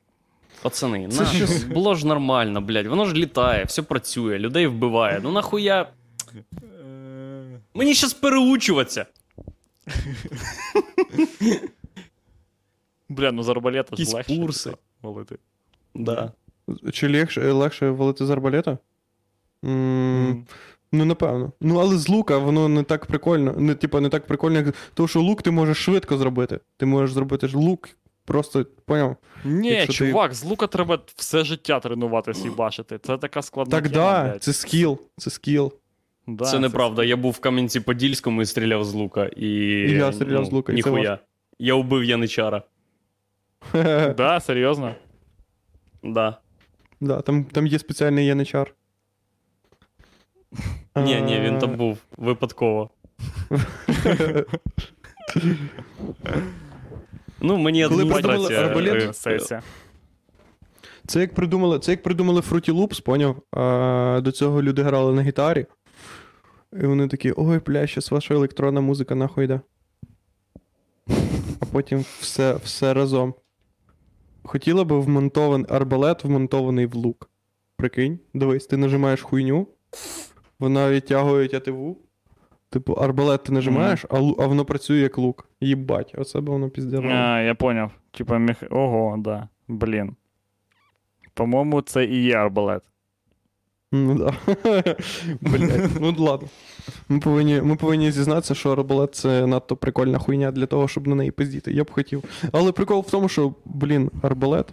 [0.61, 1.37] Пацани, Це нахуй.
[1.37, 2.87] щось- Було ж нормально, блядь.
[2.87, 5.19] Воно ж літає, все працює, людей вбиває.
[5.23, 5.87] Ну нахуя.
[7.73, 9.05] Мені щас переучуватися.
[13.09, 15.37] Бля, ну з арбалета ж легше валити.
[15.95, 16.31] Да.
[16.93, 18.77] Чи легше, легше валити з арбалета?
[19.63, 21.51] Ну, напевно.
[21.61, 23.53] Ну, але з лука воно не так прикольно.
[23.57, 24.75] Не, типа, не так прикольно, як.
[24.93, 26.59] Тому що лук ти можеш швидко зробити.
[26.77, 27.89] Ти можеш зробити ж лук,
[28.25, 29.15] просто, поняв?
[29.45, 32.97] Ні, Якщо ти- чувак, з лука треба все життя тренуватися і бачити.
[32.97, 34.99] Це така складна Так, тема, да, це скіл.
[35.17, 35.73] Це скіл.
[36.27, 37.03] Да, це неправда.
[37.03, 39.25] Я був в Кам'янці-Подільському і стріляв з лука.
[39.25, 41.19] І, І я стріляв з лука, і це Ніхуя.
[41.59, 42.63] Я убив яничара.
[44.17, 44.95] Да, серйозно?
[46.03, 46.37] Да.
[47.01, 48.73] Да, там, там є спеціальний яничар.
[50.95, 52.89] Ні, ні, він там був випадково.
[57.41, 58.61] Ну, мені адміністрація...
[58.61, 59.61] е, Сесія.
[61.07, 63.35] Це як придумали, це як придумали Fruity Loops, поняв?
[63.51, 65.65] А, до цього люди грали на гітарі.
[66.73, 69.61] І вони такі, ой, бля, щас ваша електронна музика нахуй йде.
[71.59, 73.33] А потім все, все разом.
[74.43, 77.29] Хотіла би вмонтований арбалет, вмонтований в лук.
[77.77, 79.67] Прикинь, дивись, ти нажимаєш хуйню,
[80.61, 81.97] вона відтягує тятиву,
[82.69, 85.49] Типу, арбалет ти нажимаєш, а, лу- а воно працює як лук.
[85.61, 87.07] Їбать, оце б воно піздяло.
[87.07, 87.91] А, я поняв.
[88.11, 88.63] Типа мех...
[88.69, 89.47] Ого, да.
[89.67, 90.15] Блін.
[91.33, 92.83] По-моєму, це і є арбалет.
[93.91, 94.33] Ну да.
[95.41, 96.47] Блять, ну ладно.
[97.09, 101.15] Ми повинні, ми повинні зізнатися, що арбалет це надто прикольна хуйня для того, щоб на
[101.15, 101.71] неї пиздіти.
[101.73, 102.23] Я б хотів.
[102.51, 104.67] Але прикол в тому, що, блін, арбалет,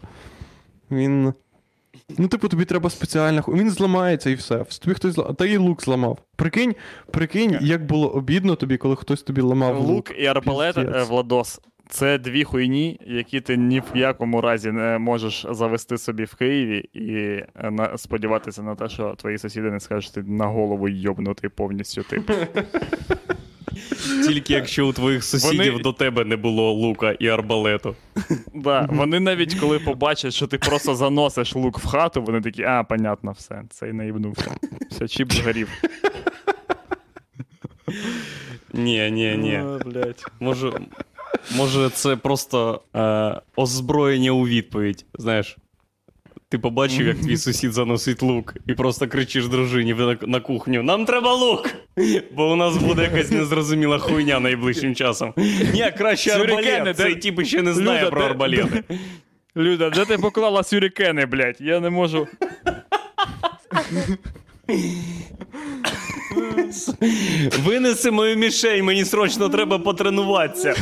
[0.90, 1.32] він.
[2.18, 3.42] Ну, типу, тобі треба спеціальна.
[3.48, 4.64] Він зламається і все.
[4.80, 5.32] Тобі хтось зла...
[5.32, 6.18] Та і лук зламав.
[6.36, 6.74] Прикинь,
[7.10, 9.88] прикинь, як було обідно тобі, коли хтось тобі ламав лук.
[9.88, 11.60] Лук і арбалет, е, Владос.
[11.88, 16.78] Це дві хуйні, які ти ні в якому разі не можеш завести собі в Києві
[16.78, 20.88] і е, на, сподіватися на те, що твої сусіди не скажуть, що ти на голову
[20.88, 22.30] йобнутий повністю тип.
[24.26, 27.96] Тільки якщо у твоїх сусідів Вони- до тебе не було лука і арбалету.
[28.54, 32.84] Да, вони навіть коли побачать, що ти просто заносиш лук в хату, вони такі, а,
[32.84, 34.54] понятно, все, цей наїбнувся.
[34.90, 35.68] Все, чіп згорів.
[38.72, 39.56] Ні, ні, ні.
[39.56, 40.24] А, блядь.
[40.40, 40.72] Може,
[41.56, 45.06] може це просто е, озброєння у відповідь.
[45.18, 45.56] Знаєш,
[46.50, 51.34] ти побачив, як твій сусід заносить лук, і просто кричиш дружині на, кухню: Нам треба
[51.34, 51.70] лук!
[52.32, 55.34] Бо у нас буде якась незрозуміла хуйня найближчим часом.
[55.74, 56.96] Ні, краще арбалет.
[56.96, 58.84] Цей тіп ще не знає Люда, про арбалети.
[59.56, 61.60] Люда, де ти поклала сюрикени, блядь?
[61.60, 62.28] Я не можу.
[67.64, 70.74] Винеси мою мішень, мені срочно треба потренуватися.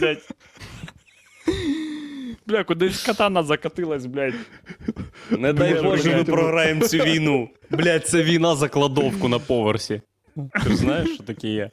[0.00, 0.28] Блять.
[2.48, 4.34] Бля, кудись катана закатилась, блядь.
[5.30, 7.48] Не дай Боже, ми програємо цю війну.
[7.70, 10.00] Блять, це війна за кладовку на поверсі.
[10.64, 11.70] Ти ж знаєш, що таке є?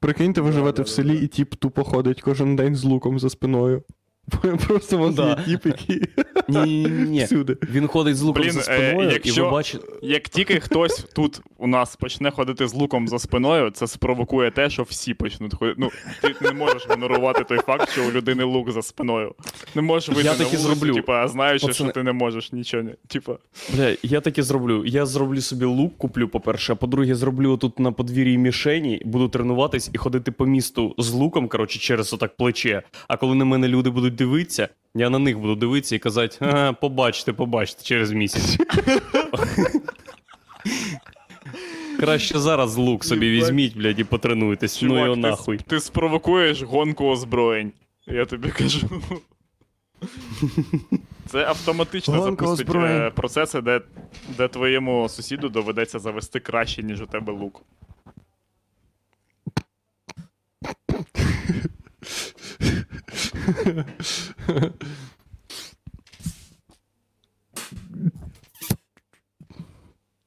[0.00, 3.82] Прикиньте, ви живете в селі, і тіп тупо ходить кожен день з луком за спиною.
[4.66, 5.44] Просто у вас Да.
[5.46, 6.02] є тіп, який
[6.48, 7.24] Ні, ні.
[7.24, 7.56] всюди.
[7.70, 9.84] Він ходить з луком Блін, за е, спиною, і якщо- ви бачите.
[10.02, 14.70] Як тільки хтось тут у нас почне ходити з луком за спиною, це спровокує те,
[14.70, 15.76] що всі почнуть ходити.
[15.80, 15.90] Ну,
[16.22, 19.34] ти не можеш ігнорувати той факт, що у людини лук за спиною.
[19.74, 20.94] Не можеш вийти Я на таки вулицю, зроблю.
[20.94, 21.88] типа, знаючи, Пацани.
[21.90, 22.90] що ти не можеш нічого не.
[23.06, 23.36] Типа.
[23.74, 24.84] Бля, я таке зроблю.
[24.86, 29.90] Я зроблю собі лук, куплю, по-перше, а по-друге, зроблю тут на подвір'ї мішені, буду тренуватись
[29.92, 32.82] і ходити по місту з луком, коротше, через отак плече.
[33.08, 36.72] А коли на мене люди будуть дивитися, я на них буду дивитися і казати: ага,
[36.72, 38.58] побачите, побачите через місяць.
[42.00, 44.82] Краще зараз лук собі візьміть, блядь, і потренуйтесь.
[44.82, 45.56] ну його нахуй.
[45.56, 47.72] с- ти спровокуєш гонку озброєнь.
[48.06, 48.88] Я тобі кажу.
[51.26, 53.02] Це автоматично Гонка запустить озброєнь.
[53.02, 53.80] е, процеси, де,
[54.36, 57.62] де твоєму сусіду доведеться завести краще, ніж у тебе лук.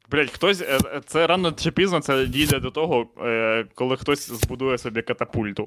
[0.09, 0.61] Блять, хтось.
[0.61, 5.01] е, е, Це рано чи пізно це дійде до того, е, коли хтось збудує собі
[5.01, 5.63] катапульту.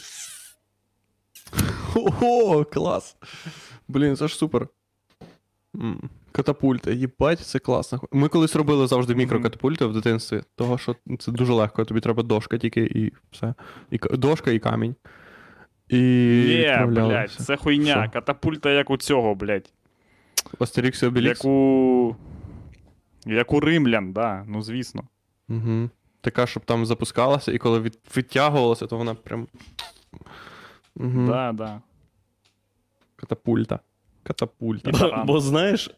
[1.94, 3.16] Ого, клас.
[3.88, 4.68] Блін, це ж супер.
[5.76, 8.00] М, Катапульти, їбать, це класно.
[8.12, 12.58] Ми колись робили завжди мікрокатапульти в дитинстві, того що це дуже легко, тобі треба дошка
[12.58, 13.54] тільки і все.
[13.90, 14.94] І, дошка і камінь.
[15.88, 15.98] І
[16.48, 18.02] Є, блядь, це хуйня.
[18.02, 18.12] Що?
[18.12, 19.72] Катапульта, як у цього, блядь.
[20.58, 21.44] Астерікс і Обелікс.
[21.44, 22.16] Як у.
[23.26, 25.02] Як у римлян, да, ну звісно.
[25.48, 25.90] Угу.
[26.20, 29.46] Така, щоб там запускалася, і коли від, відтягувалася, то вона прям.
[30.96, 31.26] Угу.
[31.26, 31.80] Да, да.
[33.16, 33.78] Катапульта.
[34.22, 34.92] Катапульта.
[34.92, 35.26] Таран.
[35.26, 35.90] Бо знаєш,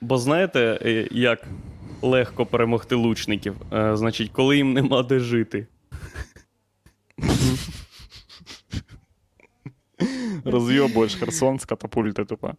[0.00, 1.46] бо знаєте, е, як
[2.02, 3.56] легко перемогти лучників?
[3.72, 5.66] Е, Значить, коли їм нема де жити.
[10.44, 12.54] Розйобуєш Херсон з катапульти, тупо.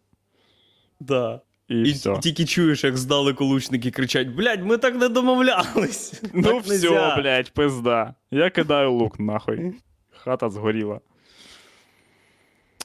[1.00, 1.42] Да.
[1.68, 2.18] І, І все.
[2.20, 6.22] тільки чуєш, як здалеку лучники кричать: блядь, ми так не домовлялись.
[6.34, 7.16] Ну так все, нельзя».
[7.16, 8.16] блядь, пизда.
[8.32, 9.74] Я кидаю лук, нахуй.
[10.18, 11.00] Хата згоріла.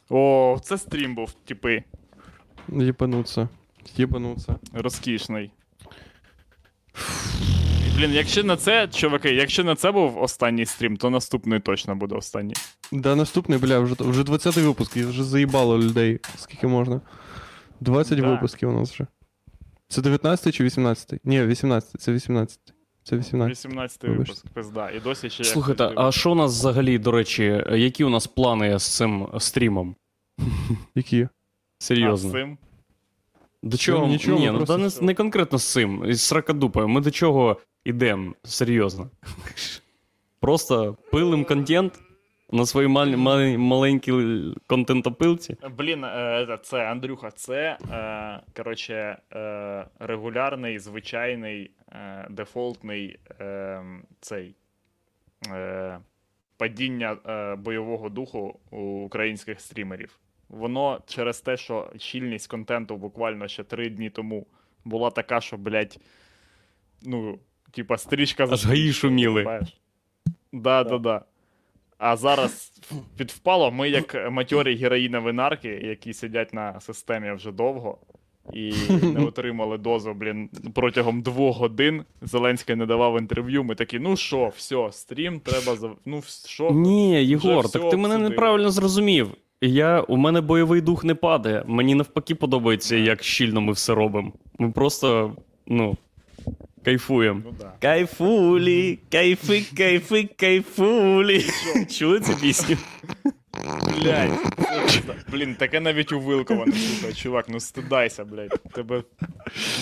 [0.08, 1.82] О, це стрім був, типи.
[2.68, 3.48] Єбануться.
[3.96, 4.56] Єбануться.
[4.72, 5.50] Розкішний.
[8.00, 12.14] Блін, якщо на це, чуваки, якщо на це був останній стрім, то наступний точно буде
[12.14, 12.54] останній.
[12.92, 16.20] Да, наступний, бля, вже, вже 20-й випуск, і вже заїбало людей.
[16.36, 17.00] Скільки можна?
[17.80, 18.30] 20 Да.
[18.30, 19.06] випусків у нас вже.
[19.88, 21.20] Це 19 чи 18?
[21.24, 22.58] Ні, 18, це 18.
[23.04, 23.66] Це 18.
[23.70, 24.90] 18-й випуск, пизда.
[24.90, 28.78] І досі ще Слухайте, а що у нас взагалі, до речі, які у нас плани
[28.78, 29.96] з цим стрімом?
[30.94, 31.28] Які?
[31.78, 32.28] Серйозно.
[32.28, 32.58] А, з цим?
[33.62, 34.06] До чого?
[34.06, 36.88] нічого, Ні, ну та не, не конкретно з цим, із сракадупою.
[36.88, 38.34] Ми до чого йдемо?
[38.42, 39.10] Серйозно.
[40.40, 42.00] Просто пилим контент
[42.52, 45.56] на своїй мал- мал- маленькій контентопилці.
[45.78, 53.82] Блін, е, це Андрюха, це е, коротше, е, регулярний, звичайний, е, дефолтний е,
[54.20, 54.54] цей.
[55.52, 55.98] Е,
[56.56, 60.18] падіння е, бойового духу у українських стрімерів.
[60.48, 64.46] Воно через те, що щільність контенту буквально ще три дні тому
[64.84, 65.98] була така, що, блядь,
[67.02, 67.38] ну,
[67.70, 69.60] типа, стрічка за гаї шуміли.
[70.52, 71.22] Да, да, да.
[71.98, 72.72] А зараз
[73.16, 77.98] підвпало, ми як матьорі героїнові нарки, які сидять на системі вже довго
[78.52, 78.72] і
[79.02, 82.04] не отримали дозу, блін, протягом двох годин.
[82.22, 83.64] Зеленський не давав інтерв'ю.
[83.64, 85.90] Ми такі, ну що, все, стрім треба за.
[86.06, 86.70] Ну, що?
[86.70, 89.30] Ні, Єгор, так ти мене неправильно зрозумів.
[89.60, 91.64] Я, у мене бойовий дух не падає.
[91.66, 94.32] Мені навпаки подобається, як щільно ми все робимо.
[94.58, 95.36] Ми просто,
[95.66, 95.96] ну,
[96.84, 97.40] кайфуємо.
[97.44, 97.72] Ну да.
[97.80, 101.44] Кайфулі, кайфи, кайфи, кайфулі.
[101.98, 102.76] Чули цю пісню?
[103.86, 104.38] Пизда.
[105.32, 108.60] Блін, таке навіть у Вилкова не слухає, чувак, ну стидайся, блядь.
[108.74, 109.02] Тебе.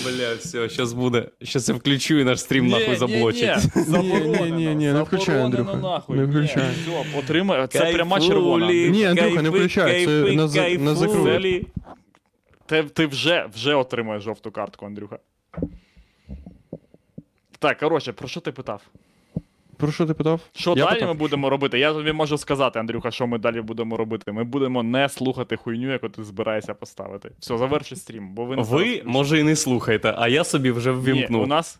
[0.03, 1.29] Бля, все, щас буде.
[1.43, 3.63] Щас я включу і наш стрім нахуй заблочить.
[3.87, 6.63] Ні, ні, ні, не включай, Андрюха, не включай.
[6.83, 7.67] Все, отримай.
[7.67, 8.71] Це пряма червона.
[8.73, 11.25] Ні, Андрюха, не включай, це кайфи, на за- на закрут.
[11.25, 11.65] кайфулі.
[12.65, 15.19] Ти, ти вже, вже отримаєш жовту картку, Андрюха.
[17.59, 18.81] Так, коротше, про що ти питав?
[19.77, 20.41] Про що ти питав?
[20.55, 21.07] Що Я далі питав.
[21.07, 21.79] ми будемо робити?
[21.79, 24.31] Я тобі можу сказати, Андрюха, що ми далі будемо робити.
[24.31, 27.31] Ми будемо не слухати хуйню, яку ти збираєшся поставити.
[27.39, 30.93] Все, заверши стрім, бо ви не Ви, може, і не слухаєте, а я собі вже
[30.93, 31.79] Ні, у нас.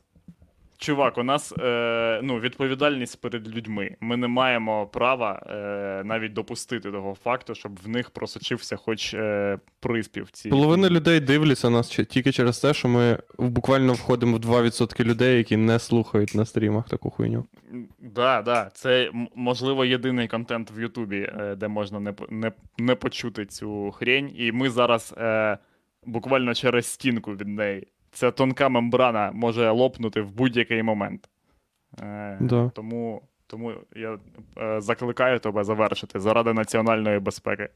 [0.80, 3.95] Чувак, у нас е, ну, відповідальність перед людьми.
[3.99, 9.60] Ми не маємо права е, навіть допустити того факту, щоб в них просочився хоч е,
[9.80, 10.31] приспів.
[10.31, 10.49] Ці...
[10.49, 15.57] Половина людей дивляться нас тільки через те, що ми буквально входимо в 2% людей, які
[15.57, 17.45] не слухають на стрімах таку хуйню.
[17.99, 18.69] Да, да.
[18.73, 24.31] Це можливо єдиний контент в Ютубі, е, де можна не, не, не почути цю хрень.
[24.35, 25.57] І ми зараз е,
[26.06, 27.88] буквально через стінку від неї.
[28.11, 31.30] Ця тонка мембрана може лопнути в будь-який момент.
[32.02, 32.72] Е, Да.
[32.76, 34.19] тому, тому я
[34.57, 37.69] е, закликаю тебе завершити заради національної безпеки.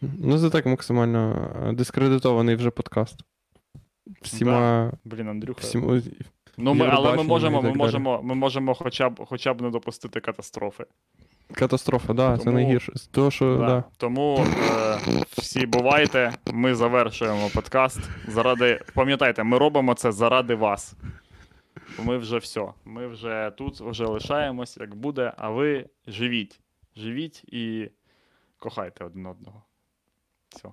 [0.00, 3.20] Ну, це так максимально е, дискредитований вже подкаст.
[4.22, 4.92] Всіма.
[5.04, 5.60] Блін, Андрюха.
[5.60, 6.00] всіма...
[6.56, 10.20] Ну, ми, але ми можемо, ми можемо, ми можемо хоча б, хоча б не допустити
[10.20, 10.84] катастрофи.
[11.54, 12.92] Катастрофа, да, це найгірше.
[12.94, 13.66] З того, що, Да.
[13.66, 13.84] да.
[13.96, 14.98] Тому е,
[15.38, 18.00] всі бувайте, ми завершуємо подкаст.
[18.28, 20.94] Заради, пам'ятайте, ми робимо це заради вас.
[21.98, 22.68] Ми вже все.
[22.84, 26.60] Ми вже тут вже лишаємось, як буде, а ви живіть.
[26.96, 27.90] Живіть і
[28.58, 29.62] кохайте один одного.
[30.48, 30.68] Все.